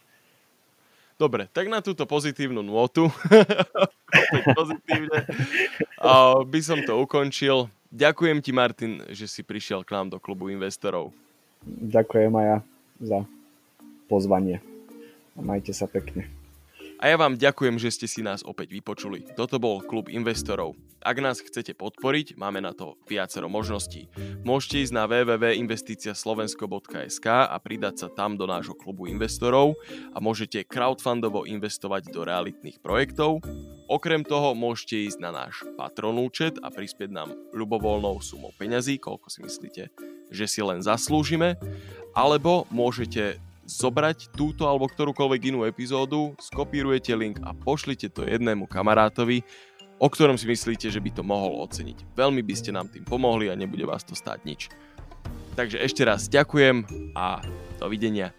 Dobre, 1.16 1.48
tak 1.52 1.72
na 1.72 1.80
túto 1.80 2.04
pozitívnu 2.04 2.60
nôtu 2.60 3.08
pozitívne, 4.60 5.24
a 6.04 6.44
by 6.44 6.60
som 6.60 6.84
to 6.84 7.00
ukončil. 7.00 7.72
Ďakujem 7.88 8.44
ti, 8.44 8.52
Martin, 8.52 9.00
že 9.08 9.24
si 9.32 9.40
prišiel 9.40 9.88
k 9.88 9.96
nám 9.96 10.12
do 10.12 10.20
klubu 10.20 10.52
investorov. 10.52 11.16
Ďakujem 11.64 12.32
aj 12.36 12.46
ja 12.46 12.58
za 13.00 13.20
pozvanie. 14.12 14.60
Majte 15.40 15.72
sa 15.72 15.88
pekne. 15.88 16.28
A 16.96 17.12
ja 17.12 17.20
vám 17.20 17.36
ďakujem, 17.36 17.76
že 17.76 17.92
ste 17.92 18.08
si 18.08 18.24
nás 18.24 18.40
opäť 18.48 18.72
vypočuli. 18.72 19.28
Toto 19.36 19.60
bol 19.60 19.84
klub 19.84 20.08
investorov. 20.08 20.80
Ak 21.06 21.22
nás 21.22 21.38
chcete 21.44 21.78
podporiť, 21.78 22.34
máme 22.40 22.64
na 22.64 22.72
to 22.74 22.98
viacero 23.06 23.46
možností. 23.52 24.08
Môžete 24.42 24.90
ísť 24.90 24.94
na 24.96 25.06
www.investiciaslovensko.sk 25.06 27.28
a 27.30 27.54
pridať 27.62 28.02
sa 28.02 28.10
tam 28.10 28.34
do 28.40 28.48
nášho 28.50 28.74
klubu 28.74 29.06
investorov 29.06 29.78
a 30.16 30.24
môžete 30.24 30.64
crowdfundovo 30.66 31.46
investovať 31.46 32.10
do 32.10 32.26
realitných 32.26 32.82
projektov. 32.82 33.46
Okrem 33.86 34.26
toho 34.26 34.58
môžete 34.58 35.06
ísť 35.12 35.20
na 35.22 35.30
náš 35.30 35.62
patron 35.78 36.18
účet 36.18 36.58
a 36.64 36.72
prispieť 36.74 37.14
nám 37.14 37.38
ľubovoľnou 37.54 38.18
sumou 38.24 38.50
peňazí, 38.58 38.98
koľko 38.98 39.30
si 39.30 39.46
myslíte, 39.46 39.94
že 40.34 40.46
si 40.50 40.66
len 40.66 40.82
zaslúžime, 40.82 41.54
alebo 42.18 42.66
môžete 42.74 43.38
zobrať 43.66 44.34
túto 44.38 44.70
alebo 44.70 44.86
ktorúkoľvek 44.86 45.42
inú 45.54 45.66
epizódu, 45.66 46.38
skopírujete 46.38 47.14
link 47.18 47.42
a 47.42 47.52
pošlite 47.52 48.14
to 48.14 48.24
jednému 48.24 48.70
kamarátovi, 48.70 49.42
o 49.98 50.08
ktorom 50.08 50.38
si 50.38 50.46
myslíte, 50.46 50.88
že 50.94 51.02
by 51.02 51.10
to 51.12 51.24
mohol 51.26 51.66
oceniť. 51.66 52.14
Veľmi 52.14 52.46
by 52.46 52.56
ste 52.56 52.72
nám 52.72 52.94
tým 52.94 53.04
pomohli 53.04 53.50
a 53.50 53.58
nebude 53.58 53.84
vás 53.84 54.06
to 54.06 54.14
stáť 54.14 54.40
nič. 54.46 54.62
Takže 55.56 55.82
ešte 55.82 56.04
raz 56.06 56.28
ďakujem 56.28 56.86
a 57.16 57.42
dovidenia. 57.80 58.36